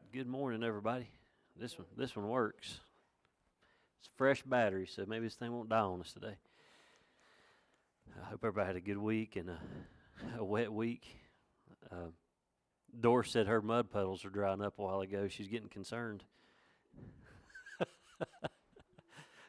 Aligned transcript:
right. 0.00 0.12
Good 0.12 0.28
morning, 0.28 0.62
everybody. 0.62 1.08
This 1.58 1.78
one, 1.78 1.86
this 1.96 2.16
one 2.16 2.28
works. 2.28 2.80
It's 4.00 4.08
fresh 4.16 4.42
battery, 4.42 4.86
so 4.86 5.04
maybe 5.06 5.26
this 5.26 5.34
thing 5.34 5.52
won't 5.52 5.68
die 5.68 5.80
on 5.80 6.00
us 6.00 6.12
today. 6.12 6.36
I 8.20 8.26
hope 8.26 8.40
everybody 8.42 8.66
had 8.66 8.76
a 8.76 8.80
good 8.80 8.98
week 8.98 9.36
and 9.36 9.50
a, 9.50 9.58
a 10.38 10.44
wet 10.44 10.72
week. 10.72 11.04
Uh, 11.90 12.10
Doris 12.98 13.30
said 13.30 13.46
her 13.46 13.60
mud 13.60 13.90
puddles 13.90 14.24
are 14.24 14.30
drying 14.30 14.62
up 14.62 14.78
a 14.78 14.82
while 14.82 15.00
ago. 15.00 15.28
She's 15.28 15.48
getting 15.48 15.68
concerned. 15.68 16.24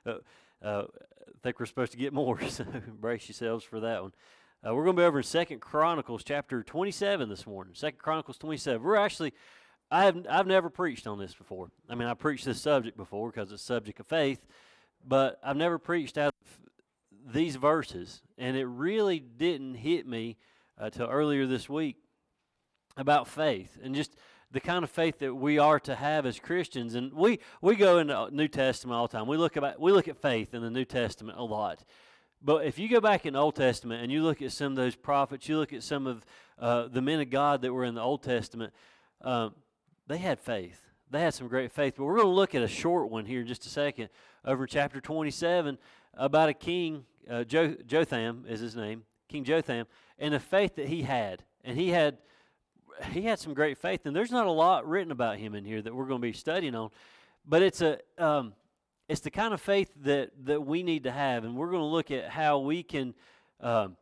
uh, 0.06 0.14
uh, 0.64 0.84
I 0.84 0.84
think 1.44 1.60
we're 1.60 1.66
supposed 1.66 1.92
to 1.94 1.98
get 1.98 2.14
more, 2.14 2.42
so 2.50 2.66
brace 3.00 3.28
yourselves 3.28 3.64
for 3.64 3.80
that 3.82 4.02
one. 4.02 4.14
Uh, 4.66 4.76
we're 4.76 4.84
going 4.84 4.96
to 4.96 5.02
be 5.02 5.06
over 5.06 5.20
in 5.20 5.24
Second 5.24 5.60
Chronicles 5.60 6.24
chapter 6.24 6.62
27 6.62 7.30
this 7.30 7.48
morning. 7.48 7.74
Second 7.76 8.00
Chronicles 8.00 8.38
27. 8.38 8.84
We're 8.84 8.96
actually 8.96 9.34
I 9.92 10.06
have 10.06 10.26
I've 10.30 10.48
never 10.48 10.70
preached 10.70 11.06
on 11.06 11.20
this 11.20 11.34
before. 11.34 11.70
I 11.90 11.96
mean, 11.96 12.08
I 12.08 12.14
preached 12.14 12.46
this 12.46 12.62
subject 12.62 12.96
before 12.96 13.30
because 13.30 13.52
it's 13.52 13.62
subject 13.62 14.00
of 14.00 14.08
faith, 14.08 14.46
but 15.06 15.38
I've 15.44 15.58
never 15.58 15.78
preached 15.78 16.18
out 16.18 16.34
of 16.46 17.34
these 17.34 17.58
verses, 17.58 18.22
and 18.38 18.56
it 18.56 18.66
really 18.66 19.20
didn't 19.20 19.76
hit 19.76 20.08
me 20.08 20.38
uh, 20.80 20.90
earlier 21.00 21.46
this 21.46 21.68
week 21.68 21.98
about 22.96 23.28
faith 23.28 23.78
and 23.84 23.94
just 23.94 24.16
the 24.52 24.60
kind 24.60 24.84
of 24.84 24.90
faith 24.90 25.20
that 25.20 25.34
we 25.34 25.58
are 25.58 25.80
to 25.82 25.96
have 25.96 26.26
as 26.26 26.40
Christians. 26.40 26.96
And 26.96 27.14
we 27.14 27.40
we 27.62 27.76
go 27.76 28.00
into 28.00 28.30
New 28.32 28.48
Testament 28.48 28.96
all 28.96 29.08
the 29.08 29.18
time. 29.18 29.28
We 29.28 29.36
look 29.36 29.58
about 29.58 29.80
we 29.80 29.92
look 29.92 30.08
at 30.08 30.18
faith 30.18 30.54
in 30.54 30.62
the 30.62 30.72
New 30.72 30.86
Testament 30.86 31.38
a 31.38 31.44
lot. 31.44 31.84
But 32.42 32.66
if 32.66 32.80
you 32.80 32.88
go 32.88 33.02
back 33.02 33.26
in 33.26 33.34
the 33.34 33.40
Old 33.40 33.56
Testament 33.56 34.02
and 34.02 34.12
you 34.12 34.24
look 34.24 34.42
at 34.42 34.54
some 34.54 34.72
of 34.72 34.76
those 34.76 34.96
prophets, 34.96 35.50
you 35.50 35.58
look 35.58 35.74
at 35.74 35.84
some 35.84 36.08
of 36.08 36.26
uh, 36.58 36.88
the 36.88 37.02
men 37.02 37.20
of 37.20 37.30
God 37.30 37.62
that 37.62 37.74
were 37.74 37.84
in 37.84 37.94
the 37.94 38.02
Old 38.02 38.24
Testament. 38.24 38.74
Um, 39.22 39.54
they 40.08 40.18
had 40.18 40.40
faith. 40.40 40.82
They 41.10 41.22
had 41.22 41.34
some 41.34 41.48
great 41.48 41.72
faith. 41.72 41.96
But 41.98 42.06
we're 42.06 42.16
going 42.16 42.28
to 42.28 42.34
look 42.34 42.56
at 42.56 42.62
a 42.62 42.68
short 42.68 43.10
one 43.10 43.26
here 43.26 43.42
in 43.42 43.48
just 43.48 43.66
a 43.66 43.70
second 43.70 44.10
over 44.46 44.66
chapter 44.66 45.02
27 45.02 45.78
about 46.14 46.50
a 46.50 46.54
king, 46.54 47.06
uh, 47.30 47.44
jo- 47.44 47.76
Jotham 47.86 48.46
is 48.48 48.60
his 48.60 48.76
name, 48.76 49.04
King 49.28 49.44
Jotham, 49.44 49.88
and 50.18 50.34
the 50.34 50.40
faith 50.40 50.76
that 50.76 50.88
he 50.88 51.04
had. 51.04 51.44
And 51.64 51.78
he 51.78 51.90
had 51.90 52.18
he 53.12 53.24
had 53.24 53.40
some 53.40 53.54
great 53.54 53.78
faith. 53.78 54.06
And 54.06 54.16
there's 54.16 54.32
not 54.32 54.48
a 54.48 54.52
lot 54.52 54.88
written 54.88 55.12
about 55.12 55.38
him 55.38 55.56
in 55.56 55.66
here 55.66 55.82
that 55.82 55.94
we're 55.94 56.06
going 56.06 56.22
to 56.22 56.28
be 56.28 56.34
studying 56.34 56.76
on, 56.76 56.90
but 57.46 57.62
it's 57.62 57.82
a 57.82 58.00
um, 58.18 58.54
it's 59.08 59.22
the 59.22 59.32
kind 59.32 59.54
of 59.54 59.62
faith 59.62 59.92
that 60.04 60.32
that 60.46 60.62
we 60.62 60.84
need 60.84 61.04
to 61.04 61.12
have. 61.12 61.44
And 61.44 61.56
we're 61.56 61.72
going 61.72 61.82
to 61.82 61.86
look 61.86 62.12
at 62.12 62.30
how 62.30 62.60
we 62.60 62.84
can 62.84 63.14
um, 63.60 63.98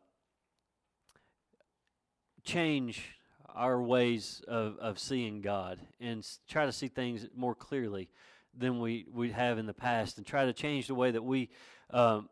change 2.44 3.19
our 3.54 3.80
ways 3.82 4.42
of, 4.48 4.76
of 4.78 4.98
seeing 4.98 5.40
God 5.40 5.80
and 6.00 6.26
try 6.48 6.66
to 6.66 6.72
see 6.72 6.88
things 6.88 7.26
more 7.34 7.54
clearly 7.54 8.08
than 8.56 8.80
we, 8.80 9.06
we 9.12 9.30
have 9.30 9.58
in 9.58 9.66
the 9.66 9.74
past 9.74 10.18
and 10.18 10.26
try 10.26 10.44
to 10.44 10.52
change 10.52 10.86
the 10.86 10.94
way 10.94 11.10
that 11.10 11.22
we 11.22 11.50
um, 11.90 12.28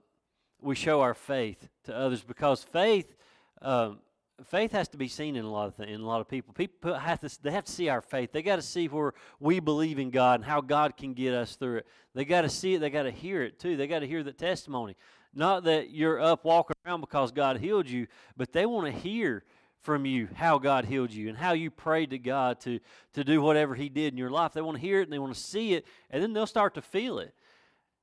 we 0.60 0.74
show 0.74 1.00
our 1.00 1.14
faith 1.14 1.68
to 1.84 1.96
others 1.96 2.22
because 2.22 2.62
faith 2.62 3.16
um, 3.62 3.98
faith 4.44 4.72
has 4.72 4.88
to 4.88 4.96
be 4.96 5.08
seen 5.08 5.36
in 5.36 5.44
a 5.44 5.50
lot 5.50 5.68
of 5.68 5.76
th- 5.76 5.88
in 5.88 6.00
a 6.00 6.06
lot 6.06 6.20
of 6.20 6.28
people. 6.28 6.54
People 6.54 6.94
have 6.94 7.20
to 7.20 7.42
they 7.42 7.50
have 7.50 7.64
to 7.64 7.72
see 7.72 7.88
our 7.88 8.00
faith. 8.00 8.32
They 8.32 8.42
got 8.42 8.56
to 8.56 8.62
see 8.62 8.86
where 8.86 9.14
we 9.40 9.60
believe 9.60 9.98
in 9.98 10.10
God 10.10 10.40
and 10.40 10.44
how 10.44 10.60
God 10.60 10.96
can 10.96 11.14
get 11.14 11.34
us 11.34 11.56
through 11.56 11.78
it. 11.78 11.86
They 12.14 12.24
got 12.24 12.42
to 12.42 12.48
see 12.48 12.74
it. 12.74 12.80
They 12.80 12.90
got 12.90 13.04
to 13.04 13.10
hear 13.10 13.42
it 13.42 13.58
too. 13.58 13.76
They 13.76 13.86
got 13.86 14.00
to 14.00 14.06
hear 14.06 14.22
the 14.22 14.32
testimony. 14.32 14.96
Not 15.34 15.64
that 15.64 15.90
you're 15.90 16.20
up 16.20 16.44
walking 16.44 16.76
around 16.86 17.00
because 17.00 17.32
God 17.32 17.58
healed 17.58 17.88
you, 17.88 18.06
but 18.36 18.52
they 18.52 18.66
want 18.66 18.86
to 18.86 18.92
hear 18.92 19.44
from 19.82 20.04
you 20.04 20.28
how 20.34 20.58
God 20.58 20.84
healed 20.84 21.12
you 21.12 21.28
and 21.28 21.38
how 21.38 21.52
you 21.52 21.70
prayed 21.70 22.10
to 22.10 22.18
God 22.18 22.60
to, 22.60 22.80
to 23.14 23.24
do 23.24 23.40
whatever 23.40 23.74
He 23.74 23.88
did 23.88 24.12
in 24.12 24.18
your 24.18 24.30
life. 24.30 24.52
They 24.52 24.60
want 24.60 24.76
to 24.76 24.80
hear 24.80 25.00
it 25.00 25.04
and 25.04 25.12
they 25.12 25.18
want 25.18 25.34
to 25.34 25.40
see 25.40 25.74
it, 25.74 25.86
and 26.10 26.22
then 26.22 26.32
they'll 26.32 26.46
start 26.46 26.74
to 26.74 26.82
feel 26.82 27.18
it. 27.18 27.34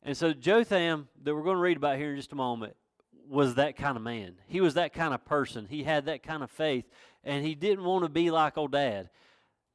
And 0.03 0.15
so 0.15 0.33
Jotham, 0.33 1.07
that 1.23 1.33
we're 1.33 1.43
going 1.43 1.57
to 1.57 1.61
read 1.61 1.77
about 1.77 1.97
here 1.97 2.11
in 2.11 2.17
just 2.17 2.31
a 2.31 2.35
moment, 2.35 2.75
was 3.27 3.55
that 3.55 3.75
kind 3.75 3.97
of 3.97 4.03
man. 4.03 4.35
He 4.47 4.61
was 4.61 4.75
that 4.75 4.93
kind 4.93 5.13
of 5.13 5.25
person. 5.25 5.65
He 5.67 5.83
had 5.83 6.05
that 6.05 6.23
kind 6.23 6.43
of 6.43 6.51
faith, 6.51 6.85
and 7.23 7.45
he 7.45 7.55
didn't 7.55 7.83
want 7.83 8.03
to 8.03 8.09
be 8.09 8.29
like 8.29 8.57
old 8.57 8.71
dad. 8.71 9.09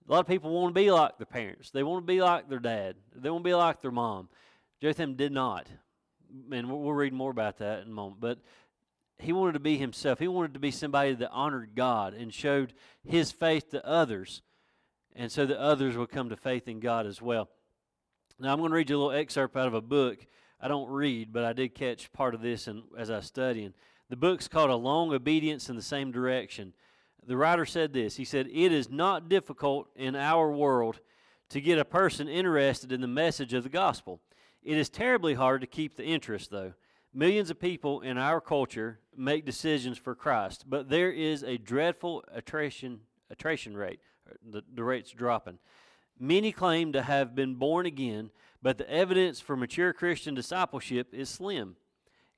A 0.09 0.13
lot 0.13 0.21
of 0.21 0.27
people 0.27 0.51
want 0.51 0.75
to 0.75 0.81
be 0.81 0.91
like 0.91 1.19
their 1.19 1.27
parents. 1.27 1.71
They 1.71 1.83
want 1.83 2.05
to 2.05 2.07
be 2.07 2.21
like 2.21 2.49
their 2.49 2.59
dad. 2.59 2.97
They 3.15 3.31
want 3.31 3.45
to 3.45 3.49
be 3.49 3.55
like 3.55 3.81
their 3.81 3.91
mom. 3.91 4.29
Jotham 4.81 5.15
did 5.15 5.33
not. 5.33 5.69
And 6.53 6.71
we'll 6.71 6.93
read 6.93 7.13
more 7.13 7.31
about 7.31 7.59
that 7.59 7.83
in 7.83 7.89
a 7.89 7.93
moment. 7.93 8.21
But 8.21 8.39
he 9.23 9.33
wanted 9.33 9.53
to 9.53 9.61
be 9.61 9.79
himself. 9.79 10.19
He 10.19 10.29
wanted 10.29 10.55
to 10.55 10.61
be 10.61 10.71
somebody 10.71 11.15
that 11.15 11.31
honored 11.31 11.75
God 11.75 12.15
and 12.15 12.33
showed 12.33 12.73
his 13.05 13.33
faith 13.33 13.71
to 13.71 13.87
others, 13.87 14.43
and 15.15 15.31
so 15.31 15.47
that 15.47 15.59
others 15.59 15.97
would 15.97 16.11
come 16.11 16.29
to 16.29 16.37
faith 16.37 16.69
in 16.69 16.81
God 16.81 17.07
as 17.07 17.21
well. 17.21 17.49
Now, 18.39 18.53
I'm 18.53 18.59
going 18.59 18.71
to 18.71 18.77
read 18.77 18.91
you 18.91 18.97
a 18.97 18.99
little 18.99 19.19
excerpt 19.19 19.57
out 19.57 19.67
of 19.67 19.75
a 19.75 19.81
book. 19.81 20.27
I 20.61 20.69
don't 20.69 20.89
read, 20.89 21.33
but 21.33 21.45
I 21.45 21.53
did 21.53 21.75
catch 21.75 22.13
part 22.13 22.35
of 22.35 22.41
this 22.41 22.69
in, 22.69 22.83
as 22.97 23.11
I 23.11 23.17
was 23.17 23.27
studying. 23.27 23.75
The 24.09 24.17
book's 24.17 24.49
called 24.49 24.71
A 24.71 24.77
Long 24.77 25.13
Obedience 25.13 25.69
in 25.69 25.77
the 25.77 25.83
Same 25.83 26.11
Direction. 26.11 26.73
The 27.27 27.37
writer 27.37 27.67
said 27.67 27.93
this 27.93 28.17
He 28.17 28.25
said, 28.25 28.49
It 28.49 28.73
is 28.73 28.91
not 28.91 29.29
difficult 29.29 29.89
in 29.95 30.17
our 30.17 30.51
world 30.51 31.01
to 31.51 31.61
get 31.61 31.79
a 31.79 31.85
person 31.85 32.29
interested 32.29 32.93
in 32.93 33.01
the 33.01 33.07
message 33.07 33.55
of 33.55 33.63
the 33.63 33.69
gospel. 33.69 34.21
It 34.63 34.77
is 34.77 34.89
terribly 34.89 35.35
hard 35.35 35.61
to 35.61 35.67
keep 35.67 35.97
the 35.97 36.05
interest, 36.05 36.51
though. 36.51 36.75
Millions 37.13 37.51
of 37.51 37.59
people 37.59 38.03
in 38.03 38.17
our 38.17 38.41
culture 38.41 39.01
make 39.17 39.45
decisions 39.45 39.99
for 39.99 40.15
Christ, 40.15 40.65
but 40.69 40.89
there 40.89 41.11
is 41.11 41.43
a 41.43 41.59
dreadful 41.59 42.25
attrition, 42.33 43.01
attrition 43.31 43.77
rate. 43.77 43.99
The, 44.49 44.63
the 44.73 44.85
rate's 44.85 45.11
dropping. 45.11 45.59
Many 46.21 46.53
claim 46.53 46.93
to 46.93 47.03
have 47.03 47.35
been 47.35 47.57
born 47.57 47.85
again, 47.85 48.31
but 48.63 48.79
the 48.79 48.89
evidence 48.89 49.41
for 49.41 49.57
mature 49.57 49.93
Christian 49.93 50.35
discipleship 50.35 51.13
is 51.13 51.29
slim. 51.29 51.75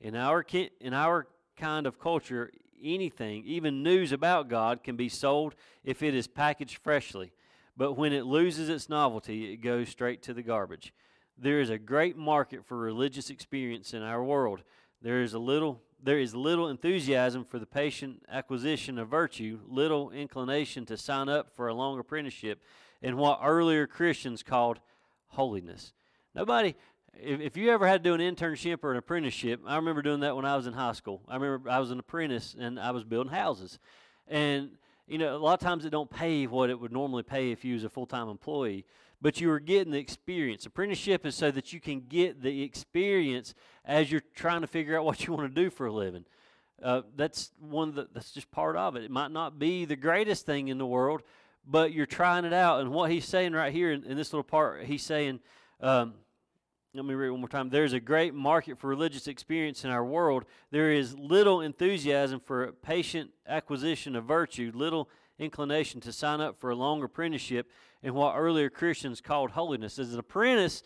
In 0.00 0.16
our, 0.16 0.44
in 0.80 0.94
our 0.94 1.26
kind 1.56 1.86
of 1.86 1.98
culture, 1.98 2.50
anything, 2.82 3.44
even 3.44 3.82
news 3.82 4.10
about 4.10 4.48
God, 4.48 4.82
can 4.82 4.96
be 4.96 5.10
sold 5.10 5.54
if 5.84 6.02
it 6.02 6.14
is 6.14 6.26
packaged 6.26 6.78
freshly. 6.78 7.32
But 7.76 7.94
when 7.94 8.12
it 8.12 8.24
loses 8.24 8.68
its 8.68 8.88
novelty, 8.88 9.52
it 9.52 9.58
goes 9.58 9.90
straight 9.90 10.22
to 10.22 10.34
the 10.34 10.42
garbage. 10.42 10.94
There 11.38 11.60
is 11.60 11.70
a 11.70 11.78
great 11.78 12.16
market 12.16 12.64
for 12.64 12.76
religious 12.76 13.30
experience 13.30 13.94
in 13.94 14.02
our 14.02 14.22
world. 14.22 14.62
There 15.00 15.22
is 15.22 15.34
a 15.34 15.38
little 15.38 15.80
there 16.04 16.18
is 16.18 16.34
little 16.34 16.68
enthusiasm 16.68 17.44
for 17.44 17.60
the 17.60 17.66
patient 17.66 18.24
acquisition 18.28 18.98
of 18.98 19.08
virtue, 19.08 19.60
little 19.68 20.10
inclination 20.10 20.84
to 20.86 20.96
sign 20.96 21.28
up 21.28 21.54
for 21.54 21.68
a 21.68 21.74
long 21.74 21.96
apprenticeship 22.00 22.60
in 23.00 23.16
what 23.16 23.38
earlier 23.40 23.86
Christians 23.86 24.42
called 24.42 24.80
holiness. 25.28 25.92
Nobody 26.34 26.74
if, 27.14 27.40
if 27.40 27.56
you 27.56 27.70
ever 27.70 27.86
had 27.86 28.02
to 28.02 28.10
do 28.10 28.14
an 28.14 28.20
internship 28.20 28.82
or 28.82 28.92
an 28.92 28.98
apprenticeship, 28.98 29.60
I 29.66 29.76
remember 29.76 30.02
doing 30.02 30.20
that 30.20 30.34
when 30.34 30.44
I 30.44 30.56
was 30.56 30.66
in 30.66 30.72
high 30.72 30.92
school. 30.92 31.20
I 31.28 31.36
remember 31.36 31.70
I 31.70 31.78
was 31.78 31.90
an 31.90 31.98
apprentice 31.98 32.56
and 32.58 32.80
I 32.80 32.90
was 32.90 33.04
building 33.04 33.32
houses. 33.32 33.78
And 34.28 34.70
you 35.06 35.18
know, 35.18 35.36
a 35.36 35.38
lot 35.38 35.54
of 35.54 35.60
times 35.60 35.84
it 35.84 35.90
don't 35.90 36.10
pay 36.10 36.46
what 36.46 36.70
it 36.70 36.80
would 36.80 36.92
normally 36.92 37.22
pay 37.22 37.50
if 37.50 37.64
you 37.64 37.74
was 37.74 37.84
a 37.84 37.88
full-time 37.88 38.28
employee 38.28 38.86
but 39.22 39.40
you 39.40 39.50
are 39.52 39.60
getting 39.60 39.92
the 39.92 39.98
experience. 39.98 40.66
Apprenticeship 40.66 41.24
is 41.24 41.36
so 41.36 41.52
that 41.52 41.72
you 41.72 41.80
can 41.80 42.00
get 42.00 42.42
the 42.42 42.62
experience 42.62 43.54
as 43.84 44.10
you're 44.10 44.22
trying 44.34 44.62
to 44.62 44.66
figure 44.66 44.98
out 44.98 45.04
what 45.06 45.26
you 45.26 45.32
want 45.32 45.54
to 45.54 45.62
do 45.62 45.70
for 45.70 45.86
a 45.86 45.92
living. 45.92 46.26
Uh, 46.82 47.02
that's 47.14 47.52
one 47.60 47.94
the, 47.94 48.08
that's 48.12 48.32
just 48.32 48.50
part 48.50 48.76
of 48.76 48.96
it. 48.96 49.04
It 49.04 49.10
might 49.10 49.30
not 49.30 49.58
be 49.58 49.84
the 49.84 49.94
greatest 49.94 50.44
thing 50.44 50.66
in 50.66 50.78
the 50.78 50.86
world, 50.86 51.22
but 51.64 51.92
you're 51.92 52.06
trying 52.06 52.44
it 52.44 52.52
out. 52.52 52.80
And 52.80 52.90
what 52.90 53.12
he's 53.12 53.24
saying 53.24 53.52
right 53.52 53.72
here 53.72 53.92
in, 53.92 54.02
in 54.04 54.16
this 54.16 54.32
little 54.32 54.42
part, 54.42 54.84
he's 54.84 55.04
saying, 55.04 55.38
um, 55.80 56.14
let 56.92 57.04
me 57.04 57.14
read 57.14 57.30
one 57.30 57.40
more 57.40 57.48
time. 57.48 57.70
There's 57.70 57.92
a 57.92 58.00
great 58.00 58.34
market 58.34 58.78
for 58.78 58.88
religious 58.88 59.28
experience 59.28 59.84
in 59.84 59.90
our 59.90 60.04
world. 60.04 60.44
There 60.72 60.90
is 60.90 61.16
little 61.16 61.60
enthusiasm 61.60 62.40
for 62.40 62.72
patient 62.72 63.30
acquisition 63.46 64.16
of 64.16 64.24
virtue, 64.24 64.72
little 64.74 65.08
inclination 65.42 66.00
to 66.00 66.12
sign 66.12 66.40
up 66.40 66.58
for 66.58 66.70
a 66.70 66.74
long 66.74 67.02
apprenticeship 67.02 67.68
in 68.02 68.14
what 68.14 68.34
earlier 68.36 68.70
Christians 68.70 69.20
called 69.20 69.50
holiness. 69.50 69.98
As 69.98 70.12
an 70.12 70.18
apprentice, 70.18 70.82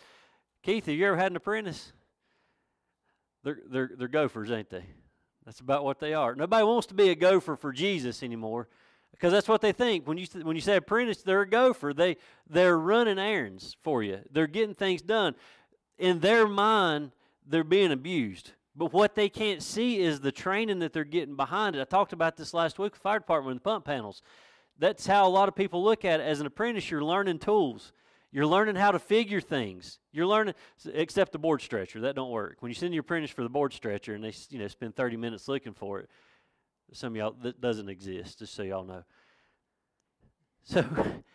Keith, 0.63 0.87
have 0.87 0.95
you 0.95 1.07
ever 1.07 1.17
had 1.17 1.33
an 1.33 1.37
apprentice? 1.37 1.93
They're, 3.45 3.61
they're, 3.71 3.91
they're 3.97 4.09
gophers, 4.09 4.51
ain't 4.51 4.71
they? 4.71 4.85
That's 5.45 5.61
about 5.61 5.85
what 5.85 6.01
they 6.01 6.15
are. 6.15 6.35
Nobody 6.35 6.65
wants 6.65 6.89
to 6.89 6.95
be 6.95 7.11
a 7.11 7.15
gopher 7.15 7.55
for 7.55 7.73
Jesus 7.73 8.23
anymore 8.23 8.69
because 9.13 9.33
that's 9.33 9.49
what 9.49 9.61
they 9.61 9.73
think. 9.73 10.07
When 10.09 10.19
you, 10.19 10.27
when 10.43 10.57
you 10.57 10.63
say 10.63 10.77
apprentice, 10.77 11.23
they're 11.23 11.43
a 11.43 11.49
gopher. 11.49 11.93
They, 11.95 12.17
they're 12.49 12.77
running 12.77 13.19
errands 13.19 13.77
for 13.83 14.03
you, 14.03 14.21
they're 14.33 14.47
getting 14.47 14.75
things 14.75 15.03
done. 15.03 15.35
In 15.99 16.21
their 16.21 16.47
mind, 16.47 17.13
they're 17.47 17.65
being 17.65 17.93
abused. 17.93 18.53
But 18.77 18.93
what 18.93 19.15
they 19.15 19.29
can't 19.31 19.63
see 19.63 20.01
is 20.01 20.21
the 20.21 20.33
training 20.33 20.81
that 20.81 20.93
they're 20.93 21.05
getting 21.05 21.35
behind 21.35 21.75
it. 21.75 21.81
I 21.81 21.85
talked 21.85 22.13
about 22.13 22.37
this 22.37 22.53
last 22.53 22.79
week 22.79 22.95
fire 22.95 23.19
department 23.19 23.57
with 23.57 23.65
pump 23.65 23.87
panels. 23.87 24.21
That's 24.79 25.07
how 25.07 25.27
a 25.27 25.31
lot 25.31 25.49
of 25.49 25.55
people 25.55 25.83
look 25.83 26.05
at 26.05 26.21
it. 26.21 26.25
As 26.25 26.41
an 26.41 26.47
apprentice, 26.47 26.91
you're 26.91 27.03
learning 27.03 27.39
tools. 27.39 27.93
You're 28.31 28.47
learning 28.47 28.77
how 28.77 28.91
to 28.93 28.99
figure 28.99 29.41
things. 29.41 29.99
You're 30.13 30.27
learning, 30.27 30.55
except 30.93 31.33
the 31.33 31.39
board 31.39 31.63
stretcher. 31.63 32.01
That 32.03 32.17
don't 32.17 32.31
work. 32.31 32.59
When 32.61 32.69
you 32.69 32.75
send 32.75 32.93
your 32.93 33.01
apprentice 33.01 33.31
for 33.31 33.43
the 33.43 33.49
board 33.49 33.73
stretcher 33.73 34.15
and 34.15 34.23
they, 34.23 34.35
you 34.51 34.59
know, 34.59 34.69
spend 34.69 34.95
30 34.95 35.17
minutes 35.17 35.49
looking 35.49 35.73
for 35.73 36.01
it, 36.01 36.11
some 36.93 37.15
of 37.15 37.17
y'all 37.17 37.35
that 37.43 37.63
doesn't 37.63 37.89
exist. 37.89 38.41
Just 38.41 38.53
so 38.53 38.63
y'all 38.63 38.85
know. 38.85 39.05
So, 40.65 40.85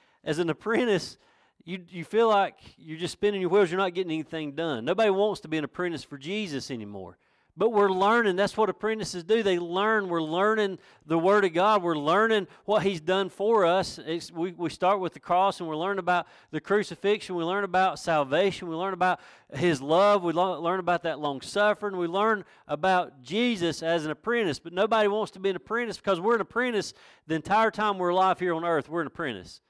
as 0.24 0.38
an 0.38 0.52
apprentice, 0.52 1.18
you, 1.64 1.84
you 1.90 2.06
feel 2.06 2.30
like 2.30 2.56
you're 2.78 3.00
just 3.00 3.14
spinning 3.14 3.42
your 3.42 3.50
wheels, 3.50 3.72
you're 3.72 3.80
not 3.80 3.96
getting 3.96 4.12
anything 4.12 4.52
done. 4.52 4.86
Nobody 4.86 5.10
wants 5.10 5.42
to 5.42 5.48
be 5.48 5.58
an 5.58 5.64
apprentice 5.64 6.04
for 6.04 6.20
Jesus 6.20 6.70
anymore. 6.70 7.18
But 7.62 7.74
we're 7.74 7.92
learning. 7.92 8.38
That's 8.38 8.58
what 8.58 8.72
apprentices 8.72 9.24
do. 9.24 9.44
They 9.44 9.60
learn. 9.60 10.10
We're 10.10 10.24
learning 10.24 10.80
the 11.06 11.20
Word 11.20 11.46
of 11.46 11.54
God. 11.54 11.84
We're 11.84 11.96
learning 11.96 12.48
what 12.66 12.82
He's 12.82 13.00
done 13.00 13.30
for 13.30 13.68
us. 13.68 14.00
It's, 14.04 14.32
we, 14.32 14.54
we 14.54 14.72
start 14.72 15.00
with 15.00 15.14
the 15.14 15.20
cross 15.20 15.60
and 15.60 15.70
we 15.70 15.76
learn 15.76 16.00
about 16.00 16.26
the 16.50 16.60
crucifixion. 16.60 17.36
We 17.36 17.44
learn 17.44 17.64
about 17.64 18.00
salvation. 18.00 18.68
We 18.68 18.76
learn 18.76 18.96
about 18.96 19.20
His 19.54 19.80
love. 19.80 20.24
We 20.24 20.34
lo- 20.34 20.60
learn 20.60 20.80
about 20.80 21.04
that 21.04 21.20
long 21.20 21.40
suffering. 21.42 21.98
We 21.98 22.08
learn 22.08 22.46
about 22.68 23.22
Jesus 23.22 23.84
as 23.84 24.06
an 24.06 24.10
apprentice. 24.10 24.58
But 24.58 24.74
nobody 24.74 25.08
wants 25.08 25.30
to 25.34 25.40
be 25.40 25.52
an 25.52 25.56
apprentice 25.56 25.98
because 25.98 26.20
we're 26.20 26.34
an 26.34 26.42
apprentice 26.42 26.96
the 27.28 27.36
entire 27.36 27.70
time 27.70 28.00
we're 28.00 28.10
alive 28.10 28.40
here 28.40 28.56
on 28.56 28.66
earth. 28.66 28.90
We're 28.90 29.02
an 29.02 29.08
apprentice 29.08 29.62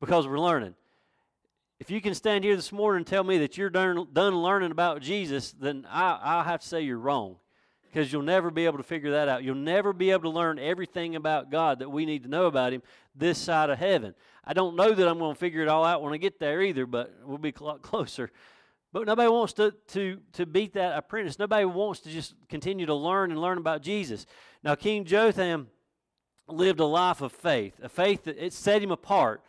because 0.00 0.28
we're 0.28 0.38
learning. 0.38 0.74
If 1.82 1.90
you 1.90 2.00
can 2.00 2.14
stand 2.14 2.44
here 2.44 2.54
this 2.54 2.70
morning 2.70 2.98
and 2.98 3.06
tell 3.08 3.24
me 3.24 3.38
that 3.38 3.58
you're 3.58 3.68
done, 3.68 4.06
done 4.12 4.40
learning 4.40 4.70
about 4.70 5.02
Jesus, 5.02 5.50
then 5.50 5.84
I, 5.90 6.16
I'll 6.22 6.44
have 6.44 6.60
to 6.60 6.68
say 6.68 6.82
you're 6.82 6.96
wrong 6.96 7.38
because 7.88 8.12
you'll 8.12 8.22
never 8.22 8.52
be 8.52 8.66
able 8.66 8.76
to 8.76 8.84
figure 8.84 9.10
that 9.10 9.28
out. 9.28 9.42
You'll 9.42 9.56
never 9.56 9.92
be 9.92 10.12
able 10.12 10.22
to 10.22 10.28
learn 10.28 10.60
everything 10.60 11.16
about 11.16 11.50
God 11.50 11.80
that 11.80 11.90
we 11.90 12.06
need 12.06 12.22
to 12.22 12.28
know 12.28 12.46
about 12.46 12.72
Him 12.72 12.84
this 13.16 13.36
side 13.36 13.68
of 13.68 13.78
heaven. 13.80 14.14
I 14.44 14.52
don't 14.52 14.76
know 14.76 14.92
that 14.92 15.08
I'm 15.08 15.18
going 15.18 15.34
to 15.34 15.38
figure 15.40 15.60
it 15.60 15.66
all 15.66 15.84
out 15.84 16.02
when 16.02 16.12
I 16.12 16.18
get 16.18 16.38
there 16.38 16.62
either, 16.62 16.86
but 16.86 17.12
we'll 17.24 17.36
be 17.36 17.52
a 17.58 17.64
lot 17.64 17.82
closer. 17.82 18.30
But 18.92 19.08
nobody 19.08 19.28
wants 19.28 19.54
to, 19.54 19.74
to, 19.88 20.20
to 20.34 20.46
beat 20.46 20.74
that 20.74 20.96
apprentice. 20.96 21.36
Nobody 21.36 21.64
wants 21.64 21.98
to 22.02 22.10
just 22.10 22.34
continue 22.48 22.86
to 22.86 22.94
learn 22.94 23.32
and 23.32 23.40
learn 23.40 23.58
about 23.58 23.82
Jesus. 23.82 24.24
Now, 24.62 24.76
King 24.76 25.04
Jotham 25.04 25.66
lived 26.46 26.78
a 26.78 26.86
life 26.86 27.22
of 27.22 27.32
faith, 27.32 27.80
a 27.82 27.88
faith 27.88 28.22
that 28.22 28.38
it 28.38 28.52
set 28.52 28.84
him 28.84 28.92
apart 28.92 29.42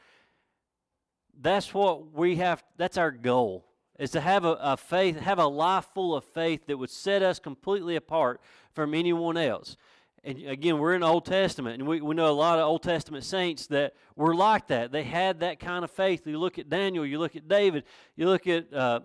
that's 1.44 1.74
what 1.74 2.14
we 2.14 2.38
have 2.38 2.64
that's 2.78 2.98
our 2.98 3.12
goal 3.12 3.66
is 4.00 4.10
to 4.12 4.22
have 4.22 4.46
a, 4.46 4.58
a, 4.62 4.78
faith 4.78 5.20
have 5.20 5.40
a 5.40 5.46
life 5.46 5.86
full 5.94 6.16
of 6.16 6.24
faith 6.24 6.66
that 6.66 6.78
would 6.78 6.90
set 6.90 7.22
us 7.22 7.38
completely 7.38 7.96
apart 7.96 8.42
from 8.74 8.94
anyone 8.94 9.38
else 9.38 9.78
and 10.24 10.40
again 10.48 10.80
we're 10.80 10.96
in 10.96 11.02
the 11.02 11.08
old 11.08 11.26
testament 11.26 11.80
and 11.80 11.88
we, 11.88 12.02
we 12.02 12.16
know 12.16 12.30
a 12.30 12.32
lot 12.32 12.58
of 12.58 12.66
old 12.66 12.82
testament 12.82 13.24
saints 13.24 13.68
that 13.68 13.94
were 14.16 14.34
like 14.34 14.68
that 14.68 14.92
they 14.92 15.04
had 15.04 15.42
that 15.42 15.60
kind 15.60 15.84
of 15.84 15.92
faith 15.92 16.26
you 16.26 16.40
look 16.40 16.58
at 16.58 16.70
daniel 16.70 17.06
you 17.06 17.20
look 17.20 17.36
at 17.36 17.48
david 17.48 17.84
you 18.16 18.26
look 18.26 18.48
at 18.48 18.74
uh, 18.74 19.02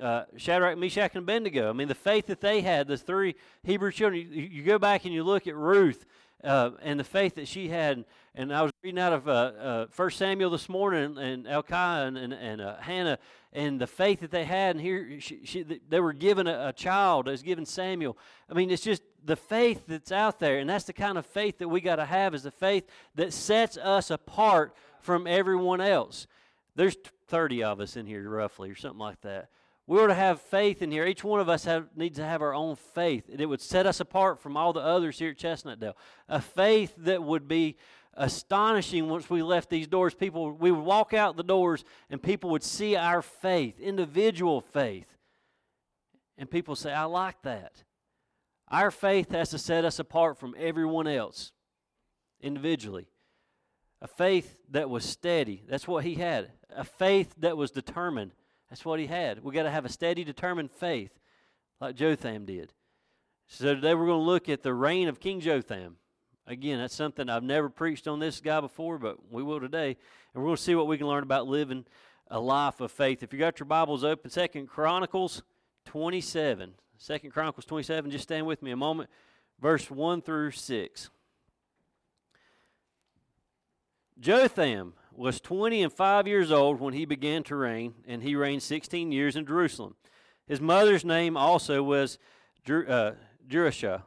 uh, 0.00 0.24
Shadrach, 0.36 0.76
Meshach, 0.76 1.12
and 1.14 1.22
Abednego. 1.22 1.70
I 1.70 1.72
mean, 1.72 1.86
the 1.86 1.94
faith 1.94 2.26
that 2.26 2.40
they 2.40 2.62
had, 2.62 2.88
the 2.88 2.96
three 2.96 3.36
Hebrew 3.62 3.92
children. 3.92 4.26
You, 4.28 4.42
you 4.42 4.62
go 4.64 4.76
back 4.76 5.04
and 5.04 5.14
you 5.14 5.22
look 5.22 5.46
at 5.46 5.54
Ruth 5.54 6.04
uh, 6.44 6.70
and 6.82 6.98
the 6.98 7.04
faith 7.04 7.36
that 7.36 7.48
she 7.48 7.68
had. 7.68 8.04
And 8.34 8.52
I 8.52 8.62
was 8.62 8.72
reading 8.82 8.98
out 8.98 9.12
of 9.12 9.28
uh, 9.28 9.32
uh, 9.32 9.86
First 9.90 10.18
Samuel 10.18 10.50
this 10.50 10.68
morning, 10.68 11.18
and 11.18 11.46
Elkanah 11.46 12.06
and, 12.06 12.18
and, 12.18 12.32
and 12.32 12.60
uh, 12.60 12.76
Hannah, 12.80 13.18
and 13.52 13.80
the 13.80 13.86
faith 13.86 14.20
that 14.20 14.30
they 14.30 14.44
had. 14.44 14.76
And 14.76 14.84
here 14.84 15.20
she, 15.20 15.40
she, 15.44 15.62
they 15.62 16.00
were 16.00 16.12
given 16.12 16.46
a, 16.46 16.68
a 16.68 16.72
child, 16.72 17.28
as 17.28 17.42
given 17.42 17.64
Samuel. 17.64 18.18
I 18.50 18.54
mean, 18.54 18.70
it's 18.70 18.82
just 18.82 19.02
the 19.24 19.36
faith 19.36 19.84
that's 19.86 20.12
out 20.12 20.40
there, 20.40 20.58
and 20.58 20.68
that's 20.68 20.84
the 20.84 20.92
kind 20.92 21.16
of 21.16 21.26
faith 21.26 21.58
that 21.58 21.68
we 21.68 21.80
got 21.80 21.96
to 21.96 22.04
have. 22.04 22.34
Is 22.34 22.42
the 22.42 22.50
faith 22.50 22.88
that 23.14 23.32
sets 23.32 23.76
us 23.76 24.10
apart 24.10 24.74
from 25.00 25.26
everyone 25.26 25.80
else. 25.80 26.26
There's 26.76 26.96
30 27.28 27.62
of 27.62 27.80
us 27.80 27.96
in 27.96 28.06
here, 28.06 28.28
roughly, 28.28 28.70
or 28.70 28.74
something 28.74 28.98
like 28.98 29.20
that. 29.22 29.48
We 29.86 29.98
ought 29.98 30.06
to 30.06 30.14
have 30.14 30.40
faith 30.40 30.80
in 30.80 30.90
here. 30.90 31.06
Each 31.06 31.22
one 31.22 31.40
of 31.40 31.48
us 31.48 31.64
have, 31.64 31.88
needs 31.94 32.16
to 32.16 32.24
have 32.24 32.40
our 32.40 32.54
own 32.54 32.76
faith. 32.76 33.28
And 33.30 33.40
it 33.40 33.46
would 33.46 33.60
set 33.60 33.86
us 33.86 34.00
apart 34.00 34.40
from 34.40 34.56
all 34.56 34.72
the 34.72 34.80
others 34.80 35.18
here 35.18 35.30
at 35.30 35.36
Chestnut 35.36 35.78
Chestnutdale. 35.78 35.94
A 36.28 36.40
faith 36.40 36.94
that 36.98 37.22
would 37.22 37.46
be 37.46 37.76
astonishing 38.14 39.08
once 39.08 39.28
we 39.28 39.42
left 39.42 39.68
these 39.68 39.86
doors. 39.86 40.14
People, 40.14 40.52
we 40.52 40.70
would 40.70 40.84
walk 40.84 41.12
out 41.12 41.36
the 41.36 41.42
doors 41.42 41.84
and 42.08 42.22
people 42.22 42.50
would 42.50 42.62
see 42.62 42.96
our 42.96 43.20
faith, 43.20 43.78
individual 43.78 44.62
faith. 44.62 45.08
And 46.38 46.50
people 46.50 46.76
say, 46.76 46.92
I 46.92 47.04
like 47.04 47.42
that. 47.42 47.84
Our 48.68 48.90
faith 48.90 49.32
has 49.32 49.50
to 49.50 49.58
set 49.58 49.84
us 49.84 49.98
apart 49.98 50.38
from 50.38 50.54
everyone 50.58 51.06
else 51.06 51.52
individually. 52.40 53.08
A 54.00 54.08
faith 54.08 54.56
that 54.70 54.88
was 54.90 55.04
steady. 55.04 55.62
That's 55.68 55.86
what 55.86 56.04
he 56.04 56.14
had. 56.14 56.52
A 56.74 56.84
faith 56.84 57.34
that 57.38 57.56
was 57.56 57.70
determined. 57.70 58.32
That's 58.74 58.84
what 58.84 58.98
he 58.98 59.06
had. 59.06 59.44
we 59.44 59.54
got 59.54 59.62
to 59.62 59.70
have 59.70 59.84
a 59.84 59.88
steady, 59.88 60.24
determined 60.24 60.72
faith 60.72 61.12
like 61.80 61.94
Jotham 61.94 62.44
did. 62.44 62.72
So 63.46 63.72
today 63.72 63.94
we're 63.94 64.06
going 64.06 64.18
to 64.18 64.24
look 64.24 64.48
at 64.48 64.64
the 64.64 64.74
reign 64.74 65.06
of 65.06 65.20
King 65.20 65.38
Jotham. 65.38 65.98
Again, 66.48 66.80
that's 66.80 66.96
something 66.96 67.30
I've 67.30 67.44
never 67.44 67.68
preached 67.68 68.08
on 68.08 68.18
this 68.18 68.40
guy 68.40 68.60
before, 68.60 68.98
but 68.98 69.30
we 69.30 69.44
will 69.44 69.60
today. 69.60 69.96
And 70.34 70.42
we're 70.42 70.48
going 70.48 70.56
to 70.56 70.62
see 70.62 70.74
what 70.74 70.88
we 70.88 70.98
can 70.98 71.06
learn 71.06 71.22
about 71.22 71.46
living 71.46 71.84
a 72.28 72.40
life 72.40 72.80
of 72.80 72.90
faith. 72.90 73.22
If 73.22 73.32
you 73.32 73.38
got 73.38 73.60
your 73.60 73.66
Bibles 73.66 74.02
open, 74.02 74.28
Second 74.28 74.66
Chronicles 74.66 75.44
27. 75.84 76.74
Second 76.98 77.30
Chronicles 77.30 77.66
27, 77.66 78.10
just 78.10 78.24
stand 78.24 78.44
with 78.44 78.60
me 78.60 78.72
a 78.72 78.76
moment. 78.76 79.08
Verse 79.60 79.88
1 79.88 80.20
through 80.20 80.50
6. 80.50 81.10
Jotham 84.18 84.94
was 85.16 85.40
20 85.40 85.82
and 85.82 85.92
5 85.92 86.26
years 86.26 86.50
old 86.50 86.80
when 86.80 86.94
he 86.94 87.04
began 87.04 87.42
to 87.44 87.56
reign, 87.56 87.94
and 88.06 88.22
he 88.22 88.36
reigned 88.36 88.62
16 88.62 89.12
years 89.12 89.36
in 89.36 89.46
Jerusalem. 89.46 89.96
His 90.46 90.60
mother's 90.60 91.04
name 91.04 91.36
also 91.36 91.82
was 91.82 92.18
uh, 92.68 93.12
Jerusha, 93.48 94.02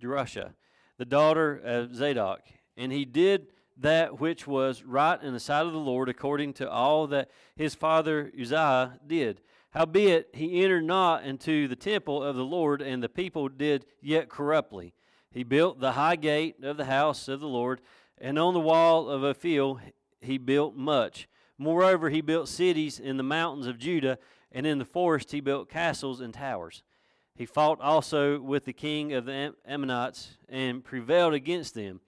Jerusha, 0.00 0.54
the 0.98 1.04
daughter 1.04 1.60
of 1.62 1.94
Zadok. 1.94 2.42
And 2.76 2.92
he 2.92 3.04
did 3.04 3.48
that 3.78 4.20
which 4.20 4.46
was 4.46 4.82
right 4.84 5.20
in 5.22 5.32
the 5.32 5.40
sight 5.40 5.66
of 5.66 5.72
the 5.72 5.78
Lord, 5.78 6.08
according 6.08 6.52
to 6.54 6.70
all 6.70 7.06
that 7.08 7.30
his 7.56 7.74
father 7.74 8.32
Uzziah 8.38 9.00
did. 9.06 9.40
Howbeit, 9.70 10.28
he 10.34 10.62
entered 10.62 10.84
not 10.84 11.24
into 11.24 11.66
the 11.66 11.76
temple 11.76 12.22
of 12.22 12.36
the 12.36 12.44
Lord, 12.44 12.82
and 12.82 13.02
the 13.02 13.08
people 13.08 13.48
did 13.48 13.86
yet 14.00 14.28
corruptly. 14.28 14.94
He 15.30 15.44
built 15.44 15.80
the 15.80 15.92
high 15.92 16.16
gate 16.16 16.62
of 16.62 16.76
the 16.76 16.84
house 16.84 17.26
of 17.26 17.40
the 17.40 17.48
Lord, 17.48 17.80
and 18.18 18.38
on 18.38 18.52
the 18.52 18.60
wall 18.60 19.08
of 19.08 19.24
Ophel 19.24 19.80
he 20.24 20.38
built 20.38 20.74
much. 20.76 21.28
Moreover, 21.58 22.10
he 22.10 22.20
built 22.20 22.48
cities 22.48 22.98
in 22.98 23.16
the 23.16 23.22
mountains 23.22 23.66
of 23.66 23.78
Judah, 23.78 24.18
and 24.50 24.66
in 24.66 24.78
the 24.78 24.84
forest 24.84 25.32
he 25.32 25.40
built 25.40 25.68
castles 25.68 26.20
and 26.20 26.34
towers. 26.34 26.82
He 27.34 27.46
fought 27.46 27.80
also 27.80 28.40
with 28.40 28.64
the 28.64 28.72
king 28.72 29.12
of 29.12 29.24
the 29.24 29.54
Ammonites 29.66 30.36
and 30.48 30.84
prevailed 30.84 31.34
against 31.34 31.74
them. 31.74 32.00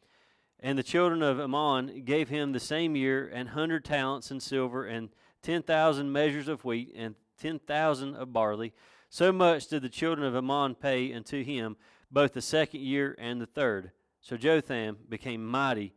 And 0.60 0.78
the 0.78 0.82
children 0.82 1.22
of 1.22 1.40
Ammon 1.40 2.04
gave 2.04 2.28
him 2.28 2.52
the 2.52 2.60
same 2.60 2.96
year 2.96 3.28
an 3.28 3.48
hundred 3.48 3.84
talents 3.84 4.30
in 4.30 4.40
silver 4.40 4.86
and 4.86 5.10
ten 5.42 5.62
thousand 5.62 6.12
measures 6.12 6.48
of 6.48 6.64
wheat 6.64 6.92
and 6.94 7.14
ten 7.38 7.58
thousand 7.58 8.16
of 8.16 8.32
barley. 8.32 8.72
So 9.08 9.32
much 9.32 9.68
did 9.68 9.82
the 9.82 9.88
children 9.88 10.26
of 10.26 10.34
Ammon 10.34 10.74
pay 10.74 11.12
unto 11.12 11.42
him 11.42 11.76
both 12.10 12.32
the 12.32 12.42
second 12.42 12.80
year 12.80 13.14
and 13.18 13.40
the 13.40 13.46
third. 13.46 13.90
So 14.20 14.36
Jotham 14.36 14.98
became 15.08 15.44
mighty 15.44 15.94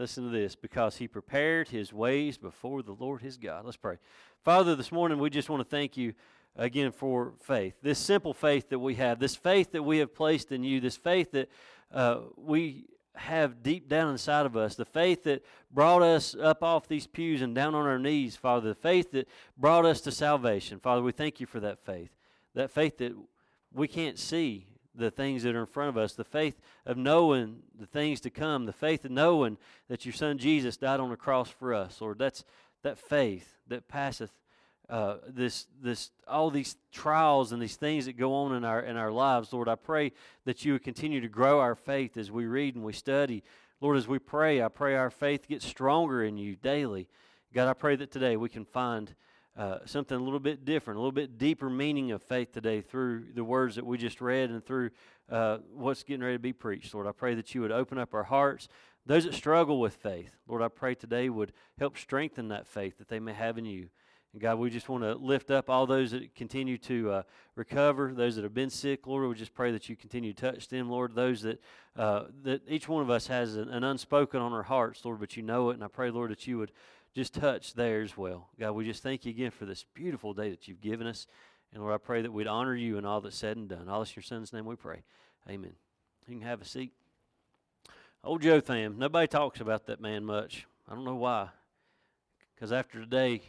Listen 0.00 0.24
to 0.24 0.30
this 0.30 0.56
because 0.56 0.96
he 0.96 1.06
prepared 1.06 1.68
his 1.68 1.92
ways 1.92 2.38
before 2.38 2.82
the 2.82 2.94
Lord 2.98 3.20
his 3.20 3.36
God. 3.36 3.66
Let's 3.66 3.76
pray. 3.76 3.98
Father, 4.42 4.74
this 4.74 4.90
morning 4.90 5.18
we 5.18 5.28
just 5.28 5.50
want 5.50 5.60
to 5.60 5.68
thank 5.68 5.94
you 5.94 6.14
again 6.56 6.90
for 6.90 7.34
faith. 7.42 7.74
This 7.82 7.98
simple 7.98 8.32
faith 8.32 8.70
that 8.70 8.78
we 8.78 8.94
have, 8.94 9.18
this 9.18 9.36
faith 9.36 9.72
that 9.72 9.82
we 9.82 9.98
have 9.98 10.14
placed 10.14 10.52
in 10.52 10.64
you, 10.64 10.80
this 10.80 10.96
faith 10.96 11.32
that 11.32 11.50
uh, 11.92 12.20
we 12.38 12.86
have 13.14 13.62
deep 13.62 13.90
down 13.90 14.10
inside 14.10 14.46
of 14.46 14.56
us, 14.56 14.74
the 14.74 14.86
faith 14.86 15.24
that 15.24 15.44
brought 15.70 16.00
us 16.00 16.34
up 16.34 16.62
off 16.62 16.88
these 16.88 17.06
pews 17.06 17.42
and 17.42 17.54
down 17.54 17.74
on 17.74 17.86
our 17.86 17.98
knees, 17.98 18.36
Father, 18.36 18.70
the 18.70 18.74
faith 18.74 19.10
that 19.10 19.28
brought 19.58 19.84
us 19.84 20.00
to 20.00 20.10
salvation. 20.10 20.80
Father, 20.80 21.02
we 21.02 21.12
thank 21.12 21.40
you 21.40 21.46
for 21.46 21.60
that 21.60 21.78
faith. 21.78 22.16
That 22.54 22.70
faith 22.70 22.96
that 22.96 23.12
we 23.70 23.86
can't 23.86 24.18
see, 24.18 24.64
the 24.94 25.10
things 25.10 25.42
that 25.42 25.54
are 25.54 25.60
in 25.60 25.66
front 25.66 25.88
of 25.88 25.96
us, 25.96 26.14
the 26.14 26.24
faith 26.24 26.60
of 26.84 26.96
knowing 26.96 27.62
the 27.78 27.86
things 27.86 28.20
to 28.20 28.30
come, 28.30 28.66
the 28.66 28.72
faith 28.72 29.04
of 29.04 29.10
knowing 29.10 29.56
that 29.88 30.04
your 30.04 30.12
son 30.14 30.38
Jesus 30.38 30.76
died 30.76 31.00
on 31.00 31.10
the 31.10 31.16
cross 31.16 31.48
for 31.48 31.72
us, 31.72 32.00
Lord. 32.00 32.18
That's 32.18 32.44
that 32.82 32.98
faith 32.98 33.58
that 33.68 33.88
passeth 33.88 34.32
uh, 34.88 35.18
this 35.28 35.68
this 35.80 36.10
all 36.26 36.50
these 36.50 36.76
trials 36.90 37.52
and 37.52 37.62
these 37.62 37.76
things 37.76 38.06
that 38.06 38.16
go 38.16 38.34
on 38.34 38.54
in 38.54 38.64
our 38.64 38.80
in 38.80 38.96
our 38.96 39.12
lives, 39.12 39.52
Lord. 39.52 39.68
I 39.68 39.76
pray 39.76 40.12
that 40.44 40.64
you 40.64 40.72
would 40.72 40.82
continue 40.82 41.20
to 41.20 41.28
grow 41.28 41.60
our 41.60 41.76
faith 41.76 42.16
as 42.16 42.30
we 42.32 42.46
read 42.46 42.74
and 42.74 42.84
we 42.84 42.92
study. 42.92 43.44
Lord, 43.80 43.96
as 43.96 44.08
we 44.08 44.18
pray, 44.18 44.60
I 44.60 44.68
pray 44.68 44.96
our 44.96 45.10
faith 45.10 45.48
gets 45.48 45.64
stronger 45.64 46.24
in 46.24 46.36
you 46.36 46.56
daily. 46.56 47.08
God, 47.54 47.68
I 47.68 47.72
pray 47.72 47.96
that 47.96 48.10
today 48.10 48.36
we 48.36 48.48
can 48.48 48.64
find 48.64 49.14
uh, 49.60 49.78
something 49.84 50.16
a 50.16 50.22
little 50.22 50.40
bit 50.40 50.64
different, 50.64 50.96
a 50.96 51.00
little 51.00 51.12
bit 51.12 51.36
deeper 51.36 51.68
meaning 51.68 52.12
of 52.12 52.22
faith 52.22 52.50
today 52.50 52.80
through 52.80 53.26
the 53.34 53.44
words 53.44 53.76
that 53.76 53.84
we 53.84 53.98
just 53.98 54.22
read 54.22 54.48
and 54.48 54.64
through 54.64 54.88
uh, 55.30 55.58
what's 55.74 56.02
getting 56.02 56.22
ready 56.22 56.36
to 56.36 56.42
be 56.42 56.54
preached. 56.54 56.94
Lord, 56.94 57.06
I 57.06 57.12
pray 57.12 57.34
that 57.34 57.54
you 57.54 57.60
would 57.60 57.70
open 57.70 57.98
up 57.98 58.14
our 58.14 58.22
hearts. 58.22 58.68
Those 59.04 59.24
that 59.24 59.34
struggle 59.34 59.78
with 59.78 59.96
faith, 59.96 60.34
Lord, 60.48 60.62
I 60.62 60.68
pray 60.68 60.94
today 60.94 61.28
would 61.28 61.52
help 61.78 61.98
strengthen 61.98 62.48
that 62.48 62.66
faith 62.66 62.96
that 62.96 63.08
they 63.08 63.20
may 63.20 63.34
have 63.34 63.58
in 63.58 63.66
you. 63.66 63.90
And 64.32 64.40
God, 64.40 64.58
we 64.58 64.70
just 64.70 64.88
want 64.88 65.02
to 65.02 65.14
lift 65.14 65.50
up 65.50 65.68
all 65.68 65.86
those 65.86 66.12
that 66.12 66.34
continue 66.34 66.78
to 66.78 67.10
uh, 67.10 67.22
recover, 67.54 68.14
those 68.14 68.36
that 68.36 68.44
have 68.44 68.54
been 68.54 68.70
sick, 68.70 69.06
Lord. 69.06 69.28
We 69.28 69.34
just 69.34 69.52
pray 69.52 69.72
that 69.72 69.90
you 69.90 69.96
continue 69.96 70.32
to 70.32 70.52
touch 70.52 70.68
them, 70.68 70.88
Lord. 70.88 71.14
Those 71.14 71.42
that 71.42 71.60
uh, 71.96 72.26
that 72.44 72.62
each 72.66 72.88
one 72.88 73.02
of 73.02 73.10
us 73.10 73.26
has 73.26 73.56
an, 73.56 73.68
an, 73.68 73.84
unspoken 73.84 74.40
on 74.40 74.52
our 74.52 74.62
hearts, 74.62 75.04
Lord, 75.04 75.20
but 75.20 75.36
you 75.36 75.42
know 75.42 75.70
it. 75.70 75.74
And 75.74 75.84
I 75.84 75.88
pray, 75.88 76.10
Lord, 76.10 76.30
that 76.30 76.46
you 76.46 76.56
would 76.58 76.70
just 77.14 77.34
touch 77.34 77.74
there 77.74 78.02
as 78.02 78.16
well. 78.16 78.48
God, 78.58 78.72
we 78.72 78.84
just 78.84 79.02
thank 79.02 79.24
you 79.24 79.30
again 79.30 79.50
for 79.50 79.66
this 79.66 79.84
beautiful 79.94 80.32
day 80.32 80.50
that 80.50 80.68
you've 80.68 80.80
given 80.80 81.06
us. 81.06 81.26
And 81.72 81.82
Lord, 81.82 81.94
I 81.94 81.98
pray 81.98 82.22
that 82.22 82.32
we'd 82.32 82.46
honor 82.46 82.74
you 82.74 82.98
in 82.98 83.04
all 83.04 83.20
that's 83.20 83.36
said 83.36 83.56
and 83.56 83.68
done. 83.68 83.88
All 83.88 84.00
this 84.00 84.10
in 84.10 84.14
your 84.16 84.22
son's 84.22 84.52
name 84.52 84.64
we 84.64 84.76
pray. 84.76 85.02
Amen. 85.48 85.74
You 86.26 86.38
can 86.38 86.46
have 86.46 86.60
a 86.60 86.64
seat. 86.64 86.92
Old 88.22 88.42
Jotham, 88.42 88.98
nobody 88.98 89.26
talks 89.26 89.60
about 89.60 89.86
that 89.86 90.00
man 90.00 90.24
much. 90.24 90.66
I 90.88 90.94
don't 90.94 91.04
know 91.04 91.16
why. 91.16 91.48
Because 92.54 92.72
after 92.72 93.00
today, 93.00 93.40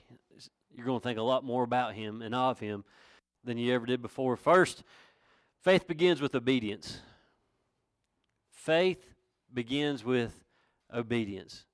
you're 0.76 0.86
going 0.86 1.00
to 1.00 1.04
think 1.04 1.20
a 1.20 1.24
lot 1.24 1.44
more 1.44 1.64
about 1.64 1.94
him 1.94 2.22
and 2.22 2.34
of 2.34 2.60
him 2.60 2.84
than 3.44 3.58
you 3.58 3.74
ever 3.74 3.86
did 3.86 4.02
before. 4.02 4.38
First, 4.38 4.84
faith 5.62 5.88
begins 5.88 6.22
with 6.22 6.34
obedience. 6.34 7.00
Faith 8.52 9.04
begins 9.54 10.06
with 10.06 10.44
obedience. 10.94 11.66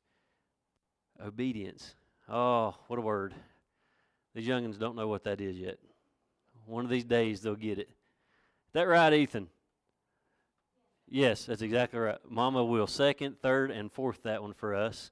Obedience. 1.25 1.95
Oh, 2.29 2.75
what 2.87 2.99
a 2.99 3.01
word. 3.01 3.33
These 4.35 4.47
youngins 4.47 4.79
don't 4.79 4.95
know 4.95 5.07
what 5.07 5.23
that 5.23 5.41
is 5.41 5.57
yet. 5.57 5.79
One 6.65 6.83
of 6.83 6.91
these 6.91 7.05
days 7.05 7.41
they'll 7.41 7.55
get 7.55 7.79
it. 7.79 7.89
That 8.73 8.83
right, 8.83 9.13
Ethan? 9.13 9.47
Yes, 11.09 11.45
that's 11.45 11.61
exactly 11.61 11.99
right. 11.99 12.17
Mama 12.29 12.63
will 12.63 12.87
second, 12.87 13.41
third, 13.41 13.71
and 13.71 13.91
fourth 13.91 14.23
that 14.23 14.41
one 14.41 14.53
for 14.53 14.75
us. 14.75 15.11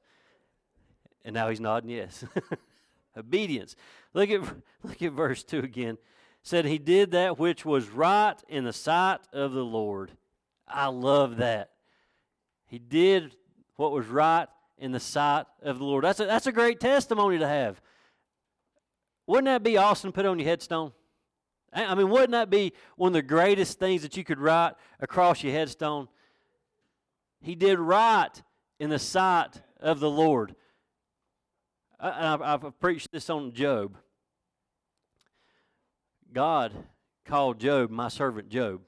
And 1.24 1.34
now 1.34 1.50
he's 1.50 1.62
nodding 1.62 1.90
yes. 1.90 2.24
Obedience. 3.18 3.76
Look 4.14 4.30
at 4.30 4.42
look 4.84 5.02
at 5.02 5.12
verse 5.14 5.44
2 5.44 5.60
again. 5.60 5.98
Said 6.44 6.66
he 6.66 6.78
did 6.78 7.12
that 7.12 7.40
which 7.40 7.66
was 7.66 7.90
right 7.90 8.36
in 8.50 8.66
the 8.66 8.74
sight 8.74 9.22
of 9.34 9.54
the 9.54 9.64
Lord. 9.64 10.12
I 10.68 10.88
love 10.88 11.38
that. 11.38 11.72
He 12.68 12.78
did 12.78 13.36
what 13.78 13.92
was 13.92 14.06
right 14.06 14.48
in 14.78 14.92
the 14.92 15.00
sight 15.00 15.46
of 15.62 15.80
the 15.80 15.86
Lord. 15.86 16.04
That's 16.04 16.20
a, 16.20 16.26
that's 16.26 16.48
a 16.48 16.52
great 16.52 16.80
testimony 16.80 17.38
to 17.40 17.48
have. 17.48 17.82
Wouldn't 19.28 19.46
that 19.46 19.64
be 19.64 19.78
awesome 19.78 20.12
to 20.12 20.16
put 20.16 20.26
on 20.26 20.40
your 20.40 20.48
headstone? 20.48 20.92
I 21.74 21.94
mean, 21.96 22.10
wouldn't 22.10 22.32
that 22.32 22.50
be 22.50 22.74
one 22.96 23.10
of 23.10 23.14
the 23.14 23.22
greatest 23.22 23.80
things 23.80 24.02
that 24.04 24.16
you 24.16 24.24
could 24.24 24.40
write 24.40 24.74
across 25.00 25.44
your 25.44 25.52
headstone? 25.52 26.08
He 27.42 27.56
did 27.56 27.80
right 27.80 28.32
in 28.80 28.90
the 28.90 29.00
sight 29.00 29.62
of 29.80 30.00
the 30.00 30.10
Lord. 30.10 30.56
I, 32.00 32.38
have 32.42 32.80
preached 32.80 33.12
this 33.12 33.30
on 33.30 33.54
Job. 33.54 33.98
God 36.32 36.74
called 37.26 37.60
Job 37.60 37.90
my 37.90 38.08
servant 38.08 38.50
Job. 38.50 38.82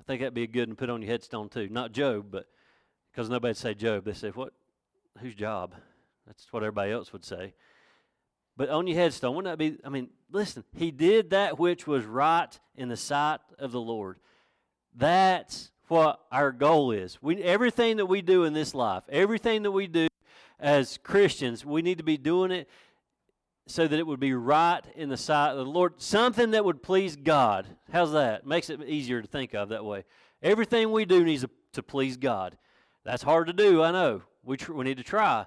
I 0.00 0.02
think 0.04 0.20
that'd 0.20 0.34
be 0.34 0.44
a 0.44 0.46
good 0.46 0.68
one 0.68 0.70
to 0.70 0.74
put 0.76 0.90
on 0.90 1.02
your 1.02 1.10
headstone 1.10 1.48
too. 1.48 1.68
Not 1.68 1.92
Job, 1.92 2.26
but 2.30 2.46
because 3.16 3.30
nobody'd 3.30 3.56
say 3.56 3.72
Job. 3.72 4.04
They 4.04 4.12
say, 4.12 4.28
what? 4.28 4.52
Whose 5.20 5.34
job? 5.34 5.74
That's 6.26 6.52
what 6.52 6.62
everybody 6.62 6.92
else 6.92 7.14
would 7.14 7.24
say. 7.24 7.54
But 8.58 8.68
on 8.68 8.86
your 8.86 8.98
headstone, 8.98 9.34
wouldn't 9.34 9.50
that 9.50 9.58
be? 9.58 9.78
I 9.82 9.88
mean, 9.88 10.10
listen, 10.30 10.64
he 10.76 10.90
did 10.90 11.30
that 11.30 11.58
which 11.58 11.86
was 11.86 12.04
right 12.04 12.58
in 12.74 12.90
the 12.90 12.96
sight 12.96 13.40
of 13.58 13.72
the 13.72 13.80
Lord. 13.80 14.18
That's 14.94 15.70
what 15.88 16.20
our 16.30 16.52
goal 16.52 16.90
is. 16.90 17.16
We, 17.22 17.42
everything 17.42 17.96
that 17.96 18.06
we 18.06 18.20
do 18.20 18.44
in 18.44 18.52
this 18.52 18.74
life, 18.74 19.04
everything 19.08 19.62
that 19.62 19.72
we 19.72 19.86
do 19.86 20.08
as 20.60 20.98
Christians, 20.98 21.64
we 21.64 21.80
need 21.80 21.96
to 21.96 22.04
be 22.04 22.18
doing 22.18 22.50
it 22.50 22.68
so 23.66 23.88
that 23.88 23.98
it 23.98 24.06
would 24.06 24.20
be 24.20 24.34
right 24.34 24.82
in 24.94 25.08
the 25.08 25.16
sight 25.16 25.52
of 25.52 25.56
the 25.56 25.64
Lord. 25.64 25.94
Something 26.02 26.50
that 26.50 26.66
would 26.66 26.82
please 26.82 27.16
God. 27.16 27.66
How's 27.90 28.12
that? 28.12 28.46
Makes 28.46 28.68
it 28.68 28.82
easier 28.82 29.22
to 29.22 29.28
think 29.28 29.54
of 29.54 29.70
that 29.70 29.86
way. 29.86 30.04
Everything 30.42 30.92
we 30.92 31.06
do 31.06 31.24
needs 31.24 31.46
to 31.72 31.82
please 31.82 32.18
God. 32.18 32.58
That's 33.06 33.22
hard 33.22 33.46
to 33.46 33.52
do, 33.52 33.84
I 33.84 33.92
know. 33.92 34.22
We, 34.42 34.56
tr- 34.56 34.72
we 34.72 34.84
need 34.84 34.96
to 34.96 35.04
try. 35.04 35.46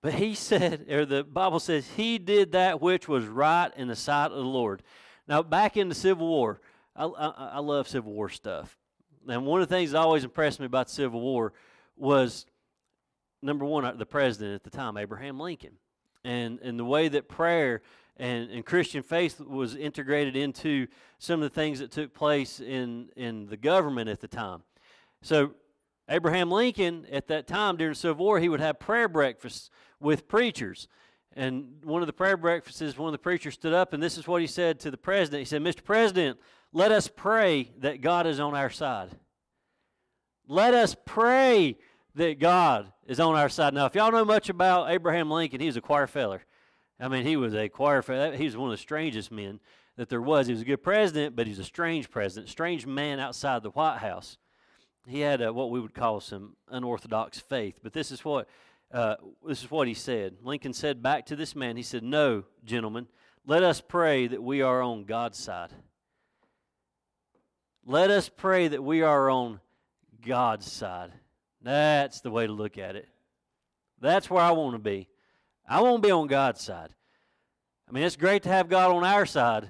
But 0.00 0.14
he 0.14 0.34
said, 0.34 0.86
or 0.90 1.04
the 1.04 1.22
Bible 1.22 1.60
says, 1.60 1.86
he 1.96 2.16
did 2.16 2.52
that 2.52 2.80
which 2.80 3.06
was 3.06 3.26
right 3.26 3.70
in 3.76 3.88
the 3.88 3.96
sight 3.96 4.32
of 4.32 4.38
the 4.38 4.42
Lord. 4.42 4.82
Now, 5.28 5.42
back 5.42 5.76
in 5.76 5.90
the 5.90 5.94
Civil 5.94 6.26
War, 6.26 6.62
I, 6.96 7.04
I, 7.04 7.28
I 7.28 7.58
love 7.58 7.88
Civil 7.88 8.12
War 8.12 8.30
stuff. 8.30 8.78
And 9.28 9.44
one 9.44 9.60
of 9.60 9.68
the 9.68 9.74
things 9.74 9.90
that 9.90 9.98
always 9.98 10.24
impressed 10.24 10.60
me 10.60 10.66
about 10.66 10.86
the 10.86 10.94
Civil 10.94 11.20
War 11.20 11.52
was 11.94 12.46
number 13.42 13.66
one, 13.66 13.84
uh, 13.84 13.92
the 13.92 14.06
president 14.06 14.54
at 14.54 14.64
the 14.64 14.70
time, 14.70 14.96
Abraham 14.96 15.38
Lincoln, 15.38 15.74
and, 16.24 16.58
and 16.60 16.78
the 16.78 16.86
way 16.86 17.08
that 17.08 17.28
prayer 17.28 17.82
and, 18.16 18.50
and 18.50 18.64
Christian 18.64 19.02
faith 19.02 19.40
was 19.40 19.76
integrated 19.76 20.36
into 20.36 20.86
some 21.18 21.42
of 21.42 21.50
the 21.50 21.54
things 21.54 21.80
that 21.80 21.90
took 21.90 22.14
place 22.14 22.60
in, 22.60 23.10
in 23.14 23.46
the 23.46 23.58
government 23.58 24.08
at 24.08 24.20
the 24.20 24.28
time. 24.28 24.62
So, 25.20 25.52
Abraham 26.08 26.50
Lincoln, 26.50 27.06
at 27.12 27.28
that 27.28 27.46
time 27.46 27.76
during 27.76 27.92
the 27.92 27.98
Civil 27.98 28.24
War, 28.24 28.40
he 28.40 28.48
would 28.48 28.60
have 28.60 28.78
prayer 28.78 29.08
breakfasts 29.08 29.70
with 30.00 30.26
preachers. 30.28 30.88
And 31.34 31.84
one 31.84 32.02
of 32.02 32.06
the 32.06 32.12
prayer 32.12 32.36
breakfasts, 32.36 32.96
one 32.96 33.08
of 33.08 33.12
the 33.12 33.18
preachers 33.18 33.54
stood 33.54 33.74
up, 33.74 33.92
and 33.92 34.02
this 34.02 34.16
is 34.16 34.26
what 34.26 34.40
he 34.40 34.46
said 34.46 34.80
to 34.80 34.90
the 34.90 34.96
president. 34.96 35.40
He 35.40 35.44
said, 35.44 35.62
Mr. 35.62 35.84
President, 35.84 36.38
let 36.72 36.92
us 36.92 37.08
pray 37.14 37.72
that 37.78 38.00
God 38.00 38.26
is 38.26 38.40
on 38.40 38.54
our 38.54 38.70
side. 38.70 39.10
Let 40.46 40.74
us 40.74 40.96
pray 41.04 41.76
that 42.14 42.38
God 42.38 42.92
is 43.06 43.20
on 43.20 43.36
our 43.36 43.48
side. 43.48 43.74
Now, 43.74 43.86
if 43.86 43.94
y'all 43.94 44.10
know 44.10 44.24
much 44.24 44.48
about 44.48 44.90
Abraham 44.90 45.30
Lincoln, 45.30 45.60
he 45.60 45.66
was 45.66 45.76
a 45.76 45.80
choir 45.80 46.06
feller. 46.06 46.44
I 46.98 47.08
mean, 47.08 47.24
he 47.24 47.36
was 47.36 47.54
a 47.54 47.68
choir 47.68 48.02
feller. 48.02 48.34
He 48.34 48.44
was 48.44 48.56
one 48.56 48.70
of 48.70 48.76
the 48.76 48.82
strangest 48.82 49.30
men 49.30 49.60
that 49.96 50.08
there 50.08 50.22
was. 50.22 50.46
He 50.46 50.52
was 50.52 50.62
a 50.62 50.66
good 50.66 50.82
president, 50.82 51.36
but 51.36 51.46
he's 51.46 51.58
a 51.58 51.64
strange 51.64 52.10
president, 52.10 52.48
strange 52.48 52.86
man 52.86 53.20
outside 53.20 53.62
the 53.62 53.70
White 53.70 53.98
House. 53.98 54.38
He 55.08 55.20
had 55.20 55.40
a, 55.40 55.52
what 55.52 55.70
we 55.70 55.80
would 55.80 55.94
call 55.94 56.20
some 56.20 56.56
unorthodox 56.68 57.38
faith. 57.38 57.80
But 57.82 57.92
this 57.92 58.10
is 58.10 58.24
what 58.24 58.48
uh, 58.90 59.16
this 59.46 59.62
is 59.62 59.70
what 59.70 59.86
he 59.86 59.94
said. 59.94 60.36
Lincoln 60.42 60.72
said 60.72 61.02
back 61.02 61.26
to 61.26 61.36
this 61.36 61.54
man, 61.54 61.76
he 61.76 61.82
said, 61.82 62.02
No, 62.02 62.44
gentlemen, 62.64 63.06
let 63.46 63.62
us 63.62 63.80
pray 63.80 64.26
that 64.26 64.42
we 64.42 64.62
are 64.62 64.82
on 64.82 65.04
God's 65.04 65.38
side. 65.38 65.70
Let 67.84 68.10
us 68.10 68.28
pray 68.28 68.68
that 68.68 68.82
we 68.82 69.02
are 69.02 69.30
on 69.30 69.60
God's 70.24 70.70
side. 70.70 71.12
That's 71.62 72.20
the 72.20 72.30
way 72.30 72.46
to 72.46 72.52
look 72.52 72.78
at 72.78 72.96
it. 72.96 73.08
That's 74.00 74.30
where 74.30 74.42
I 74.42 74.52
want 74.52 74.74
to 74.74 74.78
be. 74.78 75.08
I 75.68 75.80
want 75.80 76.02
to 76.02 76.06
be 76.06 76.12
on 76.12 76.26
God's 76.26 76.60
side. 76.60 76.90
I 77.88 77.92
mean, 77.92 78.04
it's 78.04 78.16
great 78.16 78.42
to 78.44 78.48
have 78.50 78.68
God 78.68 78.94
on 78.94 79.04
our 79.04 79.26
side, 79.26 79.68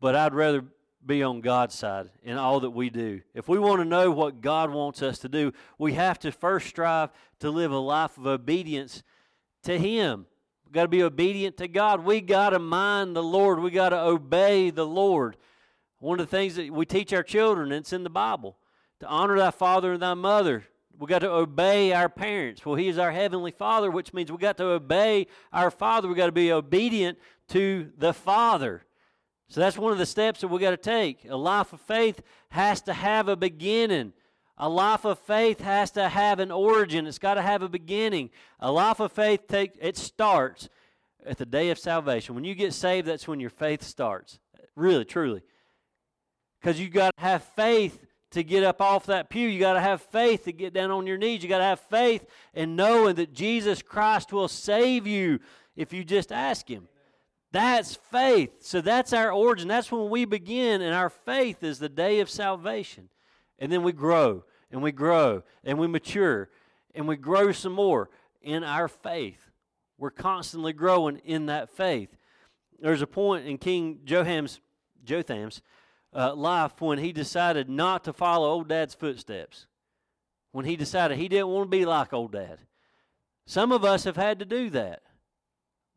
but 0.00 0.14
I'd 0.14 0.34
rather 0.34 0.64
be 1.04 1.22
on 1.22 1.40
God's 1.40 1.74
side 1.74 2.10
in 2.22 2.36
all 2.36 2.60
that 2.60 2.70
we 2.70 2.90
do. 2.90 3.20
If 3.34 3.48
we 3.48 3.58
want 3.58 3.80
to 3.80 3.84
know 3.84 4.10
what 4.10 4.40
God 4.40 4.70
wants 4.70 5.02
us 5.02 5.18
to 5.20 5.28
do, 5.28 5.52
we 5.78 5.94
have 5.94 6.18
to 6.20 6.32
first 6.32 6.68
strive 6.68 7.10
to 7.40 7.50
live 7.50 7.72
a 7.72 7.78
life 7.78 8.18
of 8.18 8.26
obedience 8.26 9.02
to 9.62 9.78
Him. 9.78 10.26
We've 10.64 10.74
got 10.74 10.82
to 10.82 10.88
be 10.88 11.02
obedient 11.02 11.56
to 11.56 11.68
God. 11.68 12.04
We 12.04 12.20
got 12.20 12.50
to 12.50 12.58
mind 12.58 13.16
the 13.16 13.22
Lord. 13.22 13.60
We 13.60 13.70
got 13.70 13.88
to 13.88 14.00
obey 14.00 14.70
the 14.70 14.86
Lord. 14.86 15.36
One 15.98 16.20
of 16.20 16.30
the 16.30 16.36
things 16.36 16.56
that 16.56 16.70
we 16.70 16.86
teach 16.86 17.12
our 17.12 17.22
children, 17.22 17.72
and 17.72 17.80
it's 17.80 17.92
in 17.92 18.04
the 18.04 18.10
Bible, 18.10 18.56
to 19.00 19.06
honor 19.06 19.36
thy 19.38 19.50
father 19.50 19.92
and 19.92 20.02
thy 20.02 20.14
mother. 20.14 20.64
We 20.98 21.06
got 21.06 21.20
to 21.20 21.30
obey 21.30 21.92
our 21.92 22.10
parents. 22.10 22.64
Well, 22.64 22.74
He 22.74 22.88
is 22.88 22.98
our 22.98 23.10
heavenly 23.10 23.50
Father, 23.52 23.90
which 23.90 24.12
means 24.12 24.30
we 24.30 24.38
got 24.38 24.58
to 24.58 24.66
obey 24.66 25.28
our 25.52 25.70
Father. 25.70 26.08
We 26.08 26.14
got 26.14 26.26
to 26.26 26.32
be 26.32 26.52
obedient 26.52 27.18
to 27.48 27.90
the 27.96 28.12
Father. 28.12 28.84
So 29.50 29.60
that's 29.60 29.76
one 29.76 29.90
of 29.90 29.98
the 29.98 30.06
steps 30.06 30.40
that 30.40 30.48
we 30.48 30.60
got 30.60 30.70
to 30.70 30.76
take. 30.76 31.26
A 31.28 31.36
life 31.36 31.72
of 31.72 31.80
faith 31.80 32.22
has 32.50 32.80
to 32.82 32.92
have 32.92 33.26
a 33.26 33.34
beginning. 33.34 34.12
A 34.56 34.68
life 34.68 35.04
of 35.04 35.18
faith 35.18 35.60
has 35.60 35.90
to 35.92 36.08
have 36.08 36.38
an 36.38 36.52
origin. 36.52 37.04
It's 37.08 37.18
got 37.18 37.34
to 37.34 37.42
have 37.42 37.60
a 37.60 37.68
beginning. 37.68 38.30
A 38.60 38.70
life 38.70 39.00
of 39.00 39.10
faith 39.10 39.48
take 39.48 39.72
it 39.80 39.96
starts 39.96 40.68
at 41.26 41.36
the 41.36 41.46
day 41.46 41.70
of 41.70 41.80
salvation. 41.80 42.36
When 42.36 42.44
you 42.44 42.54
get 42.54 42.72
saved, 42.72 43.08
that's 43.08 43.26
when 43.26 43.40
your 43.40 43.50
faith 43.50 43.82
starts. 43.82 44.38
Really, 44.76 45.04
truly. 45.04 45.42
Because 46.60 46.78
you 46.78 46.88
got 46.88 47.12
to 47.16 47.20
have 47.20 47.42
faith 47.42 47.98
to 48.30 48.44
get 48.44 48.62
up 48.62 48.80
off 48.80 49.06
that 49.06 49.30
pew. 49.30 49.48
You 49.48 49.58
got 49.58 49.72
to 49.72 49.80
have 49.80 50.00
faith 50.00 50.44
to 50.44 50.52
get 50.52 50.72
down 50.72 50.92
on 50.92 51.08
your 51.08 51.18
knees. 51.18 51.42
You 51.42 51.48
got 51.48 51.58
to 51.58 51.64
have 51.64 51.80
faith 51.80 52.24
in 52.54 52.76
knowing 52.76 53.16
that 53.16 53.32
Jesus 53.32 53.82
Christ 53.82 54.32
will 54.32 54.46
save 54.46 55.08
you 55.08 55.40
if 55.74 55.92
you 55.92 56.04
just 56.04 56.30
ask 56.30 56.68
Him. 56.68 56.86
That's 57.52 57.96
faith. 57.96 58.52
So 58.60 58.80
that's 58.80 59.12
our 59.12 59.32
origin. 59.32 59.68
That's 59.68 59.90
when 59.90 60.08
we 60.08 60.24
begin, 60.24 60.82
and 60.82 60.94
our 60.94 61.10
faith 61.10 61.62
is 61.62 61.78
the 61.78 61.88
day 61.88 62.20
of 62.20 62.30
salvation. 62.30 63.08
And 63.58 63.70
then 63.72 63.82
we 63.82 63.92
grow, 63.92 64.44
and 64.70 64.82
we 64.82 64.92
grow, 64.92 65.42
and 65.64 65.78
we 65.78 65.86
mature, 65.86 66.48
and 66.94 67.08
we 67.08 67.16
grow 67.16 67.52
some 67.52 67.72
more 67.72 68.08
in 68.40 68.62
our 68.64 68.88
faith. 68.88 69.50
We're 69.98 70.10
constantly 70.10 70.72
growing 70.72 71.18
in 71.24 71.46
that 71.46 71.68
faith. 71.70 72.16
There's 72.78 73.02
a 73.02 73.06
point 73.06 73.46
in 73.46 73.58
King 73.58 74.00
Jotham's 74.04 74.60
uh, 76.14 76.34
life 76.34 76.80
when 76.80 76.98
he 76.98 77.12
decided 77.12 77.68
not 77.68 78.04
to 78.04 78.12
follow 78.12 78.48
old 78.48 78.68
dad's 78.68 78.94
footsteps. 78.94 79.66
When 80.52 80.64
he 80.64 80.76
decided 80.76 81.18
he 81.18 81.28
didn't 81.28 81.48
want 81.48 81.70
to 81.70 81.76
be 81.76 81.84
like 81.84 82.12
old 82.12 82.32
dad. 82.32 82.60
Some 83.46 83.72
of 83.72 83.84
us 83.84 84.04
have 84.04 84.16
had 84.16 84.38
to 84.38 84.44
do 84.44 84.70
that. 84.70 85.02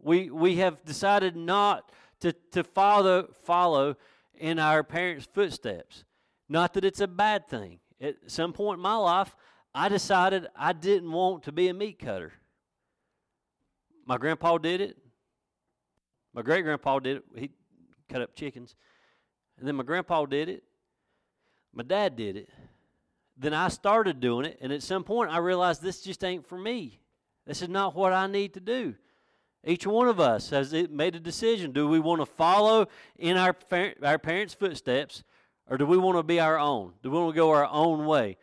We, 0.04 0.30
we 0.30 0.58
have 0.58 0.84
decided 0.84 1.36
not 1.36 1.92
to, 2.20 2.34
to 2.52 2.64
follow, 2.64 3.30
follow 3.44 3.96
in 4.36 4.60
our 4.60 4.84
parents' 4.84 5.28
footsteps. 5.34 6.04
Not 6.50 6.74
that 6.74 6.86
it's 6.86 7.00
a 7.00 7.08
bad 7.08 7.48
thing. 7.48 7.80
At 8.02 8.16
some 8.28 8.54
point 8.54 8.78
in 8.78 8.84
my 8.84 8.96
life, 8.96 9.36
I 9.74 9.90
decided 9.90 10.48
I 10.56 10.74
didn't 10.74 11.12
want 11.12 11.44
to 11.44 11.52
be 11.52 11.70
a 11.70 11.74
meat 11.74 12.00
cutter. 12.00 12.34
my 14.06 14.18
grandpa 14.18 14.58
did 14.58 14.82
it. 14.82 14.98
My 16.34 16.42
great 16.42 16.64
grandpa 16.64 17.00
did 17.00 17.18
it. 17.18 17.24
He 17.36 17.52
cut 18.10 18.22
up 18.22 18.36
chickens. 18.36 18.76
And 19.58 19.68
then 19.68 19.76
my 19.76 19.84
grandpa 19.84 20.26
did 20.26 20.50
it. 20.50 20.64
My 21.74 21.84
dad 21.84 22.16
did 22.16 22.36
it. 22.36 22.50
Then 23.38 23.54
I 23.54 23.70
started 23.70 24.20
doing 24.20 24.46
it. 24.46 24.58
And 24.62 24.74
at 24.74 24.84
some 24.84 25.04
point, 25.04 25.32
I 25.32 25.38
realized 25.38 25.82
this 25.82 26.02
just 26.02 26.24
ain't 26.24 26.48
for 26.48 26.58
me. 26.58 27.00
This 27.46 27.62
is 27.62 27.70
not 27.70 27.96
what 27.96 28.14
I 28.14 28.28
need 28.28 28.54
to 28.56 28.60
do. 28.60 28.96
Each 29.66 29.88
one 29.88 30.08
of 30.08 30.20
us 30.20 30.50
has 30.50 30.74
made 30.74 31.16
a 31.16 31.20
decision. 31.20 31.72
Do 31.72 31.88
we 31.88 32.00
want 32.00 32.22
to 32.22 32.26
follow 32.26 32.88
in 33.18 33.38
our, 33.38 33.56
our 34.04 34.20
parents' 34.20 34.54
footsteps 34.54 35.24
or 35.70 35.78
do 35.78 35.86
we 35.86 35.98
want 35.98 36.18
to 36.18 36.24
be 36.24 36.40
our 36.40 36.60
own? 36.60 36.94
Do 37.02 37.10
we 37.10 37.18
want 37.18 37.34
to 37.34 37.38
go 37.38 37.52
our 37.52 37.66
own 37.66 38.06
way? 38.06 38.38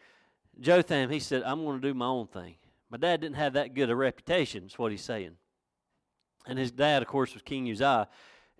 Jotham, 0.58 1.10
he 1.10 1.20
said, 1.20 1.42
I'm 1.42 1.64
going 1.64 1.80
to 1.80 1.88
do 1.88 1.94
my 1.94 2.06
own 2.06 2.26
thing. 2.26 2.56
My 2.90 2.98
dad 2.98 3.20
didn't 3.20 3.36
have 3.36 3.52
that 3.52 3.74
good 3.74 3.90
a 3.90 3.96
reputation, 3.96 4.64
is 4.64 4.78
what 4.78 4.90
he's 4.90 5.04
saying. 5.04 5.36
And 6.46 6.58
his 6.58 6.72
dad, 6.72 7.02
of 7.02 7.08
course, 7.08 7.34
was 7.34 7.42
King 7.42 7.70
Uzziah. 7.70 8.08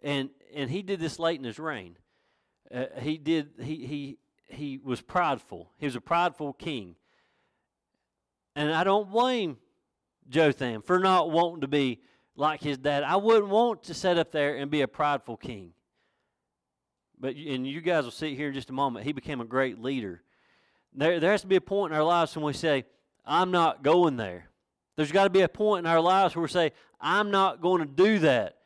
And, 0.02 0.30
and 0.54 0.70
he 0.70 0.82
did 0.82 1.00
this 1.00 1.18
late 1.18 1.38
in 1.38 1.44
his 1.44 1.58
reign. 1.58 1.96
Uh, 2.72 2.84
he 3.00 3.18
did, 3.18 3.50
he, 3.60 3.86
he, 3.86 4.18
he 4.48 4.78
was 4.78 5.00
prideful. 5.00 5.70
He 5.78 5.86
was 5.86 5.96
a 5.96 6.00
prideful 6.00 6.52
king. 6.52 6.94
And 8.54 8.72
I 8.72 8.84
don't 8.84 9.10
blame 9.10 9.56
Jotham 10.28 10.82
for 10.82 10.98
not 10.98 11.30
wanting 11.30 11.62
to 11.62 11.68
be 11.68 12.00
like 12.40 12.62
his 12.62 12.78
dad. 12.78 13.04
I 13.04 13.16
wouldn't 13.16 13.48
want 13.48 13.84
to 13.84 13.94
sit 13.94 14.18
up 14.18 14.32
there 14.32 14.56
and 14.56 14.70
be 14.70 14.80
a 14.80 14.88
prideful 14.88 15.36
king. 15.36 15.72
But 17.20 17.36
and 17.36 17.66
you 17.66 17.82
guys 17.82 18.04
will 18.04 18.10
see 18.10 18.34
here 18.34 18.48
in 18.48 18.54
just 18.54 18.70
a 18.70 18.72
moment. 18.72 19.04
He 19.04 19.12
became 19.12 19.42
a 19.42 19.44
great 19.44 19.80
leader. 19.80 20.22
There, 20.94 21.20
there 21.20 21.32
has 21.32 21.42
to 21.42 21.46
be 21.46 21.56
a 21.56 21.60
point 21.60 21.92
in 21.92 21.98
our 21.98 22.04
lives 22.04 22.34
when 22.34 22.44
we 22.44 22.54
say, 22.54 22.86
"I'm 23.26 23.50
not 23.50 23.82
going 23.82 24.16
there." 24.16 24.48
There's 24.96 25.12
got 25.12 25.24
to 25.24 25.30
be 25.30 25.42
a 25.42 25.48
point 25.48 25.86
in 25.86 25.92
our 25.92 26.00
lives 26.00 26.34
where 26.34 26.42
we 26.42 26.48
say, 26.48 26.72
"I'm 26.98 27.30
not 27.30 27.60
going 27.60 27.80
to 27.82 27.86
do 27.86 28.18
that." 28.20 28.56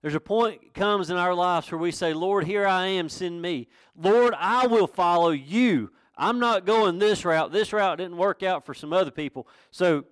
There's 0.00 0.14
a 0.14 0.20
point 0.20 0.72
comes 0.72 1.10
in 1.10 1.16
our 1.16 1.34
lives 1.34 1.70
where 1.72 1.78
we 1.78 1.90
say, 1.90 2.14
"Lord, 2.14 2.44
here 2.44 2.66
I 2.66 2.86
am, 2.86 3.08
send 3.08 3.42
me." 3.42 3.66
Lord, 3.96 4.32
I 4.38 4.68
will 4.68 4.86
follow 4.86 5.30
you. 5.30 5.90
I'm 6.16 6.38
not 6.38 6.64
going 6.64 7.00
this 7.00 7.24
route. 7.24 7.50
This 7.50 7.72
route 7.72 7.98
didn't 7.98 8.16
work 8.16 8.44
out 8.44 8.64
for 8.64 8.74
some 8.74 8.92
other 8.92 9.10
people. 9.10 9.48
So, 9.72 10.04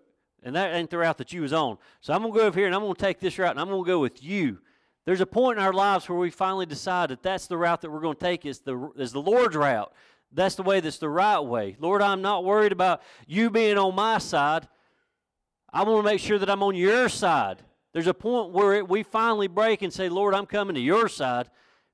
and 0.43 0.55
that 0.55 0.75
ain't 0.75 0.91
the 0.91 0.99
route 0.99 1.19
that 1.19 1.33
you 1.33 1.43
was 1.43 1.53
on. 1.53 1.79
So 2.01 2.13
I'm 2.13 2.23
going 2.23 2.33
to 2.33 2.39
go 2.39 2.47
over 2.47 2.59
here 2.59 2.67
and 2.67 2.75
I'm 2.75 2.83
going 2.83 2.95
to 2.95 3.01
take 3.01 3.21
this 3.21 3.39
route 3.39 3.53
and 3.53 3.61
I'm 3.61 3.69
going 3.69 3.85
to 3.85 3.89
go 3.89 3.99
with 3.99 4.23
you. 4.23 4.59
There's 5.05 5.21
a 5.21 5.27
point 5.27 5.59
in 5.59 5.65
our 5.65 5.73
lives 5.73 6.09
where 6.09 6.19
we 6.19 6.31
finally 6.31 6.67
decide 6.67 7.11
that 7.11 7.23
that's 7.23 7.47
the 7.47 7.57
route 7.57 7.81
that 7.83 7.91
we're 7.91 8.01
going 8.01 8.17
to 8.17 8.25
take 8.25 8.45
is 8.45 8.61
the, 8.61 8.91
is 8.97 9.13
the 9.13 9.23
Lord's 9.23 9.57
route. 9.57 9.93
That's 10.33 10.57
the 10.57 10.63
way 10.63 10.81
that's 10.81 10.99
the 10.99 11.09
right 11.09 11.39
way. 11.39 11.77
Lord, 11.79 12.03
I'm 12.03 12.23
not 12.23 12.45
worried 12.45 12.73
about 12.73 13.03
you 13.27 13.49
being 13.49 13.79
on 13.79 13.95
my 13.95 14.19
side. 14.19 14.67
I 15.73 15.85
want 15.85 16.05
to 16.05 16.11
make 16.11 16.21
sure 16.21 16.39
that 16.39 16.51
I'm 16.51 16.63
on 16.63 16.75
your 16.75 17.09
side. 17.09 17.63
There's 17.93 18.07
a 18.09 18.15
point 18.15 18.53
where 18.53 18.75
it, 18.75 18.89
we 18.89 19.03
finally 19.03 19.47
break 19.47 19.83
and 19.83 19.93
say, 19.93 20.09
Lord, 20.09 20.35
I'm 20.35 20.47
coming 20.47 20.75
to 20.75 20.81
your 20.81 21.09
side 21.09 21.49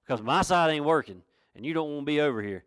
because 0.04 0.22
my 0.22 0.42
side 0.42 0.70
ain't 0.70 0.84
working 0.84 1.22
and 1.54 1.66
you 1.66 1.74
don't 1.74 1.90
want 1.90 2.02
to 2.02 2.06
be 2.06 2.20
over 2.20 2.42
here. 2.42 2.64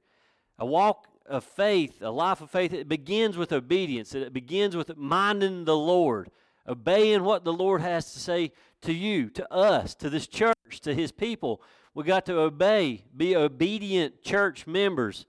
A 0.60 0.66
walk 0.66 1.08
of 1.28 1.44
faith, 1.44 2.02
a 2.02 2.10
life 2.10 2.42
of 2.42 2.52
faith, 2.52 2.74
it 2.74 2.88
begins 2.88 3.38
with 3.38 3.52
obedience. 3.52 4.14
It 4.14 4.34
begins 4.34 4.76
with 4.76 4.96
minding 4.98 5.66
the 5.66 5.76
Lord, 5.76 6.30
obeying 6.68 7.24
what 7.24 7.44
the 7.44 7.54
Lord 7.54 7.82
has 7.82 8.14
to 8.14 8.20
say 8.20 8.52
to 8.82 8.94
you, 8.94 9.30
to 9.32 9.54
us, 9.54 9.96
to 9.96 10.10
this 10.10 10.28
church, 10.28 10.54
to 10.82 10.94
his 10.94 11.12
people. 11.12 11.62
We 11.94 12.04
got 12.04 12.26
to 12.28 12.40
obey, 12.40 13.06
be 13.16 13.36
obedient 13.36 14.22
church 14.22 14.68
members. 14.68 15.26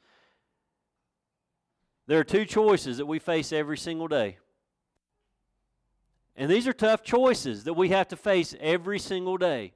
There 2.07 2.19
are 2.21 2.25
two 2.25 2.45
choices 2.45 2.99
that 2.99 3.07
we 3.07 3.19
face 3.19 3.53
every 3.53 3.79
single 3.79 4.09
day. 4.09 4.39
And 6.37 6.51
these 6.51 6.69
are 6.69 6.73
tough 6.73 7.03
choices 7.03 7.65
that 7.65 7.75
we 7.75 7.89
have 7.89 8.09
to 8.09 8.17
face 8.17 8.55
every 8.61 8.99
single 8.99 9.39
day. 9.39 9.73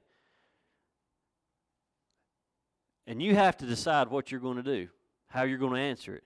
And 3.07 3.21
you 3.21 3.35
have 3.35 3.57
to 3.57 3.65
decide 3.65 4.09
what 4.09 4.31
you're 4.31 4.39
going 4.39 4.57
to 4.57 4.63
do, 4.63 4.87
how 5.31 5.43
you're 5.43 5.57
going 5.57 5.73
to 5.73 5.79
answer 5.79 6.13
it. 6.15 6.23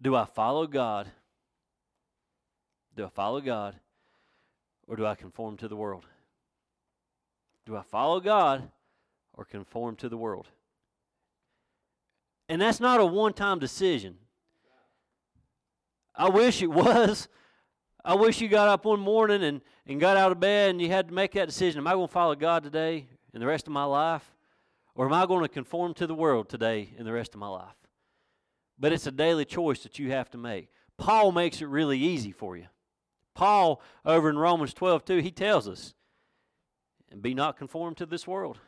Do 0.00 0.14
I 0.14 0.24
follow 0.24 0.66
God? 0.66 1.08
Do 2.96 3.04
I 3.04 3.08
follow 3.08 3.40
God? 3.40 3.74
Or 4.86 4.96
do 4.96 5.06
I 5.06 5.14
conform 5.14 5.56
to 5.58 5.68
the 5.68 5.76
world? 5.76 6.04
Do 7.64 7.74
I 7.76 7.82
follow 7.82 8.20
God 8.20 8.70
or 9.32 9.44
conform 9.44 9.96
to 9.96 10.08
the 10.08 10.16
world? 10.16 10.48
And 12.48 12.60
that's 12.60 12.80
not 12.80 13.00
a 13.00 13.06
one 13.06 13.32
time 13.32 13.58
decision. 13.58 14.16
I 16.14 16.28
wish 16.28 16.62
it 16.62 16.66
was. 16.70 17.28
I 18.04 18.14
wish 18.14 18.42
you 18.42 18.48
got 18.48 18.68
up 18.68 18.84
one 18.84 19.00
morning 19.00 19.42
and, 19.42 19.62
and 19.86 19.98
got 19.98 20.18
out 20.18 20.30
of 20.30 20.38
bed 20.38 20.70
and 20.70 20.82
you 20.82 20.90
had 20.90 21.08
to 21.08 21.14
make 21.14 21.32
that 21.32 21.46
decision. 21.46 21.78
Am 21.78 21.86
I 21.86 21.92
going 21.92 22.06
to 22.06 22.12
follow 22.12 22.34
God 22.34 22.62
today 22.62 23.06
and 23.32 23.42
the 23.42 23.46
rest 23.46 23.66
of 23.66 23.72
my 23.72 23.84
life? 23.84 24.30
Or 24.94 25.06
am 25.06 25.14
I 25.14 25.24
going 25.24 25.42
to 25.42 25.48
conform 25.48 25.94
to 25.94 26.06
the 26.06 26.14
world 26.14 26.50
today 26.50 26.90
and 26.98 27.06
the 27.06 27.12
rest 27.12 27.32
of 27.32 27.40
my 27.40 27.48
life? 27.48 27.74
But 28.78 28.92
it's 28.92 29.06
a 29.06 29.12
daily 29.12 29.44
choice 29.44 29.82
that 29.82 29.98
you 29.98 30.10
have 30.10 30.30
to 30.30 30.38
make. 30.38 30.68
Paul 30.96 31.32
makes 31.32 31.60
it 31.60 31.66
really 31.66 31.98
easy 31.98 32.32
for 32.32 32.56
you. 32.56 32.66
Paul, 33.34 33.80
over 34.04 34.30
in 34.30 34.38
Romans 34.38 34.74
12, 34.74 35.04
2, 35.04 35.18
he 35.18 35.30
tells 35.30 35.66
us 35.68 35.94
and 37.10 37.22
be 37.22 37.34
not 37.34 37.56
conformed 37.56 37.96
to 37.98 38.06
this 38.06 38.26
world. 38.26 38.58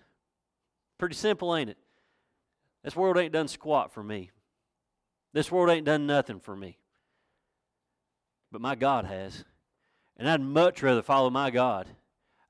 Pretty 0.98 1.14
simple, 1.14 1.54
ain't 1.54 1.70
it? 1.70 1.78
This 2.82 2.96
world 2.96 3.18
ain't 3.18 3.32
done 3.32 3.48
squat 3.48 3.92
for 3.92 4.02
me. 4.02 4.30
This 5.32 5.50
world 5.50 5.70
ain't 5.70 5.86
done 5.86 6.06
nothing 6.06 6.40
for 6.40 6.56
me. 6.56 6.78
But 8.50 8.60
my 8.60 8.74
God 8.74 9.04
has. 9.04 9.44
And 10.16 10.28
I'd 10.28 10.40
much 10.40 10.82
rather 10.82 11.02
follow 11.02 11.28
my 11.28 11.50
God. 11.50 11.88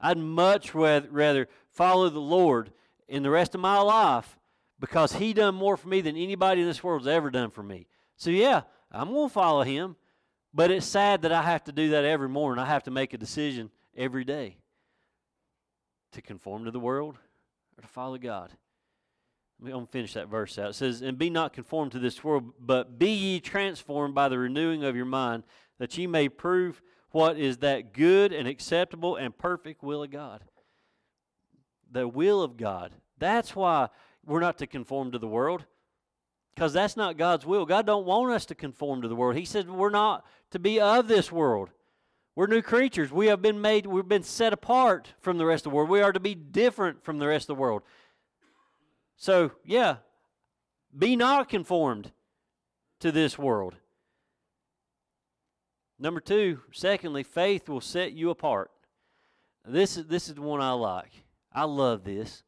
I'd 0.00 0.18
much 0.18 0.74
rather 0.74 1.48
follow 1.70 2.08
the 2.08 2.20
Lord 2.20 2.70
in 3.08 3.22
the 3.22 3.30
rest 3.30 3.54
of 3.54 3.60
my 3.60 3.80
life 3.80 4.38
because 4.80 5.12
He 5.12 5.32
done 5.32 5.54
more 5.54 5.76
for 5.76 5.88
me 5.88 6.00
than 6.00 6.16
anybody 6.16 6.60
in 6.60 6.66
this 6.66 6.82
world's 6.82 7.06
ever 7.06 7.30
done 7.30 7.50
for 7.50 7.62
me. 7.62 7.86
So, 8.16 8.30
yeah, 8.30 8.62
I'm 8.90 9.12
going 9.12 9.28
to 9.28 9.32
follow 9.32 9.62
Him. 9.62 9.96
But 10.56 10.70
it's 10.70 10.86
sad 10.86 11.20
that 11.22 11.32
I 11.32 11.42
have 11.42 11.64
to 11.64 11.72
do 11.72 11.90
that 11.90 12.06
every 12.06 12.30
morning. 12.30 12.64
I 12.64 12.66
have 12.66 12.84
to 12.84 12.90
make 12.90 13.12
a 13.12 13.18
decision 13.18 13.70
every 13.94 14.24
day 14.24 14.56
to 16.12 16.22
conform 16.22 16.64
to 16.64 16.70
the 16.70 16.80
world 16.80 17.18
or 17.76 17.82
to 17.82 17.86
follow 17.86 18.16
God. 18.16 18.50
I'm 19.60 19.68
going 19.68 19.84
to 19.84 19.92
finish 19.92 20.14
that 20.14 20.28
verse 20.28 20.58
out. 20.58 20.70
It 20.70 20.74
says, 20.74 21.02
And 21.02 21.18
be 21.18 21.28
not 21.28 21.52
conformed 21.52 21.92
to 21.92 21.98
this 21.98 22.24
world, 22.24 22.52
but 22.58 22.98
be 22.98 23.10
ye 23.10 23.40
transformed 23.40 24.14
by 24.14 24.30
the 24.30 24.38
renewing 24.38 24.82
of 24.82 24.96
your 24.96 25.04
mind, 25.04 25.42
that 25.78 25.96
ye 25.98 26.06
may 26.06 26.30
prove 26.30 26.80
what 27.10 27.38
is 27.38 27.58
that 27.58 27.92
good 27.92 28.32
and 28.32 28.48
acceptable 28.48 29.16
and 29.16 29.36
perfect 29.36 29.82
will 29.82 30.02
of 30.02 30.10
God. 30.10 30.42
The 31.90 32.08
will 32.08 32.42
of 32.42 32.56
God. 32.56 32.92
That's 33.18 33.54
why 33.54 33.88
we're 34.26 34.40
not 34.40 34.58
to 34.58 34.66
conform 34.66 35.12
to 35.12 35.18
the 35.18 35.28
world. 35.28 35.64
Because 36.54 36.72
that's 36.72 36.96
not 36.96 37.18
God's 37.18 37.44
will. 37.44 37.66
God 37.66 37.86
don't 37.86 38.06
want 38.06 38.32
us 38.32 38.46
to 38.46 38.54
conform 38.54 39.02
to 39.02 39.08
the 39.08 39.16
world. 39.16 39.36
He 39.36 39.44
said 39.44 39.70
we're 39.70 39.90
not 39.90 40.24
to 40.50 40.58
be 40.58 40.80
of 40.80 41.06
this 41.06 41.30
world. 41.30 41.70
We're 42.34 42.46
new 42.46 42.62
creatures. 42.62 43.12
We 43.12 43.26
have 43.26 43.40
been 43.40 43.60
made, 43.60 43.86
we've 43.86 44.08
been 44.08 44.22
set 44.22 44.52
apart 44.52 45.14
from 45.20 45.38
the 45.38 45.46
rest 45.46 45.66
of 45.66 45.72
the 45.72 45.76
world. 45.76 45.88
We 45.88 46.02
are 46.02 46.12
to 46.12 46.20
be 46.20 46.34
different 46.34 47.04
from 47.04 47.18
the 47.18 47.26
rest 47.26 47.44
of 47.44 47.56
the 47.56 47.60
world. 47.60 47.82
So, 49.16 49.52
yeah, 49.64 49.96
be 50.96 51.16
not 51.16 51.48
conformed 51.48 52.12
to 53.00 53.12
this 53.12 53.38
world. 53.38 53.74
Number 55.98 56.20
two, 56.20 56.60
secondly, 56.72 57.22
faith 57.22 57.68
will 57.68 57.80
set 57.80 58.12
you 58.12 58.28
apart. 58.28 58.70
This 59.64 59.96
is, 59.96 60.06
this 60.06 60.28
is 60.28 60.34
the 60.34 60.42
one 60.42 60.60
I 60.60 60.72
like. 60.72 61.12
I 61.52 61.64
love 61.64 62.04
this. 62.04 62.42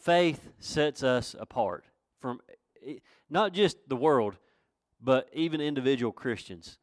Faith 0.00 0.50
sets 0.58 1.02
us 1.02 1.34
apart 1.38 1.84
from 2.20 2.40
eh, 2.86 2.94
not 3.28 3.52
just 3.52 3.76
the 3.88 3.96
world, 3.96 4.36
but 5.00 5.28
even 5.32 5.60
individual 5.60 6.12
Christians 6.12 6.78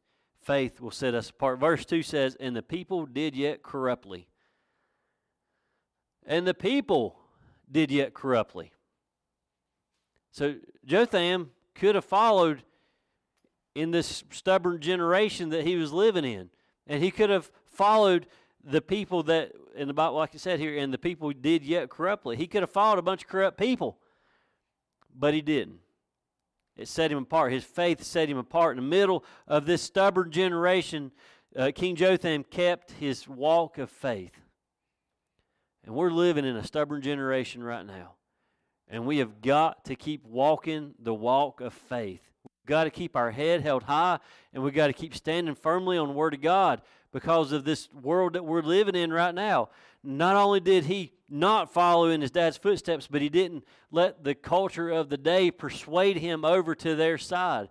faith 0.48 0.80
will 0.80 0.92
set 0.92 1.14
us 1.14 1.30
apart. 1.30 1.60
Verse 1.60 1.84
2 1.86 2.02
says, 2.02 2.38
And 2.40 2.56
the 2.56 2.64
people 2.64 3.06
did 3.06 3.36
yet 3.36 3.62
corruptly. 3.62 4.30
And 6.26 6.48
the 6.48 6.54
people 6.54 7.18
did 7.70 7.92
yet 7.92 8.14
corruptly. 8.14 8.72
So 10.32 10.56
Jotham 10.86 11.52
could 11.76 11.96
have 11.96 12.06
followed 12.06 12.64
in 13.76 13.92
this 13.92 14.24
stubborn 14.32 14.80
generation 14.80 15.50
that 15.50 15.66
he 15.66 15.76
was 15.76 15.92
living 15.92 16.24
in. 16.24 16.50
And 16.88 17.04
he 17.04 17.12
could 17.12 17.30
have 17.30 17.52
followed 17.66 18.26
the 18.64 18.82
people 18.82 19.24
that, 19.24 19.52
in 19.78 19.88
the 19.88 19.94
Bible, 19.94 20.18
like 20.18 20.34
I 20.34 20.38
said 20.38 20.60
here, 20.60 20.78
and 20.78 20.94
the 20.94 20.98
people 20.98 21.32
did 21.32 21.64
yet 21.64 21.90
corruptly. 21.90 22.36
He 22.36 22.48
could 22.48 22.62
have 22.62 22.72
followed 22.72 23.00
a 23.00 23.04
bunch 23.04 23.24
of 23.24 23.30
corrupt 23.30 23.58
people, 23.58 23.98
but 25.16 25.34
he 25.34 25.42
didn't. 25.42 25.80
It 26.76 26.88
set 26.88 27.12
him 27.12 27.20
apart. 27.20 27.52
His 27.52 27.64
faith 27.64 28.04
set 28.04 28.30
him 28.30 28.38
apart. 28.38 28.78
In 28.78 28.84
the 28.84 28.90
middle 28.90 29.24
of 29.48 29.66
this 29.66 29.82
stubborn 29.82 30.32
generation, 30.32 31.12
uh, 31.56 31.72
King 31.74 31.96
Jotham 31.96 32.44
kept 32.44 32.92
his 32.92 33.28
walk 33.28 33.78
of 33.78 33.90
faith. 33.90 34.34
And 35.86 35.96
we're 35.96 36.12
living 36.12 36.46
in 36.46 36.56
a 36.56 36.64
stubborn 36.64 37.02
generation 37.02 37.64
right 37.64 37.86
now. 37.86 38.14
And 38.90 39.06
we 39.06 39.18
have 39.18 39.42
got 39.42 39.86
to 39.86 39.96
keep 39.96 40.26
walking 40.26 40.94
the 41.00 41.14
walk 41.14 41.62
of 41.62 41.74
faith. 41.74 42.22
We've 42.44 42.68
got 42.68 42.84
to 42.84 42.90
keep 42.90 43.16
our 43.16 43.32
head 43.32 43.62
held 43.62 43.84
high 43.84 44.20
and 44.54 44.62
we've 44.62 44.74
got 44.74 44.88
to 44.88 44.94
keep 44.94 45.16
standing 45.16 45.56
firmly 45.56 45.98
on 45.98 46.10
the 46.10 46.14
Word 46.14 46.34
of 46.34 46.42
God 46.42 46.82
because 47.12 47.52
of 47.52 47.64
this 47.64 47.90
world 47.94 48.34
that 48.34 48.46
we're 48.46 48.62
living 48.62 48.96
in 48.96 49.12
right 49.12 49.34
now. 49.34 49.70
Not 50.04 50.36
only 50.36 50.60
did 50.60 50.86
he 50.86 51.14
not 51.30 51.74
follow 51.74 52.10
in 52.10 52.22
his 52.22 52.32
dad's 52.32 52.58
footsteps, 52.58 53.08
but 53.08 53.22
he 53.22 53.30
didn't 53.30 53.66
let 53.92 54.24
the 54.24 54.36
culture 54.36 54.90
of 54.90 55.10
the 55.10 55.18
day 55.18 55.52
persuade 55.52 56.18
him 56.18 56.46
over 56.46 56.76
to 56.76 56.96
their 56.96 57.18
side. 57.18 57.70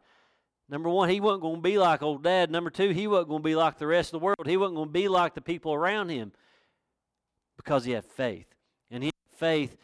Number 0.68 0.88
one, 0.88 1.08
he 1.08 1.20
wasn't 1.20 1.42
going 1.42 1.56
to 1.56 1.62
be 1.62 1.78
like 1.78 2.02
old 2.02 2.24
dad. 2.24 2.50
Number 2.50 2.70
two, 2.70 2.90
he 2.90 3.06
wasn't 3.06 3.28
going 3.28 3.42
to 3.42 3.48
be 3.48 3.54
like 3.54 3.78
the 3.78 3.86
rest 3.86 4.08
of 4.08 4.20
the 4.20 4.24
world. 4.24 4.46
He 4.46 4.56
wasn't 4.56 4.76
going 4.76 4.88
to 4.88 4.92
be 4.92 5.08
like 5.08 5.34
the 5.34 5.40
people 5.40 5.72
around 5.72 6.08
him 6.08 6.32
because 7.56 7.84
he 7.84 7.92
had 7.92 8.04
faith. 8.04 8.46
And 8.90 9.02
he 9.02 9.06
had 9.06 9.38
faith. 9.38 9.76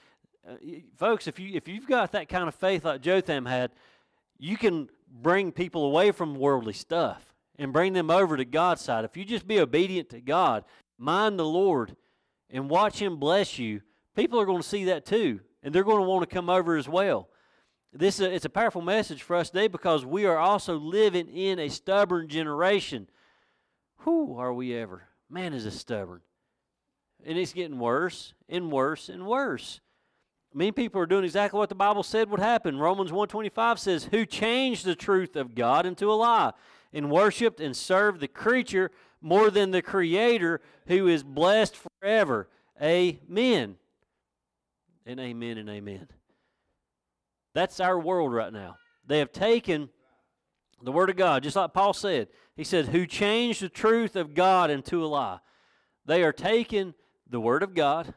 Uh, 0.48 0.54
folks, 0.96 1.28
if, 1.28 1.38
you, 1.38 1.52
if 1.54 1.68
you've 1.68 1.86
got 1.86 2.12
that 2.12 2.28
kind 2.28 2.48
of 2.48 2.54
faith 2.54 2.84
like 2.84 3.00
Jotham 3.00 3.46
had, 3.46 3.70
you 4.38 4.56
can 4.56 4.88
bring 5.08 5.52
people 5.52 5.84
away 5.84 6.10
from 6.10 6.34
worldly 6.34 6.72
stuff 6.72 7.31
and 7.58 7.72
bring 7.72 7.92
them 7.92 8.10
over 8.10 8.36
to 8.36 8.44
God's 8.44 8.82
side. 8.82 9.04
If 9.04 9.16
you 9.16 9.24
just 9.24 9.46
be 9.46 9.60
obedient 9.60 10.10
to 10.10 10.20
God, 10.20 10.64
mind 10.98 11.38
the 11.38 11.44
Lord, 11.44 11.96
and 12.50 12.70
watch 12.70 13.00
Him 13.00 13.16
bless 13.16 13.58
you, 13.58 13.82
people 14.14 14.40
are 14.40 14.46
going 14.46 14.62
to 14.62 14.68
see 14.68 14.84
that 14.84 15.06
too. 15.06 15.40
And 15.62 15.74
they're 15.74 15.84
going 15.84 16.02
to 16.02 16.08
want 16.08 16.28
to 16.28 16.34
come 16.34 16.50
over 16.50 16.76
as 16.76 16.88
well. 16.88 17.28
This 17.92 18.16
is 18.18 18.26
a, 18.26 18.34
it's 18.34 18.44
a 18.44 18.50
powerful 18.50 18.82
message 18.82 19.22
for 19.22 19.36
us 19.36 19.50
today 19.50 19.68
because 19.68 20.04
we 20.04 20.24
are 20.24 20.38
also 20.38 20.76
living 20.76 21.28
in 21.28 21.58
a 21.58 21.68
stubborn 21.68 22.28
generation. 22.28 23.06
Who 23.98 24.36
are 24.38 24.52
we 24.52 24.74
ever? 24.74 25.04
Man 25.28 25.52
is 25.52 25.66
a 25.66 25.70
stubborn. 25.70 26.20
And 27.24 27.38
it's 27.38 27.52
getting 27.52 27.78
worse 27.78 28.34
and 28.48 28.72
worse 28.72 29.08
and 29.08 29.26
worse. 29.26 29.80
Many 30.54 30.72
people 30.72 31.00
are 31.00 31.06
doing 31.06 31.24
exactly 31.24 31.58
what 31.58 31.68
the 31.68 31.74
Bible 31.74 32.02
said 32.02 32.28
would 32.30 32.40
happen. 32.40 32.78
Romans 32.78 33.12
125 33.12 33.78
says, 33.78 34.04
Who 34.10 34.26
changed 34.26 34.84
the 34.84 34.94
truth 34.94 35.36
of 35.36 35.54
God 35.54 35.86
into 35.86 36.10
a 36.10 36.14
lie, 36.14 36.52
and 36.92 37.10
worshiped 37.10 37.60
and 37.60 37.76
served 37.76 38.20
the 38.20 38.28
creature 38.28 38.90
more 39.20 39.50
than 39.50 39.70
the 39.70 39.82
Creator 39.82 40.60
who 40.86 41.08
is 41.08 41.22
blessed 41.22 41.76
forever. 41.76 42.48
Amen. 42.80 43.76
And 45.06 45.20
amen 45.20 45.58
and 45.58 45.68
amen. 45.68 46.08
That's 47.54 47.80
our 47.80 47.98
world 47.98 48.32
right 48.32 48.52
now. 48.52 48.76
They 49.06 49.18
have 49.18 49.32
taken 49.32 49.88
the 50.82 50.92
Word 50.92 51.10
of 51.10 51.16
God, 51.16 51.42
just 51.42 51.56
like 51.56 51.72
Paul 51.72 51.92
said. 51.92 52.28
He 52.56 52.64
said, 52.64 52.86
Who 52.86 53.06
changed 53.06 53.62
the 53.62 53.68
truth 53.68 54.16
of 54.16 54.34
God 54.34 54.70
into 54.70 55.04
a 55.04 55.06
lie. 55.06 55.38
They 56.04 56.22
are 56.22 56.32
taking 56.32 56.94
the 57.28 57.40
Word 57.40 57.62
of 57.62 57.74
God 57.74 58.14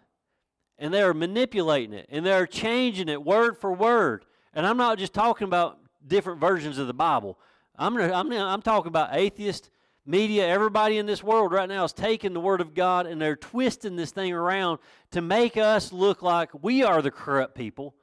and 0.77 0.93
they 0.93 1.01
are 1.01 1.13
manipulating 1.13 1.93
it 1.93 2.07
and 2.09 2.25
they 2.25 2.33
are 2.33 2.47
changing 2.47 3.09
it 3.09 3.23
word 3.23 3.57
for 3.57 3.71
word. 3.71 4.25
And 4.53 4.65
I'm 4.65 4.77
not 4.77 4.97
just 4.97 5.13
talking 5.13 5.45
about 5.45 5.79
different 6.05 6.39
versions 6.39 6.77
of 6.77 6.87
the 6.87 6.93
Bible. 6.93 7.37
I'm, 7.77 7.97
I'm, 7.97 8.31
I'm 8.31 8.61
talking 8.61 8.87
about 8.87 9.09
atheist 9.13 9.69
media. 10.05 10.47
Everybody 10.47 10.97
in 10.97 11.05
this 11.05 11.23
world 11.23 11.51
right 11.51 11.67
now 11.67 11.83
is 11.83 11.93
taking 11.93 12.33
the 12.33 12.39
Word 12.39 12.61
of 12.61 12.73
God 12.73 13.07
and 13.07 13.21
they're 13.21 13.35
twisting 13.35 13.95
this 13.95 14.11
thing 14.11 14.33
around 14.33 14.79
to 15.11 15.21
make 15.21 15.57
us 15.57 15.91
look 15.91 16.21
like 16.21 16.49
we 16.63 16.83
are 16.83 17.01
the 17.01 17.11
corrupt 17.11 17.55
people 17.55 17.95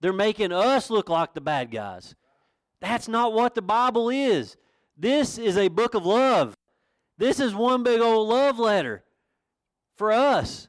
they're 0.00 0.12
making 0.12 0.52
us 0.52 0.90
look 0.90 1.08
like 1.08 1.34
the 1.34 1.40
bad 1.40 1.70
guys. 1.70 2.14
That's 2.80 3.08
not 3.08 3.32
what 3.32 3.54
the 3.54 3.62
Bible 3.62 4.08
is. 4.08 4.56
This 4.96 5.38
is 5.38 5.56
a 5.56 5.68
book 5.68 5.94
of 5.94 6.06
love. 6.06 6.54
This 7.18 7.38
is 7.38 7.54
one 7.54 7.82
big 7.82 8.00
old 8.00 8.28
love 8.28 8.58
letter 8.58 9.04
for 9.94 10.10
us. 10.10 10.68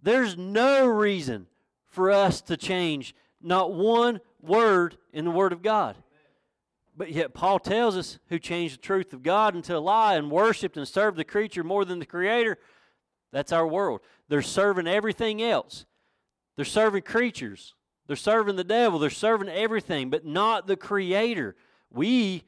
There's 0.00 0.36
no 0.36 0.86
reason 0.86 1.46
for 1.86 2.10
us 2.10 2.40
to 2.42 2.56
change 2.56 3.14
not 3.42 3.72
one 3.72 4.20
word 4.40 4.96
in 5.12 5.24
the 5.24 5.30
Word 5.32 5.52
of 5.52 5.62
God. 5.62 5.96
But 6.98 7.12
yet, 7.12 7.32
Paul 7.32 7.60
tells 7.60 7.96
us 7.96 8.18
who 8.28 8.40
changed 8.40 8.74
the 8.74 8.82
truth 8.82 9.12
of 9.12 9.22
God 9.22 9.54
into 9.54 9.76
a 9.76 9.78
lie 9.78 10.16
and 10.16 10.32
worshiped 10.32 10.76
and 10.76 10.86
served 10.86 11.16
the 11.16 11.24
creature 11.24 11.62
more 11.62 11.84
than 11.84 12.00
the 12.00 12.04
Creator. 12.06 12.58
That's 13.32 13.52
our 13.52 13.66
world. 13.66 14.00
They're 14.28 14.42
serving 14.42 14.88
everything 14.88 15.40
else, 15.40 15.86
they're 16.56 16.64
serving 16.64 17.02
creatures. 17.02 17.74
They're 18.08 18.16
serving 18.16 18.56
the 18.56 18.64
devil, 18.64 18.98
they're 18.98 19.10
serving 19.10 19.50
everything, 19.50 20.08
but 20.08 20.24
not 20.24 20.66
the 20.66 20.76
Creator. 20.76 21.56
We 21.90 22.42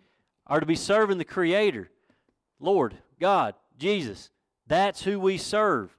are 0.46 0.58
to 0.58 0.64
be 0.64 0.74
serving 0.74 1.18
the 1.18 1.24
Creator, 1.24 1.90
Lord, 2.58 2.96
God, 3.20 3.54
Jesus. 3.76 4.30
That's 4.66 5.02
who 5.02 5.20
we 5.20 5.36
serve. 5.36 5.94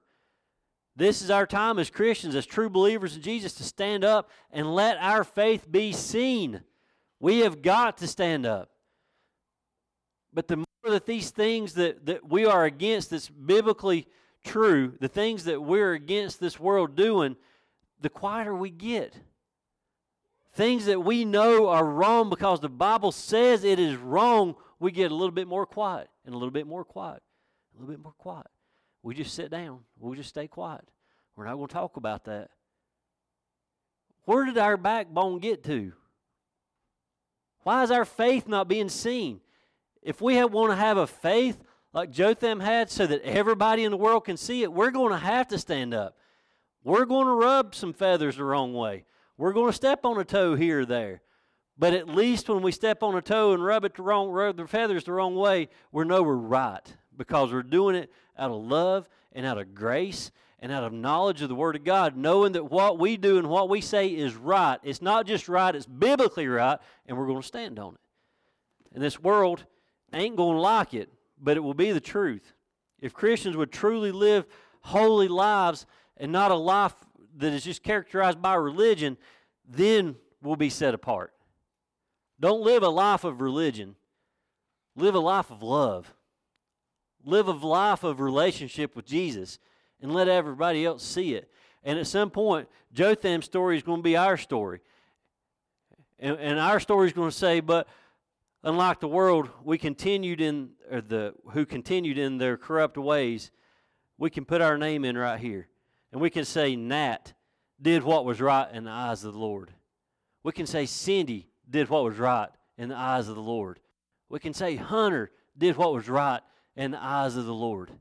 This 0.96 1.22
is 1.22 1.30
our 1.30 1.46
time 1.46 1.78
as 1.78 1.92
Christians, 1.92 2.34
as 2.34 2.48
true 2.48 2.72
believers 2.72 3.16
in 3.16 3.22
Jesus, 3.22 3.54
to 3.54 3.64
stand 3.64 4.04
up 4.04 4.32
and 4.50 4.74
let 4.74 4.98
our 4.98 5.24
faith 5.24 5.72
be 5.72 5.92
seen. 5.92 6.62
We 7.22 7.40
have 7.40 7.62
got 7.62 8.00
to 8.00 8.08
stand 8.08 8.46
up. 8.46 8.72
But 10.34 10.50
the 10.50 10.58
more 10.58 10.66
that 10.84 11.06
these 11.06 11.30
things 11.30 11.76
that, 11.76 12.06
that 12.08 12.28
we 12.28 12.46
are 12.46 12.66
against 12.66 13.12
that's 13.12 13.30
biblically 13.30 14.08
true, 14.44 14.94
the 15.00 15.08
things 15.08 15.46
that 15.46 15.62
we're 15.62 15.94
against 15.94 16.42
this 16.42 16.60
world 16.60 16.98
doing, 16.98 17.38
the 18.02 18.10
quieter 18.10 18.54
we 18.54 18.70
get 18.72 19.16
things 20.54 20.86
that 20.86 21.00
we 21.00 21.26
know 21.26 21.70
are 21.70 21.86
wrong 21.86 22.30
because 22.30 22.60
the 22.60 22.70
Bible 22.70 23.12
says 23.12 23.64
it 23.64 23.80
is 23.80 23.96
wrong, 23.96 24.56
we 24.80 24.92
get 24.92 25.12
a 25.12 25.16
little 25.16 25.32
bit 25.32 25.48
more 25.48 25.66
quiet 25.66 26.10
and 26.26 26.34
a 26.34 26.38
little 26.38 26.52
bit 26.52 26.68
more 26.68 26.84
quiet, 26.84 27.22
a 27.74 27.80
little 27.80 27.94
bit 27.94 28.04
more 28.04 28.14
quiet. 28.18 28.48
We 29.04 29.16
just 29.16 29.34
sit 29.34 29.50
down. 29.50 29.80
We'll 29.98 30.16
just 30.16 30.30
stay 30.30 30.48
quiet. 30.48 30.88
We're 31.36 31.46
not 31.46 31.56
going 31.56 31.68
to 31.68 31.74
talk 31.74 31.98
about 31.98 32.26
that. 32.26 32.50
Where 34.26 34.46
did 34.46 34.58
our 34.58 34.78
backbone 34.78 35.40
get 35.40 35.64
to? 35.66 35.94
Why 37.64 37.84
is 37.84 37.92
our 37.92 38.06
faith 38.06 38.48
not 38.48 38.68
being 38.68 38.90
seen? 38.90 39.42
If 40.02 40.22
we 40.22 40.44
want 40.44 40.72
to 40.72 40.76
have 40.76 40.98
a 40.98 41.08
faith 41.08 41.62
like 41.94 42.12
Jotham 42.12 42.60
had 42.60 42.90
so 42.90 43.06
that 43.06 43.22
everybody 43.24 43.84
in 43.84 43.92
the 43.92 43.98
world 43.98 44.26
can 44.26 44.38
see 44.38 44.64
it, 44.64 44.74
we're 44.74 44.92
going 44.92 45.12
to 45.12 45.20
have 45.20 45.48
to 45.50 45.58
stand 45.58 45.94
up. 45.94 46.18
We're 46.84 47.06
going 47.06 47.28
to 47.28 47.34
rub 47.34 47.76
some 47.76 47.94
feathers 47.94 48.38
the 48.38 48.44
wrong 48.44 48.74
way. 48.74 49.06
We're 49.38 49.54
going 49.54 49.70
to 49.70 49.76
step 49.76 50.06
on 50.06 50.20
a 50.20 50.24
toe 50.24 50.56
here 50.56 50.82
or 50.82 50.86
there. 50.86 51.22
But 51.78 51.94
at 51.94 52.08
least 52.08 52.50
when 52.50 52.62
we 52.62 52.72
step 52.72 53.04
on 53.04 53.16
a 53.16 53.22
toe 53.22 53.54
and 53.54 53.64
rub 53.64 53.86
it 53.86 53.96
the 53.96 54.04
wrong, 54.04 54.30
rub 54.30 54.58
the 54.58 54.68
feathers 54.68 55.04
the 55.04 55.14
wrong 55.14 55.36
way, 55.36 55.70
we 55.92 56.06
know 56.06 56.24
we're 56.24 56.36
right 56.36 56.96
because 57.16 57.52
we're 57.52 57.64
doing 57.64 57.96
it 57.96 58.12
out 58.38 58.52
of 58.52 58.62
love 58.62 59.08
and 59.32 59.46
out 59.46 59.58
of 59.58 59.74
grace 59.74 60.32
and 60.62 60.72
out 60.72 60.84
of 60.84 60.94
knowledge 60.94 61.42
of 61.42 61.50
the 61.50 61.56
Word 61.56 61.76
of 61.76 61.84
God, 61.84 62.16
knowing 62.16 62.54
that 62.54 62.70
what 62.70 63.00
we 63.00 63.18
do 63.18 63.38
and 63.38 63.50
what 63.50 63.68
we 63.68 63.82
say 63.82 64.08
is 64.08 64.36
right. 64.36 64.78
It's 64.84 65.02
not 65.02 65.26
just 65.26 65.50
right, 65.50 65.76
it's 65.76 65.88
biblically 65.88 66.48
right, 66.48 66.78
and 67.08 67.18
we're 67.18 67.26
going 67.26 67.42
to 67.42 67.48
stand 67.48 67.80
on 67.80 67.96
it. 67.96 68.00
And 68.94 69.04
this 69.04 69.20
world 69.20 69.66
ain't 70.14 70.36
going 70.36 70.56
to 70.56 70.62
like 70.62 70.94
it, 70.94 71.10
but 71.42 71.58
it 71.58 71.62
will 71.62 71.74
be 71.74 71.92
the 71.92 72.00
truth. 72.00 72.54
If 73.00 73.14
Christians 73.14 73.58
would 73.58 73.72
truly 73.72 74.12
live 74.12 74.46
holy 74.82 75.28
lives 75.28 75.88
and 76.18 76.32
not 76.32 76.52
a 76.52 76.56
life 76.56 76.94
that 77.38 77.54
is 77.54 77.64
just 77.64 77.82
characterized 77.82 78.42
by 78.42 78.54
religion, 78.54 79.18
then 79.68 80.16
we'll 80.44 80.56
be 80.56 80.70
set 80.70 80.94
apart. 80.94 81.34
Don't 82.40 82.62
live 82.62 82.84
a 82.84 82.90
life 82.90 83.24
of 83.24 83.42
religion. 83.42 83.96
Live 84.96 85.16
a 85.16 85.20
life 85.20 85.50
of 85.50 85.64
love. 85.64 86.14
Live 87.24 87.48
a 87.48 87.52
life 87.52 88.04
of 88.04 88.20
relationship 88.20 88.96
with 88.96 89.06
Jesus 89.06 89.58
and 90.02 90.14
let 90.14 90.28
everybody 90.28 90.86
else 90.86 91.04
see 91.04 91.36
it. 91.36 91.52
And 91.84 91.98
at 91.98 92.08
some 92.08 92.30
point, 92.30 92.68
Jotham's 92.94 93.46
story 93.46 93.78
is 93.78 93.84
going 93.84 94.00
to 94.00 94.04
be 94.04 94.18
our 94.18 94.38
story. 94.38 94.82
And, 96.20 96.38
and 96.38 96.60
our 96.60 96.80
story 96.80 97.08
is 97.08 97.14
going 97.14 97.30
to 97.30 97.36
say, 97.36 97.60
but 97.60 97.88
unlike 98.64 99.00
the 99.00 99.08
world, 99.08 99.50
we 99.64 99.78
continued 99.78 100.42
in, 100.42 100.72
or 100.90 101.02
the 101.02 101.34
who 101.52 101.66
continued 101.66 102.18
in 102.18 102.38
their 102.38 102.58
corrupt 102.58 102.98
ways, 102.98 103.52
we 104.18 104.30
can 104.30 104.46
put 104.46 104.62
our 104.62 104.78
name 104.78 105.04
in 105.04 105.18
right 105.18 105.40
here. 105.40 105.68
And 106.12 106.22
we 106.22 106.30
can 106.30 106.46
say 106.46 106.76
Nat 106.76 107.34
did 107.82 108.04
what 108.04 108.26
was 108.26 108.40
right 108.40 108.68
in 108.72 108.84
the 108.84 108.92
eyes 108.92 109.24
of 109.24 109.34
the 109.34 109.40
Lord. 109.40 109.72
We 110.44 110.52
can 110.52 110.68
say 110.68 110.86
Cindy 110.86 111.50
did 111.70 111.90
what 111.90 112.04
was 112.04 112.18
right 112.18 112.50
in 112.78 112.90
the 112.90 112.98
eyes 112.98 113.28
of 113.28 113.36
the 113.36 113.42
Lord. 113.42 113.80
We 114.30 114.40
can 114.40 114.54
say 114.54 114.76
Hunter 114.76 115.32
did 115.58 115.78
what 115.78 115.94
was 115.94 116.08
right 116.08 116.42
in 116.76 116.92
the 116.92 117.04
eyes 117.04 117.36
of 117.36 117.46
the 117.46 117.54
Lord. 117.54 117.92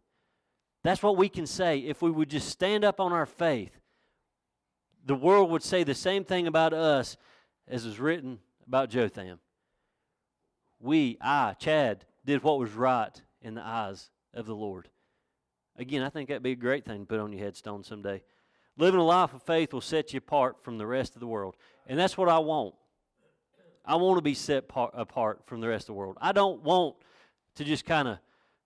That's 0.82 1.02
what 1.02 1.16
we 1.16 1.28
can 1.28 1.46
say 1.46 1.78
if 1.78 2.02
we 2.02 2.10
would 2.10 2.30
just 2.30 2.48
stand 2.48 2.84
up 2.84 3.00
on 3.00 3.12
our 3.12 3.26
faith. 3.26 3.78
The 5.04 5.14
world 5.14 5.50
would 5.50 5.62
say 5.62 5.84
the 5.84 5.94
same 5.94 6.24
thing 6.24 6.46
about 6.46 6.72
us 6.72 7.16
as 7.68 7.84
is 7.84 8.00
written 8.00 8.38
about 8.66 8.90
Jotham. 8.90 9.38
We, 10.80 11.18
I, 11.20 11.54
Chad, 11.58 12.04
did 12.24 12.42
what 12.42 12.58
was 12.58 12.72
right 12.72 13.20
in 13.42 13.54
the 13.54 13.62
eyes 13.62 14.10
of 14.34 14.46
the 14.46 14.54
Lord. 14.54 14.88
Again, 15.76 16.02
I 16.02 16.10
think 16.10 16.28
that'd 16.28 16.42
be 16.42 16.52
a 16.52 16.56
great 16.56 16.84
thing 16.84 17.00
to 17.00 17.06
put 17.06 17.20
on 17.20 17.32
your 17.32 17.44
headstone 17.44 17.84
someday. 17.84 18.22
Living 18.76 19.00
a 19.00 19.04
life 19.04 19.34
of 19.34 19.42
faith 19.42 19.72
will 19.72 19.80
set 19.80 20.12
you 20.12 20.18
apart 20.18 20.62
from 20.62 20.78
the 20.78 20.86
rest 20.86 21.14
of 21.14 21.20
the 21.20 21.26
world. 21.26 21.56
And 21.86 21.98
that's 21.98 22.16
what 22.16 22.28
I 22.28 22.38
want. 22.38 22.74
I 23.84 23.96
want 23.96 24.18
to 24.18 24.22
be 24.22 24.34
set 24.34 24.68
par- 24.68 24.90
apart 24.94 25.42
from 25.46 25.60
the 25.60 25.68
rest 25.68 25.84
of 25.84 25.88
the 25.88 25.94
world. 25.94 26.16
I 26.20 26.32
don't 26.32 26.62
want 26.62 26.96
to 27.56 27.64
just 27.64 27.84
kind 27.84 28.08
of 28.08 28.18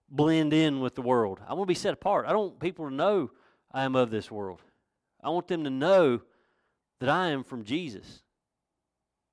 blend 0.09 0.53
in 0.53 0.79
with 0.79 0.95
the 0.95 1.01
world. 1.01 1.39
I 1.47 1.53
want 1.53 1.67
to 1.67 1.71
be 1.71 1.75
set 1.75 1.93
apart. 1.93 2.25
I 2.25 2.31
don't 2.31 2.49
want 2.49 2.59
people 2.59 2.87
to 2.89 2.93
know 2.93 3.31
I 3.71 3.83
am 3.83 3.95
of 3.95 4.11
this 4.11 4.31
world. 4.31 4.61
I 5.23 5.29
want 5.29 5.47
them 5.47 5.63
to 5.63 5.69
know 5.69 6.21
that 6.99 7.09
I 7.09 7.29
am 7.29 7.43
from 7.43 7.63
Jesus. 7.63 8.21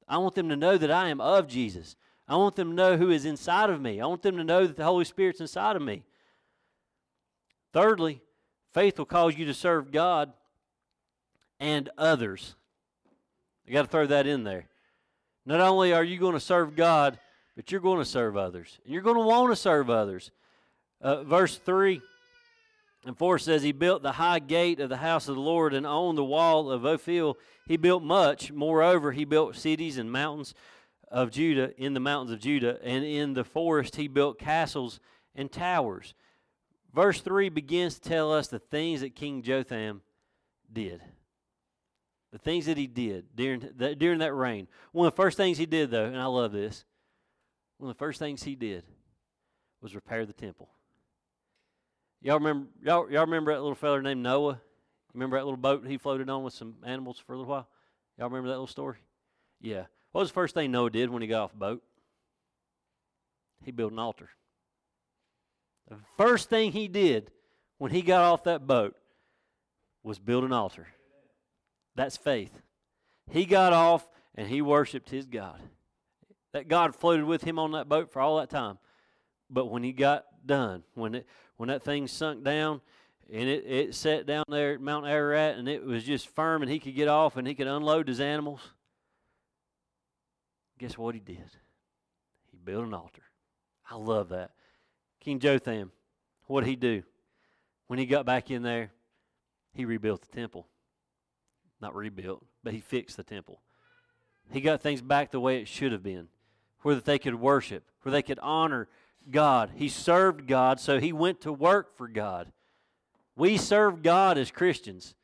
I 0.09 0.19
want 0.19 0.35
them 0.35 0.49
to 0.49 0.57
know 0.57 0.77
that 0.77 0.91
I 0.91 1.09
am 1.09 1.21
of 1.21 1.47
Jesus. 1.47 1.97
I 2.29 2.37
want 2.37 2.57
them 2.57 2.71
to 2.71 2.75
know 2.75 2.97
who 2.97 3.11
is 3.11 3.25
inside 3.25 3.71
of 3.71 3.81
me. 3.81 4.01
I 4.01 4.07
want 4.07 4.23
them 4.23 4.37
to 4.37 4.45
know 4.45 4.67
that 4.67 4.77
the 4.77 4.85
Holy 4.85 5.05
Spirit's 5.05 5.41
inside 5.41 5.77
of 5.77 5.83
me. 5.83 6.05
Thirdly, 7.73 8.21
faith 8.73 8.99
will 8.99 9.07
cause 9.07 9.37
you 9.37 9.45
to 9.47 9.55
serve 9.55 9.91
God 9.91 10.33
and 11.61 11.89
others. 11.97 12.57
I 13.67 13.73
got 13.73 13.83
to 13.83 13.89
throw 13.89 14.07
that 14.07 14.27
in 14.27 14.45
there. 14.45 14.67
Not 15.45 15.61
only 15.61 15.93
are 15.93 16.05
you 16.05 16.19
going 16.19 16.35
to 16.35 16.41
serve 16.41 16.77
God, 16.77 17.19
but 17.57 17.71
you're 17.71 17.81
going 17.81 17.99
to 17.99 18.05
serve 18.05 18.37
others. 18.37 18.79
And 18.85 18.93
you're 18.93 19.03
going 19.03 19.17
to 19.17 19.23
want 19.23 19.51
to 19.53 19.57
serve 19.57 19.91
others. 19.91 20.31
Uh, 21.03 21.25
verse 21.25 21.59
3 21.59 22.01
and 23.05 23.19
4 23.19 23.39
says, 23.39 23.63
He 23.63 23.73
built 23.73 24.03
the 24.03 24.13
high 24.13 24.39
gate 24.39 24.79
of 24.79 24.89
the 24.89 24.99
house 24.99 25.29
of 25.29 25.35
the 25.35 25.41
Lord, 25.41 25.75
and 25.75 25.87
on 25.87 26.15
the 26.15 26.25
wall 26.25 26.71
of 26.71 26.87
Ophel 26.87 27.37
he 27.67 27.77
built 27.77 28.03
much. 28.03 28.53
Moreover, 28.53 29.13
he 29.13 29.25
built 29.25 29.57
cities 29.57 29.99
and 29.99 30.11
mountains 30.11 30.55
of 31.11 31.31
Judah, 31.31 31.73
in 31.77 31.95
the 31.95 32.01
mountains 32.01 32.31
of 32.31 32.41
Judah, 32.41 32.79
and 32.83 33.05
in 33.05 33.35
the 33.35 33.45
forest 33.45 33.97
he 33.97 34.07
built 34.07 34.39
castles 34.39 35.01
and 35.35 35.51
towers. 35.51 36.15
Verse 36.95 37.21
3 37.21 37.49
begins 37.49 37.99
to 37.99 38.09
tell 38.09 38.33
us 38.33 38.47
the 38.47 38.59
things 38.59 39.01
that 39.01 39.17
King 39.17 39.43
Jotham 39.43 40.03
did. 40.73 41.01
The 42.33 42.39
things 42.39 42.67
that 42.67 42.79
he 42.79 42.87
did 42.87 43.27
during, 43.35 43.61
during 43.99 44.21
that 44.21 44.33
reign. 44.33 44.69
One 44.93 45.07
of 45.07 45.13
the 45.13 45.23
first 45.23 45.37
things 45.37 45.59
he 45.59 45.67
did, 45.67 45.91
though, 45.91 46.05
and 46.05 46.19
I 46.19 46.27
love 46.27 46.53
this, 46.53 46.85
one 47.79 47.91
of 47.91 47.97
the 47.97 47.99
first 47.99 48.19
things 48.19 48.43
he 48.43 48.55
did 48.55 48.85
was 49.81 49.95
repair 49.95 50.25
the 50.25 50.33
temple. 50.33 50.71
Y'all 52.23 52.39
remember, 52.39 52.69
y'all, 52.83 53.11
y'all 53.11 53.25
remember 53.25 53.53
that 53.53 53.61
little 53.61 53.75
fella 53.75 54.01
named 54.01 54.23
Noah? 54.23 54.61
Remember 55.13 55.37
that 55.37 55.45
little 55.45 55.57
boat 55.57 55.85
he 55.87 55.99
floated 55.99 56.31
on 56.31 56.45
with 56.45 56.55
some 56.55 56.77
animals 56.85 57.19
for 57.19 57.35
a 57.35 57.37
little 57.37 57.51
while? 57.51 57.69
Y'all 58.17 58.29
remember 58.29 58.49
that 58.49 58.55
little 58.55 58.67
story? 58.69 58.99
Yeah. 59.61 59.87
What 60.13 60.21
was 60.21 60.31
the 60.31 60.35
first 60.35 60.55
thing 60.55 60.71
Noah 60.71 60.91
did 60.91 61.11
when 61.11 61.21
he 61.21 61.29
got 61.29 61.43
off 61.43 61.53
the 61.53 61.59
boat? 61.59 61.83
He 63.65 63.73
built 63.73 63.93
an 63.93 63.99
altar. 63.99 64.31
The 65.89 65.97
first 66.17 66.49
thing 66.49 66.73
he 66.73 66.87
did 66.87 67.31
when 67.79 67.91
he 67.91 68.03
got 68.03 68.23
off 68.23 68.45
that 68.45 68.67
boat 68.67 68.95
was 70.05 70.19
build 70.19 70.45
an 70.45 70.53
altar. 70.53 70.87
That's 71.97 72.17
faith. 72.17 72.61
He 73.31 73.45
got 73.45 73.73
off 73.73 74.09
and 74.37 74.49
he 74.49 74.63
worshiped 74.63 75.11
his 75.11 75.27
God. 75.27 75.61
That 76.53 76.69
God 76.69 76.95
floated 76.95 77.25
with 77.25 77.43
him 77.43 77.59
on 77.59 77.73
that 77.73 77.89
boat 77.89 78.13
for 78.13 78.21
all 78.21 78.39
that 78.39 78.51
time. 78.51 78.79
But 79.51 79.67
when 79.67 79.83
he 79.83 79.93
got 79.93 80.25
done, 80.47 80.83
when 80.95 81.17
it 81.17 81.27
when 81.57 81.69
that 81.69 81.83
thing 81.83 82.07
sunk 82.07 82.45
down 82.45 82.81
and 83.33 83.49
it, 83.49 83.65
it 83.67 83.95
sat 83.95 84.27
down 84.27 84.45
there 84.49 84.75
at 84.75 84.81
Mount 84.81 85.07
Ararat 85.07 85.57
and 85.59 85.69
it 85.69 85.85
was 85.85 86.05
just 86.05 86.29
firm 86.29 86.63
and 86.63 86.71
he 86.71 86.79
could 86.79 86.95
get 86.95 87.09
off 87.09 87.37
and 87.37 87.47
he 87.47 87.55
could 87.55 87.67
unload 87.67 88.09
his 88.09 88.21
animals, 88.21 88.61
guess 90.79 90.99
what 90.99 91.15
he 91.15 91.21
did? 91.21 91.57
He 92.51 92.59
built 92.63 92.85
an 92.85 92.95
altar. 92.95 93.23
I 93.89 93.97
love 93.97 94.31
that. 94.31 94.51
King 95.21 95.39
Jotham, 95.39 95.93
what 96.47 96.61
did 96.61 96.71
he 96.71 96.77
do? 96.77 97.03
When 97.87 97.99
he 97.99 98.07
got 98.07 98.27
back 98.27 98.51
in 98.51 98.63
there, 98.63 98.91
he 99.73 99.85
rebuilt 99.85 100.23
the 100.23 100.37
temple. 100.37 100.67
Not 101.81 101.95
rebuilt, 101.95 102.45
but 102.63 102.73
he 102.73 102.81
fixed 102.81 103.17
the 103.17 103.23
temple. 103.23 103.61
He 104.51 104.61
got 104.61 104.81
things 104.81 105.01
back 105.01 105.31
the 105.31 105.41
way 105.41 105.61
it 105.61 105.69
should 105.69 105.93
have 105.93 106.03
been, 106.03 106.29
where 106.81 106.95
that 106.95 107.05
they 107.05 107.19
could 107.19 107.35
worship, 107.35 107.85
where 108.03 108.13
they 108.13 108.23
could 108.23 108.39
honor 108.41 108.89
God. 109.31 109.73
He 109.75 109.89
served 109.89 110.47
God, 110.47 110.81
so 110.81 110.99
he 110.99 111.13
went 111.13 111.41
to 111.43 111.53
work 111.53 111.97
for 111.97 112.09
God. 112.09 112.53
We 113.37 113.57
serve 113.57 114.03
God 114.03 114.39
as 114.39 114.51
Christians. 114.51 115.15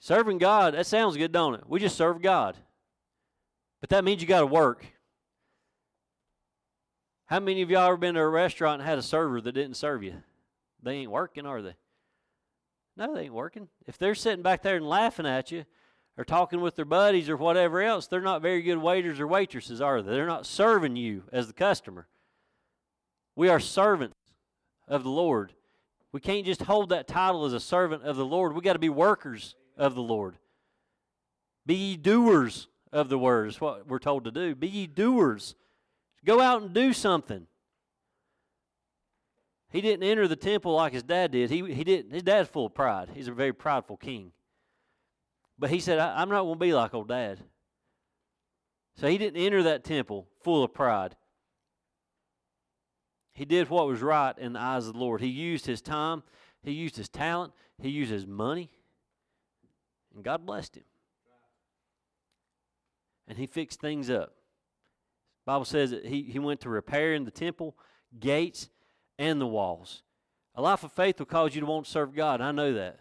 Serving 0.00 0.38
God, 0.38 0.74
that 0.74 0.86
sounds 0.86 1.16
good, 1.16 1.32
don't 1.32 1.54
it? 1.54 1.64
We 1.66 1.80
just 1.80 1.96
serve 1.96 2.22
God. 2.22 2.56
But 3.80 3.90
that 3.90 4.04
means 4.04 4.22
you 4.22 4.28
got 4.28 4.40
to 4.40 4.46
work. 4.46 4.86
How 7.26 7.40
many 7.40 7.62
of 7.62 7.70
y'all 7.70 7.88
ever 7.88 7.96
been 7.96 8.14
to 8.14 8.20
a 8.20 8.28
restaurant 8.28 8.80
and 8.80 8.88
had 8.88 8.98
a 8.98 9.02
server 9.02 9.40
that 9.40 9.52
didn't 9.52 9.76
serve 9.76 10.02
you? 10.02 10.14
They 10.82 10.94
ain't 10.94 11.10
working, 11.10 11.46
are 11.46 11.60
they? 11.60 11.74
No, 12.96 13.14
they 13.14 13.24
ain't 13.24 13.34
working. 13.34 13.68
If 13.86 13.98
they're 13.98 14.14
sitting 14.14 14.42
back 14.42 14.62
there 14.62 14.76
and 14.76 14.88
laughing 14.88 15.26
at 15.26 15.52
you 15.52 15.64
or 16.16 16.24
talking 16.24 16.60
with 16.60 16.74
their 16.74 16.84
buddies 16.84 17.28
or 17.28 17.36
whatever 17.36 17.82
else, 17.82 18.06
they're 18.06 18.20
not 18.20 18.42
very 18.42 18.62
good 18.62 18.78
waiters 18.78 19.20
or 19.20 19.26
waitresses, 19.26 19.80
are 19.80 20.00
they? 20.00 20.12
They're 20.12 20.26
not 20.26 20.46
serving 20.46 20.96
you 20.96 21.24
as 21.32 21.46
the 21.46 21.52
customer. 21.52 22.08
We 23.38 23.48
are 23.48 23.60
servants 23.60 24.16
of 24.88 25.04
the 25.04 25.10
Lord. 25.10 25.52
We 26.10 26.18
can't 26.18 26.44
just 26.44 26.62
hold 26.62 26.88
that 26.88 27.06
title 27.06 27.44
as 27.44 27.52
a 27.52 27.60
servant 27.60 28.02
of 28.02 28.16
the 28.16 28.24
Lord. 28.24 28.52
We 28.52 28.62
got 28.62 28.72
to 28.72 28.80
be 28.80 28.88
workers 28.88 29.54
of 29.76 29.94
the 29.94 30.02
Lord. 30.02 30.38
Be 31.64 31.76
ye 31.76 31.96
doers 31.96 32.66
of 32.92 33.08
the 33.08 33.16
word, 33.16 33.46
is 33.46 33.60
what 33.60 33.86
we're 33.86 34.00
told 34.00 34.24
to 34.24 34.32
do. 34.32 34.56
Be 34.56 34.66
ye 34.66 34.86
doers. 34.88 35.54
Go 36.24 36.40
out 36.40 36.62
and 36.62 36.74
do 36.74 36.92
something. 36.92 37.46
He 39.70 39.82
didn't 39.82 40.02
enter 40.02 40.26
the 40.26 40.34
temple 40.34 40.74
like 40.74 40.92
his 40.92 41.04
dad 41.04 41.30
did. 41.30 41.48
He, 41.48 41.62
he 41.72 41.84
didn't. 41.84 42.12
His 42.12 42.24
dad's 42.24 42.48
full 42.48 42.66
of 42.66 42.74
pride. 42.74 43.10
He's 43.14 43.28
a 43.28 43.32
very 43.32 43.52
prideful 43.52 43.98
king. 43.98 44.32
But 45.56 45.70
he 45.70 45.78
said, 45.78 46.00
I'm 46.00 46.28
not 46.28 46.42
going 46.42 46.54
to 46.54 46.58
be 46.58 46.74
like 46.74 46.92
old 46.92 47.06
dad. 47.06 47.38
So 48.96 49.06
he 49.06 49.16
didn't 49.16 49.40
enter 49.40 49.62
that 49.62 49.84
temple 49.84 50.26
full 50.42 50.64
of 50.64 50.74
pride. 50.74 51.14
He 53.38 53.44
did 53.44 53.70
what 53.70 53.86
was 53.86 54.02
right 54.02 54.36
in 54.36 54.54
the 54.54 54.58
eyes 54.58 54.88
of 54.88 54.94
the 54.94 54.98
Lord. 54.98 55.20
He 55.20 55.28
used 55.28 55.64
his 55.64 55.80
time, 55.80 56.24
he 56.64 56.72
used 56.72 56.96
his 56.96 57.08
talent, 57.08 57.52
he 57.80 57.88
used 57.88 58.10
his 58.10 58.26
money, 58.26 58.68
and 60.12 60.24
God 60.24 60.44
blessed 60.44 60.78
him. 60.78 60.82
And 63.28 63.38
he 63.38 63.46
fixed 63.46 63.80
things 63.80 64.10
up. 64.10 64.30
The 65.44 65.52
Bible 65.52 65.66
says 65.66 65.92
that 65.92 66.04
he, 66.04 66.22
he 66.24 66.40
went 66.40 66.62
to 66.62 66.68
repairing 66.68 67.24
the 67.24 67.30
temple, 67.30 67.76
gates, 68.18 68.70
and 69.20 69.40
the 69.40 69.46
walls. 69.46 70.02
A 70.56 70.60
life 70.60 70.82
of 70.82 70.90
faith 70.90 71.20
will 71.20 71.26
cause 71.26 71.54
you 71.54 71.60
to 71.60 71.66
want 71.68 71.84
to 71.84 71.92
serve 71.92 72.16
God. 72.16 72.40
I 72.40 72.50
know 72.50 72.72
that. 72.72 72.98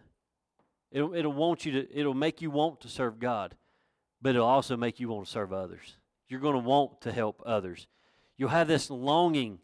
It'll, 0.91 1.15
it'll 1.15 1.34
want 1.34 1.65
you 1.65 1.71
to, 1.71 2.00
it'll 2.00 2.13
make 2.13 2.43
you 2.43 2.52
want 2.52 2.80
to 2.82 2.89
serve 2.89 3.17
God, 3.17 3.56
but 4.21 4.36
it'll 4.36 4.45
also 4.45 4.78
make 4.78 5.00
you 5.00 5.10
want 5.10 5.26
to 5.26 5.32
serve 5.32 5.52
others. 5.52 5.97
You're 6.30 6.41
going 6.41 6.54
to 6.54 6.60
want 6.60 7.02
to 7.02 7.12
help 7.12 7.41
others. 7.43 7.88
You'll 8.38 8.50
have 8.50 8.67
this 8.67 8.91
longing 8.91 9.62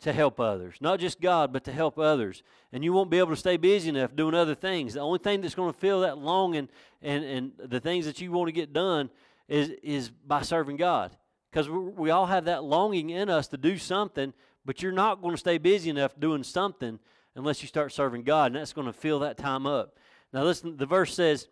to 0.00 0.12
help 0.12 0.38
others. 0.38 0.76
Not 0.80 1.00
just 1.00 1.20
God, 1.20 1.52
but 1.52 1.64
to 1.64 1.72
help 1.72 1.98
others. 1.98 2.42
And 2.72 2.84
you 2.84 2.92
won't 2.92 3.10
be 3.10 3.18
able 3.18 3.30
to 3.30 3.36
stay 3.36 3.56
busy 3.56 3.88
enough 3.88 4.14
doing 4.14 4.34
other 4.34 4.54
things. 4.54 4.94
The 4.94 5.00
only 5.00 5.18
thing 5.18 5.40
that's 5.40 5.54
going 5.54 5.72
to 5.72 5.78
fill 5.78 6.02
that 6.02 6.18
longing 6.18 6.68
and, 7.02 7.24
and 7.24 7.52
the 7.58 7.80
things 7.80 8.04
that 8.06 8.20
you 8.20 8.30
want 8.30 8.48
to 8.48 8.52
get 8.52 8.72
done 8.72 9.10
is, 9.48 9.70
is 9.82 10.10
by 10.10 10.42
serving 10.42 10.76
God. 10.76 11.16
Because 11.50 11.68
we, 11.68 11.78
we 11.78 12.10
all 12.10 12.26
have 12.26 12.44
that 12.44 12.64
longing 12.64 13.10
in 13.10 13.30
us 13.30 13.48
to 13.48 13.56
do 13.56 13.78
something, 13.78 14.34
but 14.64 14.82
you're 14.82 14.92
not 14.92 15.22
going 15.22 15.34
to 15.34 15.38
stay 15.38 15.58
busy 15.58 15.88
enough 15.88 16.18
doing 16.18 16.42
something 16.42 16.98
unless 17.34 17.62
you 17.62 17.68
start 17.68 17.92
serving 17.92 18.22
God, 18.22 18.46
and 18.46 18.56
that's 18.56 18.72
going 18.72 18.86
to 18.86 18.92
fill 18.92 19.20
that 19.20 19.36
time 19.36 19.66
up. 19.66 19.96
Now, 20.32 20.42
listen, 20.44 20.76
the 20.76 20.86
verse 20.86 21.14
says, 21.14 21.48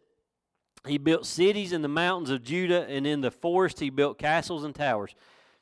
He 0.87 0.99
built 0.99 1.27
cities 1.27 1.73
in 1.73 1.83
the 1.83 1.89
mountains 1.89 2.31
of 2.31 2.43
Judah, 2.43 2.87
and 2.89 3.07
in 3.07 3.21
the 3.21 3.31
forest 3.31 3.81
he 3.81 3.91
built 3.91 4.19
castles 4.19 4.65
and 4.65 4.75
towers. 4.75 5.15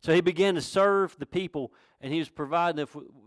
So 0.02 0.12
he 0.12 0.20
began 0.20 0.54
to 0.56 0.60
serve 0.60 1.16
the 1.18 1.26
people 1.26 1.72
and 2.00 2.12
he 2.12 2.18
was 2.18 2.28
providing 2.28 2.86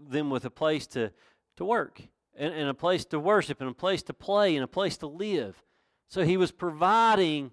them 0.10 0.30
with 0.30 0.46
a 0.46 0.50
place 0.50 0.86
to, 0.88 1.12
to 1.56 1.66
work 1.66 2.02
and, 2.38 2.54
and 2.54 2.70
a 2.70 2.74
place 2.74 3.06
to 3.06 3.20
worship 3.20 3.62
and 3.62 3.70
a 3.70 3.74
place 3.74 4.04
to 4.04 4.14
play 4.14 4.56
and 4.56 4.64
a 4.64 4.68
place 4.68 4.98
to 4.98 5.08
live. 5.08 5.64
So 6.10 6.24
he 6.24 6.38
was 6.38 6.52
providing 6.52 7.52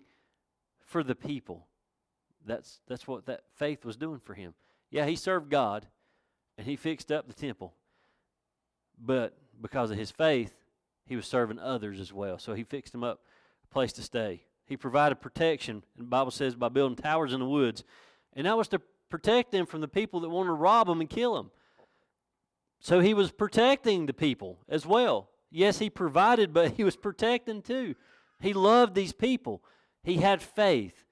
for 0.80 1.04
the 1.04 1.14
people. 1.14 1.66
That's, 2.44 2.80
that's 2.88 3.06
what 3.06 3.26
that 3.26 3.42
faith 3.54 3.84
was 3.84 3.96
doing 3.96 4.18
for 4.18 4.34
him. 4.34 4.54
Yeah, 4.90 5.06
he 5.06 5.14
served 5.14 5.50
God 5.50 5.86
and 6.58 6.66
he 6.66 6.74
fixed 6.74 7.12
up 7.12 7.28
the 7.28 7.32
temple. 7.32 7.74
But 8.98 9.36
because 9.60 9.90
of 9.92 9.98
his 9.98 10.10
faith, 10.10 10.52
he 11.06 11.16
was 11.16 11.26
serving 11.26 11.58
others 11.58 12.00
as 12.00 12.12
well. 12.12 12.38
So 12.38 12.54
he 12.54 12.64
fixed 12.64 12.92
them 12.92 13.04
up 13.04 13.20
a 13.64 13.72
place 13.72 13.92
to 13.94 14.02
stay. 14.02 14.42
He 14.66 14.76
provided 14.76 15.16
protection, 15.16 15.82
and 15.96 16.06
the 16.06 16.10
Bible 16.10 16.30
says, 16.30 16.54
by 16.54 16.68
building 16.68 16.96
towers 16.96 17.32
in 17.32 17.40
the 17.40 17.48
woods. 17.48 17.84
And 18.34 18.46
that 18.46 18.56
was 18.56 18.68
to 18.68 18.80
protect 19.12 19.52
them 19.52 19.66
from 19.66 19.82
the 19.82 19.88
people 19.88 20.20
that 20.20 20.30
want 20.30 20.46
to 20.46 20.54
rob 20.54 20.86
them 20.86 21.02
and 21.02 21.10
kill 21.10 21.34
them. 21.34 21.50
So 22.80 23.00
he 23.00 23.12
was 23.12 23.30
protecting 23.30 24.06
the 24.06 24.14
people 24.14 24.58
as 24.70 24.86
well. 24.86 25.28
Yes, 25.50 25.78
he 25.80 25.90
provided, 25.90 26.54
but 26.54 26.72
he 26.72 26.82
was 26.82 26.96
protecting 26.96 27.60
too. 27.60 27.94
He 28.40 28.54
loved 28.54 28.94
these 28.94 29.12
people. 29.12 29.62
He 30.02 30.16
had 30.16 30.40
faith. 30.40 31.04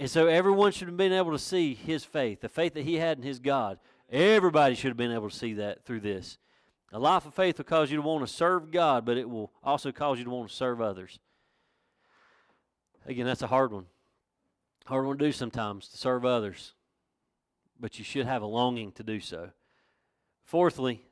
And 0.00 0.10
so 0.10 0.28
everyone 0.28 0.72
should 0.72 0.88
have 0.88 0.96
been 0.96 1.12
able 1.12 1.32
to 1.32 1.38
see 1.38 1.74
his 1.74 2.04
faith, 2.04 2.40
the 2.40 2.48
faith 2.48 2.72
that 2.72 2.86
he 2.86 2.94
had 2.94 3.18
in 3.18 3.22
his 3.22 3.38
God. 3.38 3.78
Everybody 4.10 4.74
should 4.74 4.88
have 4.88 4.96
been 4.96 5.12
able 5.12 5.28
to 5.28 5.36
see 5.36 5.52
that 5.54 5.84
through 5.84 6.00
this. 6.00 6.38
A 6.90 6.98
life 6.98 7.26
of 7.26 7.34
faith 7.34 7.58
will 7.58 7.66
cause 7.66 7.90
you 7.90 7.96
to 7.96 8.02
want 8.02 8.26
to 8.26 8.32
serve 8.32 8.70
God, 8.70 9.04
but 9.04 9.18
it 9.18 9.28
will 9.28 9.52
also 9.62 9.92
cause 9.92 10.16
you 10.16 10.24
to 10.24 10.30
want 10.30 10.48
to 10.48 10.56
serve 10.56 10.80
others. 10.80 11.18
Again, 13.04 13.26
that's 13.26 13.42
a 13.42 13.46
hard 13.46 13.72
one. 13.72 13.84
Hard 14.86 15.04
one 15.04 15.18
to 15.18 15.24
do 15.26 15.32
sometimes, 15.32 15.88
to 15.88 15.98
serve 15.98 16.24
others 16.24 16.72
but 17.78 17.98
you 17.98 18.04
should 18.04 18.26
have 18.26 18.42
a 18.42 18.46
longing 18.46 18.92
to 18.92 19.02
do 19.02 19.20
so. 19.20 19.50
Fourthly, 20.44 21.02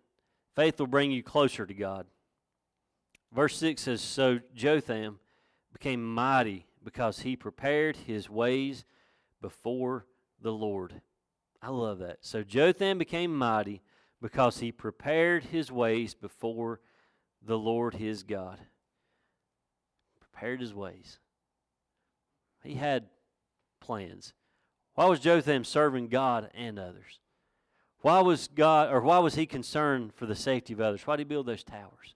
faith 0.55 0.79
will 0.79 0.87
bring 0.87 1.11
you 1.11 1.23
closer 1.23 1.67
to 1.67 1.75
God. 1.75 2.07
Verse 3.33 3.57
6 3.57 3.83
says 3.83 4.01
So 4.01 4.41
Jotham 4.55 5.19
became 5.73 6.15
mighty 6.15 6.67
because 6.85 7.21
he 7.21 7.37
prepared 7.37 7.97
his 7.97 8.31
ways 8.31 8.85
before 9.41 10.07
the 10.41 10.53
Lord. 10.53 11.01
I 11.61 11.71
love 11.71 11.99
that. 11.99 12.19
So 12.21 12.43
Jotham 12.43 12.99
became 12.99 13.37
mighty 13.37 13.83
because 14.21 14.59
he 14.59 14.71
prepared 14.71 15.45
his 15.45 15.73
ways 15.73 16.15
before 16.15 16.81
the 17.43 17.59
Lord 17.59 17.95
his 17.95 18.23
God. 18.23 18.59
Prepared 20.21 20.61
his 20.61 20.75
ways. 20.75 21.19
He 22.63 22.75
had 22.75 23.07
plans. 23.81 24.33
Why 24.95 25.07
was 25.07 25.21
Jotham 25.21 25.65
serving 25.65 26.09
God 26.09 26.51
and 26.55 26.79
others? 26.79 27.21
Why 28.01 28.21
was 28.21 28.49
God 28.49 28.93
or 28.93 29.01
why 29.01 29.19
was 29.19 29.35
he 29.35 29.47
concerned 29.47 30.13
for 30.15 30.27
the 30.27 30.35
safety 30.35 30.73
of 30.73 30.81
others? 30.81 31.07
Why 31.07 31.17
did 31.17 31.27
he 31.27 31.29
build 31.29 31.47
those 31.47 31.65
towers? 31.65 32.15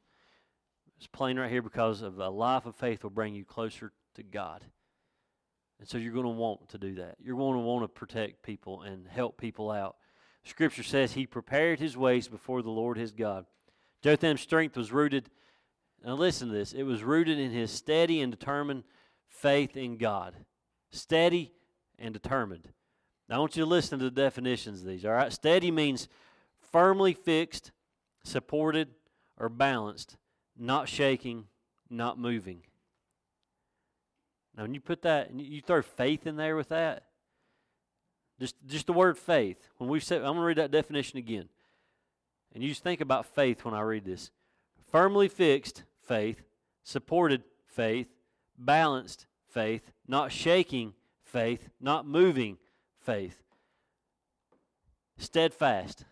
It's 0.99 1.07
plain 1.07 1.39
right 1.39 1.51
here 1.51 1.63
because 1.63 2.03
of 2.03 2.19
a 2.19 2.29
life 2.29 2.67
of 2.67 2.77
faith 2.77 3.03
will 3.03 3.11
bring 3.11 3.35
you 3.35 3.45
closer 3.45 3.93
to 4.15 4.23
God. 4.23 4.65
And 5.79 5.89
so 5.89 5.97
you're 5.97 6.13
going 6.13 6.25
to 6.25 6.31
want 6.31 6.69
to 6.71 6.79
do 6.79 6.97
that. 6.97 7.17
You're 7.23 7.37
going 7.37 7.55
to 7.55 7.61
want 7.61 7.85
to 7.85 7.89
protect 7.89 8.43
people 8.43 8.83
and 8.83 9.07
help 9.09 9.39
people 9.39 9.71
out. 9.71 9.97
Scripture 10.45 10.83
says 10.83 11.13
he 11.13 11.27
prepared 11.27 11.79
his 11.79 11.97
ways 11.97 12.27
before 12.27 12.63
the 12.63 12.71
Lord 12.71 12.97
his 12.97 13.13
God. 13.13 13.47
Jotham's 14.03 14.41
strength 14.41 14.77
was 14.77 14.93
rooted, 14.93 15.31
now 16.05 16.15
listen 16.15 16.49
to 16.49 16.55
this, 16.55 16.73
it 16.73 16.85
was 16.85 17.03
rooted 17.03 17.39
in 17.39 17.51
his 17.51 17.71
steady 17.71 18.21
and 18.21 18.31
determined 18.31 18.85
faith 19.29 19.77
in 19.77 19.99
God. 19.99 20.35
Steady 20.91 21.53
and 21.99 22.13
determined. 22.13 22.69
Now 23.29 23.37
I 23.37 23.39
want 23.39 23.57
you 23.57 23.63
to 23.63 23.69
listen 23.69 23.99
to 23.99 24.07
the 24.07 24.11
definitions 24.11 24.81
of 24.81 24.87
these, 24.87 25.05
all 25.05 25.13
right? 25.13 25.33
Steady 25.33 25.71
means 25.71 26.09
firmly 26.73 27.13
fixed, 27.13 27.73
supported, 28.25 28.89
or 29.37 29.49
balanced, 29.49 30.17
not 30.57 30.89
shaking, 30.89 31.45
not 31.91 32.19
moving. 32.19 32.63
Now, 34.57 34.65
when 34.65 34.75
you 34.75 34.81
put 34.81 35.03
that, 35.03 35.33
you 35.33 35.61
throw 35.61 35.83
faith 35.83 36.27
in 36.27 36.37
there 36.37 36.57
with 36.57 36.71
that, 36.71 37.05
just, 38.41 38.57
just 38.67 38.87
the 38.87 38.93
word 38.93 39.19
faith. 39.19 39.69
When 39.79 39.89
we 39.89 40.01
said, 40.01 40.19
I'm 40.19 40.35
going 40.35 40.37
to 40.39 40.43
read 40.43 40.59
that 40.59 40.71
definition 40.71 41.19
again. 41.19 41.49
And 42.55 42.63
you 42.63 42.71
just 42.71 42.83
think 42.83 43.01
about 43.01 43.27
faith 43.27 43.65
when 43.65 43.75
I 43.75 43.81
read 43.83 44.05
this. 44.05 44.31
Firmly 44.91 45.29
fixed 45.29 45.85
faith, 46.03 46.43
supported 46.83 47.43
faith, 47.67 48.09
balanced 48.57 49.27
faith, 49.49 49.93
not 50.07 50.33
shaking 50.33 50.95
faith, 51.29 51.69
not 51.81 52.07
moving 52.07 52.59
faith. 53.01 53.43
Steadfast, 55.17 56.05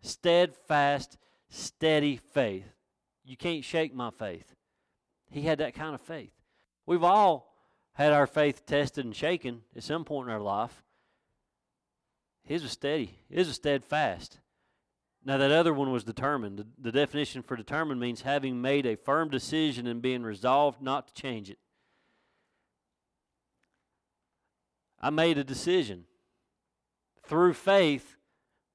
steadfast, 0.00 1.16
steady 1.48 2.16
faith. 2.16 2.72
You 3.24 3.36
can't 3.36 3.64
shake 3.64 3.94
my 3.94 4.10
faith. 4.10 4.54
He 5.30 5.42
had 5.42 5.58
that 5.58 5.74
kind 5.74 5.94
of 5.94 6.00
faith. 6.00 6.32
We've 6.86 7.04
all 7.04 7.54
had 7.92 8.12
our 8.12 8.26
faith 8.26 8.64
tested 8.64 9.04
and 9.04 9.14
shaken 9.14 9.62
at 9.76 9.82
some 9.82 10.04
point 10.04 10.28
in 10.28 10.34
our 10.34 10.40
life. 10.40 10.82
His 12.44 12.62
was 12.62 12.72
steady. 12.72 13.18
His 13.28 13.48
was 13.48 13.56
steadfast. 13.56 14.38
Now, 15.24 15.36
that 15.36 15.50
other 15.50 15.74
one 15.74 15.92
was 15.92 16.04
determined. 16.04 16.64
The, 16.78 16.92
definition 16.92 17.42
for 17.42 17.56
determined 17.56 18.00
means 18.00 18.22
having 18.22 18.62
made 18.62 18.86
a 18.86 18.96
firm 18.96 19.28
decision 19.28 19.86
and 19.86 20.00
being 20.00 20.22
resolved 20.22 20.80
not 20.80 21.08
to 21.08 21.14
change 21.14 21.50
it. 21.50 21.58
I 25.00 25.10
made 25.10 25.38
a 25.38 25.44
decision 25.44 26.04
through 27.22 27.54
faith 27.54 28.16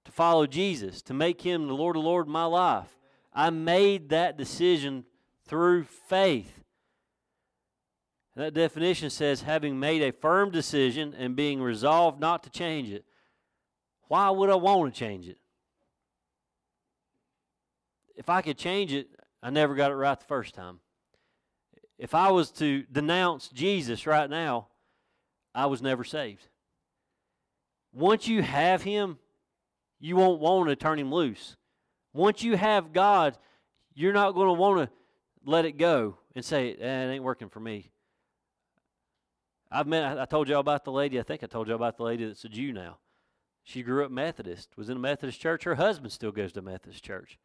to 0.06 0.12
follow 0.12 0.46
Jesus, 0.46 1.02
to 1.04 1.14
make 1.14 1.42
him 1.42 1.68
the 1.68 1.74
Lord 1.74 1.96
of 1.96 2.04
Lord 2.04 2.28
of 2.28 2.32
my 2.32 2.46
life. 2.46 2.98
I 3.34 3.50
made 3.50 4.10
that 4.10 4.38
decision 4.38 5.06
through 5.46 5.84
faith. 5.84 6.64
That 8.36 8.54
definition 8.54 9.10
says 9.10 9.42
having 9.42 9.80
made 9.80 10.02
a 10.02 10.12
firm 10.12 10.50
decision 10.52 11.14
and 11.18 11.36
being 11.36 11.62
resolved 11.62 12.20
not 12.20 12.44
to 12.44 12.50
change 12.50 12.90
it. 12.90 13.06
Why 14.08 14.30
would 14.30 14.50
I 14.50 14.56
want 14.56 14.94
to 14.94 15.00
change 15.00 15.28
it? 15.28 15.38
If 18.16 18.30
I 18.30 18.42
could 18.42 18.58
change 18.58 18.94
it, 18.94 19.08
I 19.42 19.50
never 19.50 19.76
got 19.76 19.92
it 19.92 19.96
right 19.96 20.20
the 20.20 20.26
first 20.26 20.54
time. 20.54 20.80
If 21.98 22.16
I 22.16 22.32
was 22.32 22.52
to 22.52 22.84
denounce 22.92 23.50
Jesus 23.50 24.06
right 24.08 24.30
now, 24.30 24.68
I 25.54 25.68
was 25.68 25.82
never 25.82 26.04
saved. 26.04 26.48
Once 27.94 28.28
you 28.28 28.42
have 28.42 28.82
Him, 28.82 29.18
you 30.00 30.16
won't 30.16 30.40
want 30.40 30.70
to 30.70 30.76
turn 30.76 31.00
Him 31.00 31.14
loose. 31.14 31.56
Once 32.14 32.44
you 32.44 32.58
have 32.58 32.94
God, 32.94 33.38
you're 33.94 34.14
not 34.14 34.34
going 34.34 34.48
to 34.48 34.54
want 34.54 34.78
to 34.80 34.90
let 35.46 35.66
it 35.66 35.78
go 35.78 36.18
and 36.36 36.44
say, 36.44 36.74
eh, 36.74 37.04
it 37.04 37.12
ain't 37.12 37.24
working 37.24 37.50
for 37.50 37.60
me. 37.60 37.92
I've 39.72 39.88
met, 39.88 40.20
I 40.20 40.26
told 40.26 40.48
y'all 40.48 40.60
about 40.60 40.86
the 40.86 40.92
lady, 40.92 41.20
I 41.20 41.24
think 41.24 41.44
I 41.44 41.48
told 41.48 41.68
y'all 41.68 41.76
about 41.76 41.98
the 41.98 42.04
lady 42.04 42.26
that's 42.26 42.46
a 42.46 42.50
Jew 42.50 42.74
now. 42.74 42.98
She 43.64 43.82
grew 43.82 44.06
up 44.06 44.12
Methodist, 44.12 44.70
was 44.78 44.90
in 44.90 44.98
a 44.98 45.00
Methodist 45.00 45.40
church. 45.40 45.64
Her 45.64 45.76
husband 45.76 46.12
still 46.12 46.32
goes 46.32 46.52
to 46.54 46.62
Methodist 46.62 47.04
church. 47.04 47.40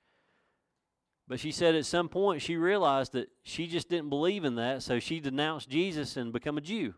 But 1.27 1.41
she 1.41 1.53
said 1.53 1.75
at 1.75 1.87
some 1.87 2.09
point 2.09 2.43
she 2.43 2.57
realized 2.57 3.13
that 3.13 3.31
she 3.43 3.67
just 3.67 3.89
didn't 3.89 4.09
believe 4.09 4.45
in 4.45 4.57
that, 4.57 4.83
so 4.83 4.99
she 4.99 5.21
denounced 5.21 5.69
Jesus 5.69 6.17
and 6.17 6.33
become 6.33 6.59
a 6.59 6.63
Jew. 6.63 6.95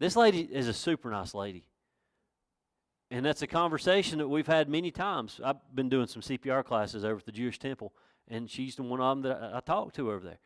This 0.00 0.16
lady 0.16 0.40
is 0.40 0.66
a 0.66 0.72
super 0.72 1.10
nice 1.10 1.34
lady. 1.34 1.62
And 3.10 3.24
that's 3.24 3.42
a 3.42 3.46
conversation 3.46 4.18
that 4.18 4.28
we've 4.28 4.46
had 4.46 4.68
many 4.68 4.90
times. 4.90 5.40
I've 5.44 5.58
been 5.74 5.90
doing 5.90 6.06
some 6.06 6.22
CPR 6.22 6.64
classes 6.64 7.04
over 7.04 7.18
at 7.18 7.26
the 7.26 7.32
Jewish 7.32 7.58
Temple, 7.58 7.92
and 8.26 8.50
she's 8.50 8.76
the 8.76 8.82
one 8.82 9.00
of 9.00 9.22
them 9.22 9.30
that 9.30 9.42
I, 9.42 9.58
I 9.58 9.60
talked 9.60 9.96
to 9.96 10.10
over 10.10 10.24
there. 10.24 10.38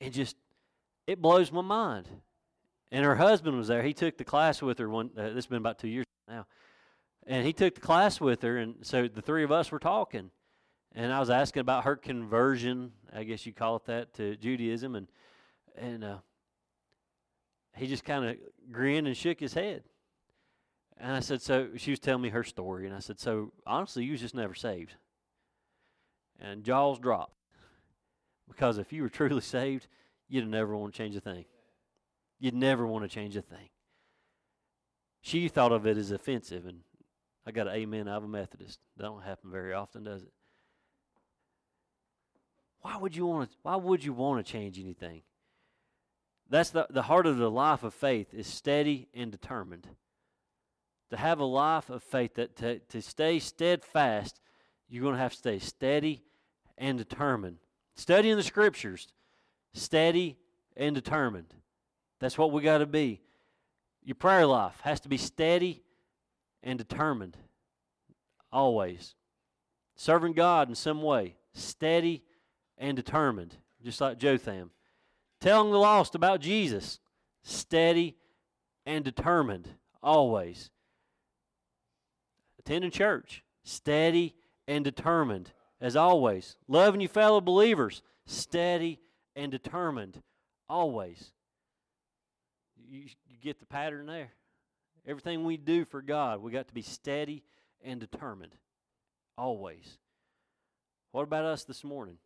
And 0.00 0.14
just, 0.14 0.36
it 1.06 1.20
blows 1.20 1.52
my 1.52 1.60
mind. 1.60 2.08
And 2.90 3.04
her 3.04 3.16
husband 3.16 3.58
was 3.58 3.68
there. 3.68 3.82
He 3.82 3.92
took 3.92 4.16
the 4.16 4.24
class 4.24 4.62
with 4.62 4.78
her 4.78 4.88
one. 4.88 5.10
Uh, 5.16 5.24
this 5.24 5.34
has 5.34 5.46
been 5.46 5.58
about 5.58 5.78
two 5.78 5.88
years 5.88 6.06
now, 6.26 6.46
and 7.26 7.44
he 7.44 7.52
took 7.52 7.74
the 7.74 7.80
class 7.80 8.18
with 8.18 8.40
her. 8.42 8.56
And 8.56 8.76
so 8.82 9.08
the 9.08 9.20
three 9.20 9.44
of 9.44 9.52
us 9.52 9.70
were 9.70 9.80
talking, 9.80 10.30
and 10.94 11.12
I 11.12 11.20
was 11.20 11.28
asking 11.28 11.60
about 11.60 11.84
her 11.84 11.96
conversion. 11.96 12.92
I 13.12 13.24
guess 13.24 13.44
you 13.44 13.52
call 13.52 13.76
it 13.76 13.86
that 13.86 14.14
to 14.14 14.36
Judaism, 14.36 14.94
and 14.94 15.08
and 15.76 16.04
uh, 16.04 16.18
he 17.76 17.86
just 17.86 18.04
kind 18.04 18.24
of 18.24 18.36
grinned 18.72 19.06
and 19.06 19.16
shook 19.16 19.40
his 19.40 19.54
head. 19.54 19.84
And 20.98 21.12
I 21.12 21.20
said, 21.20 21.42
so 21.42 21.68
she 21.76 21.90
was 21.90 22.00
telling 22.00 22.22
me 22.22 22.30
her 22.30 22.42
story, 22.42 22.86
and 22.86 22.94
I 22.94 23.00
said, 23.00 23.20
so 23.20 23.52
honestly, 23.66 24.04
you 24.04 24.12
was 24.12 24.20
just 24.20 24.34
never 24.34 24.54
saved. 24.54 24.94
And 26.40 26.64
jaws 26.64 26.98
dropped 26.98 27.34
because 28.48 28.78
if 28.78 28.92
you 28.92 29.02
were 29.02 29.08
truly 29.10 29.40
saved, 29.40 29.88
you'd 30.28 30.48
never 30.48 30.76
want 30.76 30.94
to 30.94 30.98
change 30.98 31.16
a 31.16 31.20
thing. 31.20 31.44
You'd 32.38 32.54
never 32.54 32.86
want 32.86 33.04
to 33.04 33.08
change 33.08 33.36
a 33.36 33.42
thing. 33.42 33.68
She 35.20 35.48
thought 35.48 35.72
of 35.72 35.86
it 35.86 35.96
as 35.96 36.12
offensive, 36.12 36.66
and 36.66 36.80
I 37.46 37.50
got 37.50 37.66
an 37.66 37.74
amen 37.74 38.08
of 38.08 38.24
a 38.24 38.28
Methodist. 38.28 38.78
That 38.96 39.04
don't 39.04 39.22
happen 39.22 39.50
very 39.50 39.72
often, 39.72 40.04
does 40.04 40.22
it? 40.22 40.32
Why 42.82 42.96
would 42.96 43.16
you 43.16 43.26
want 43.26 43.50
to? 43.50 43.56
Why 43.62 43.76
would 43.76 44.04
you 44.04 44.12
want 44.12 44.44
to 44.44 44.52
change 44.52 44.78
anything? 44.78 45.22
That's 46.48 46.70
the 46.70 46.86
the 46.90 47.02
heart 47.02 47.26
of 47.26 47.38
the 47.38 47.50
life 47.50 47.82
of 47.82 47.94
faith 47.94 48.32
is 48.32 48.46
steady 48.46 49.08
and 49.14 49.32
determined. 49.32 49.88
To 51.10 51.16
have 51.16 51.38
a 51.38 51.44
life 51.44 51.88
of 51.88 52.02
faith, 52.02 52.34
that 52.34 52.56
to, 52.56 52.80
to 52.80 53.00
stay 53.00 53.38
steadfast, 53.38 54.40
you're 54.88 55.02
going 55.02 55.14
to 55.14 55.20
have 55.20 55.32
to 55.32 55.38
stay 55.38 55.58
steady 55.58 56.22
and 56.76 56.98
determined. 56.98 57.58
Studying 57.94 58.36
the 58.36 58.42
scriptures, 58.42 59.08
steady 59.72 60.36
and 60.76 60.94
determined. 60.94 61.54
That's 62.20 62.36
what 62.36 62.52
we 62.52 62.62
got 62.62 62.78
to 62.78 62.86
be. 62.86 63.20
Your 64.04 64.14
prayer 64.14 64.46
life 64.46 64.80
has 64.82 65.00
to 65.00 65.08
be 65.08 65.16
steady 65.16 65.82
and 66.62 66.78
determined. 66.78 67.36
Always. 68.52 69.14
Serving 69.96 70.32
God 70.32 70.68
in 70.68 70.74
some 70.74 71.02
way. 71.02 71.36
Steady 71.54 72.22
and 72.78 72.96
determined. 72.96 73.56
Just 73.82 74.00
like 74.00 74.18
Jotham. 74.18 74.70
Telling 75.40 75.70
the 75.70 75.78
lost 75.78 76.14
about 76.14 76.40
Jesus. 76.40 77.00
Steady 77.42 78.16
and 78.84 79.04
determined. 79.04 79.68
Always. 80.02 80.70
Attending 82.58 82.90
church. 82.90 83.42
Steady 83.64 84.34
and 84.66 84.84
determined. 84.84 85.52
As 85.80 85.96
always. 85.96 86.56
Loving 86.68 87.00
your 87.00 87.10
fellow 87.10 87.40
believers. 87.40 88.02
Steady 88.24 89.00
and 89.34 89.52
determined. 89.52 90.22
Always 90.68 91.32
you, 92.88 93.02
you 93.28 93.36
get 93.42 93.58
the 93.58 93.66
pattern 93.66 94.06
there. 94.06 94.32
Everything 95.06 95.44
we 95.44 95.56
do 95.56 95.84
for 95.84 96.02
God, 96.02 96.42
we 96.42 96.50
got 96.50 96.68
to 96.68 96.74
be 96.74 96.82
steady 96.82 97.42
and 97.84 98.00
determined. 98.00 98.54
Always. 99.38 99.98
What 101.12 101.22
about 101.22 101.44
us 101.44 101.64
this 101.64 101.84
morning? 101.84 102.18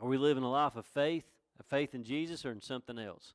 Are 0.00 0.08
we 0.08 0.18
living 0.18 0.42
a 0.42 0.50
life 0.50 0.76
of 0.76 0.86
faith, 0.86 1.24
a 1.58 1.62
faith 1.62 1.94
in 1.94 2.04
Jesus, 2.04 2.44
or 2.44 2.52
in 2.52 2.60
something 2.60 2.98
else? 2.98 3.34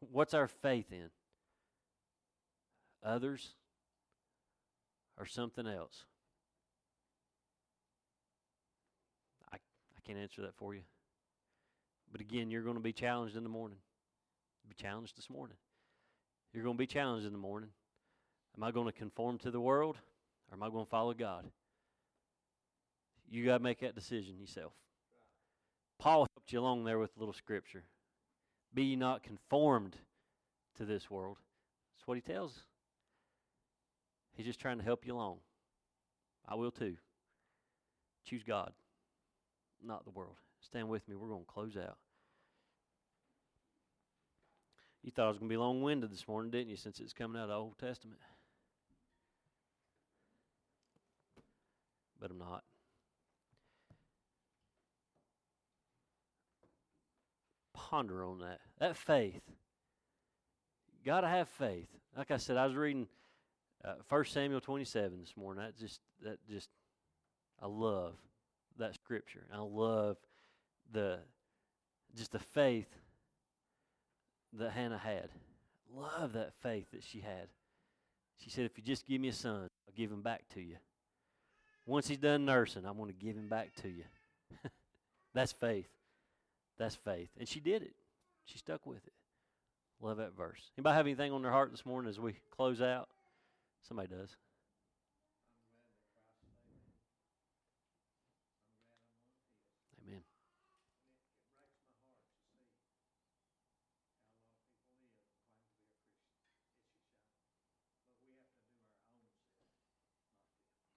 What's 0.00 0.34
our 0.34 0.48
faith 0.48 0.92
in? 0.92 1.10
Others 3.02 3.54
or 5.18 5.26
something 5.26 5.66
else? 5.66 6.04
I, 9.52 9.56
I 9.56 10.00
can't 10.06 10.18
answer 10.18 10.42
that 10.42 10.56
for 10.56 10.74
you. 10.74 10.82
But 12.12 12.20
again, 12.20 12.50
you're 12.50 12.62
going 12.62 12.76
to 12.76 12.82
be 12.82 12.92
challenged 12.92 13.36
in 13.36 13.42
the 13.42 13.48
morning 13.48 13.78
be 14.68 14.74
challenged 14.74 15.16
this 15.16 15.30
morning. 15.30 15.56
You're 16.52 16.64
going 16.64 16.76
to 16.76 16.78
be 16.78 16.86
challenged 16.86 17.26
in 17.26 17.32
the 17.32 17.38
morning 17.38 17.70
Am 18.56 18.64
I 18.64 18.70
going 18.70 18.86
to 18.86 18.92
conform 18.92 19.38
to 19.38 19.50
the 19.50 19.60
world 19.60 19.96
or 20.50 20.56
am 20.56 20.62
I 20.62 20.70
going 20.70 20.84
to 20.84 20.90
follow 20.90 21.12
God? 21.12 21.44
You 23.28 23.44
got 23.44 23.58
to 23.58 23.62
make 23.62 23.80
that 23.80 23.94
decision 23.94 24.38
yourself. 24.38 24.72
Paul 25.98 26.26
helped 26.34 26.52
you 26.52 26.60
along 26.60 26.84
there 26.84 26.98
with 26.98 27.16
a 27.16 27.18
little 27.18 27.34
scripture. 27.34 27.84
Be 28.74 28.84
ye 28.84 28.96
not 28.96 29.22
conformed 29.22 29.96
to 30.76 30.84
this 30.84 31.10
world. 31.10 31.38
That's 31.94 32.06
what 32.06 32.16
he 32.16 32.20
tells. 32.20 32.60
He's 34.36 34.46
just 34.46 34.60
trying 34.60 34.78
to 34.78 34.84
help 34.84 35.06
you 35.06 35.14
along. 35.14 35.38
I 36.46 36.54
will 36.54 36.70
too. 36.70 36.96
Choose 38.24 38.42
God, 38.42 38.72
not 39.82 40.04
the 40.04 40.10
world. 40.10 40.36
Stand 40.60 40.88
with 40.88 41.08
me. 41.08 41.16
We're 41.16 41.28
going 41.28 41.44
to 41.44 41.52
close 41.52 41.76
out. 41.76 41.96
You 45.02 45.12
thought 45.12 45.26
I 45.26 45.28
was 45.28 45.38
going 45.38 45.48
to 45.48 45.52
be 45.52 45.56
long 45.56 45.82
winded 45.82 46.12
this 46.12 46.26
morning, 46.26 46.50
didn't 46.50 46.68
you, 46.68 46.76
since 46.76 46.98
it's 46.98 47.12
coming 47.12 47.40
out 47.40 47.44
of 47.44 47.48
the 47.50 47.54
Old 47.54 47.78
Testament? 47.78 48.18
But 52.20 52.30
I'm 52.32 52.38
not. 52.38 52.64
Ponder 57.90 58.24
on 58.24 58.40
that. 58.40 58.58
That 58.80 58.96
faith. 58.96 59.42
Got 61.04 61.20
to 61.20 61.28
have 61.28 61.48
faith. 61.48 61.86
Like 62.16 62.32
I 62.32 62.36
said, 62.36 62.56
I 62.56 62.66
was 62.66 62.74
reading 62.74 63.06
uh, 63.84 63.94
1 64.08 64.24
Samuel 64.24 64.60
27 64.60 65.20
this 65.20 65.34
morning. 65.36 65.62
That 65.62 65.78
just, 65.78 66.00
that 66.24 66.38
just, 66.50 66.68
I 67.62 67.66
love 67.66 68.14
that 68.78 68.94
scripture. 68.94 69.44
I 69.54 69.58
love 69.58 70.16
the, 70.92 71.20
just 72.16 72.32
the 72.32 72.40
faith 72.40 72.88
that 74.54 74.72
Hannah 74.72 74.98
had. 74.98 75.28
Love 75.94 76.32
that 76.32 76.54
faith 76.54 76.90
that 76.92 77.04
she 77.04 77.20
had. 77.20 77.46
She 78.42 78.50
said, 78.50 78.64
If 78.64 78.76
you 78.76 78.82
just 78.82 79.06
give 79.06 79.20
me 79.20 79.28
a 79.28 79.32
son, 79.32 79.68
I'll 79.86 79.94
give 79.96 80.10
him 80.10 80.22
back 80.22 80.42
to 80.54 80.60
you. 80.60 80.76
Once 81.86 82.08
he's 82.08 82.18
done 82.18 82.44
nursing, 82.44 82.84
I'm 82.84 82.96
going 82.96 83.12
to 83.12 83.24
give 83.24 83.36
him 83.36 83.48
back 83.48 83.72
to 83.82 83.88
you. 83.88 84.02
That's 85.34 85.52
faith. 85.52 85.86
That's 86.78 86.94
faith. 86.94 87.30
And 87.38 87.48
she 87.48 87.60
did 87.60 87.82
it. 87.82 87.94
She 88.44 88.58
stuck 88.58 88.86
with 88.86 89.06
it. 89.06 89.12
Love 90.00 90.18
that 90.18 90.36
verse. 90.36 90.60
Anybody 90.76 90.94
have 90.94 91.06
anything 91.06 91.32
on 91.32 91.42
their 91.42 91.50
heart 91.50 91.70
this 91.70 91.86
morning 91.86 92.08
as 92.10 92.20
we 92.20 92.34
close 92.54 92.82
out? 92.82 93.08
Somebody 93.88 94.08
does. 94.08 94.36
Amen. 100.06 100.20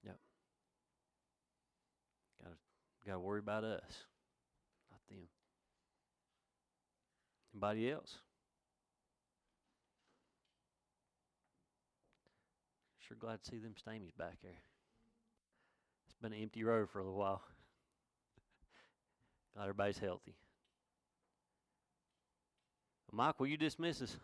Yep. 0.06 0.18
Got 3.06 3.14
to 3.14 3.20
worry 3.20 3.40
about 3.40 3.64
us, 3.64 3.82
not 4.92 5.00
them. 5.10 5.28
Anybody 7.62 7.91
else? 7.91 8.20
Sure 13.05 13.18
glad 13.20 13.43
to 13.43 13.51
see 13.51 13.57
them 13.57 13.74
Stamies 13.74 14.16
back 14.18 14.38
there. 14.41 14.62
It's 16.05 16.16
been 16.22 16.32
an 16.32 16.41
empty 16.41 16.64
road 16.64 16.89
for 16.89 16.99
a 16.99 17.03
little 17.03 17.20
while. 17.20 17.41
glad 19.53 19.64
everybody's 19.64 19.97
healthy. 19.97 20.36
Mike, 23.12 23.38
will 23.41 23.47
you 23.47 23.57
dismiss 23.57 24.01
us? 24.01 24.16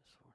Yes, 0.00 0.16
Lord. 0.24 0.34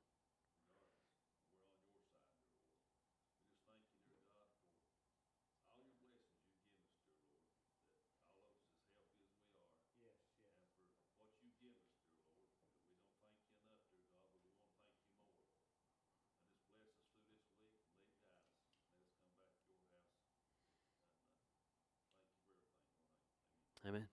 Amen. 23.88 24.08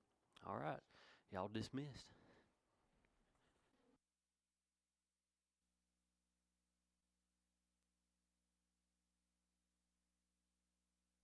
All 0.46 0.56
right. 0.56 0.80
Y'all 1.32 1.48
dismissed. 1.48 2.06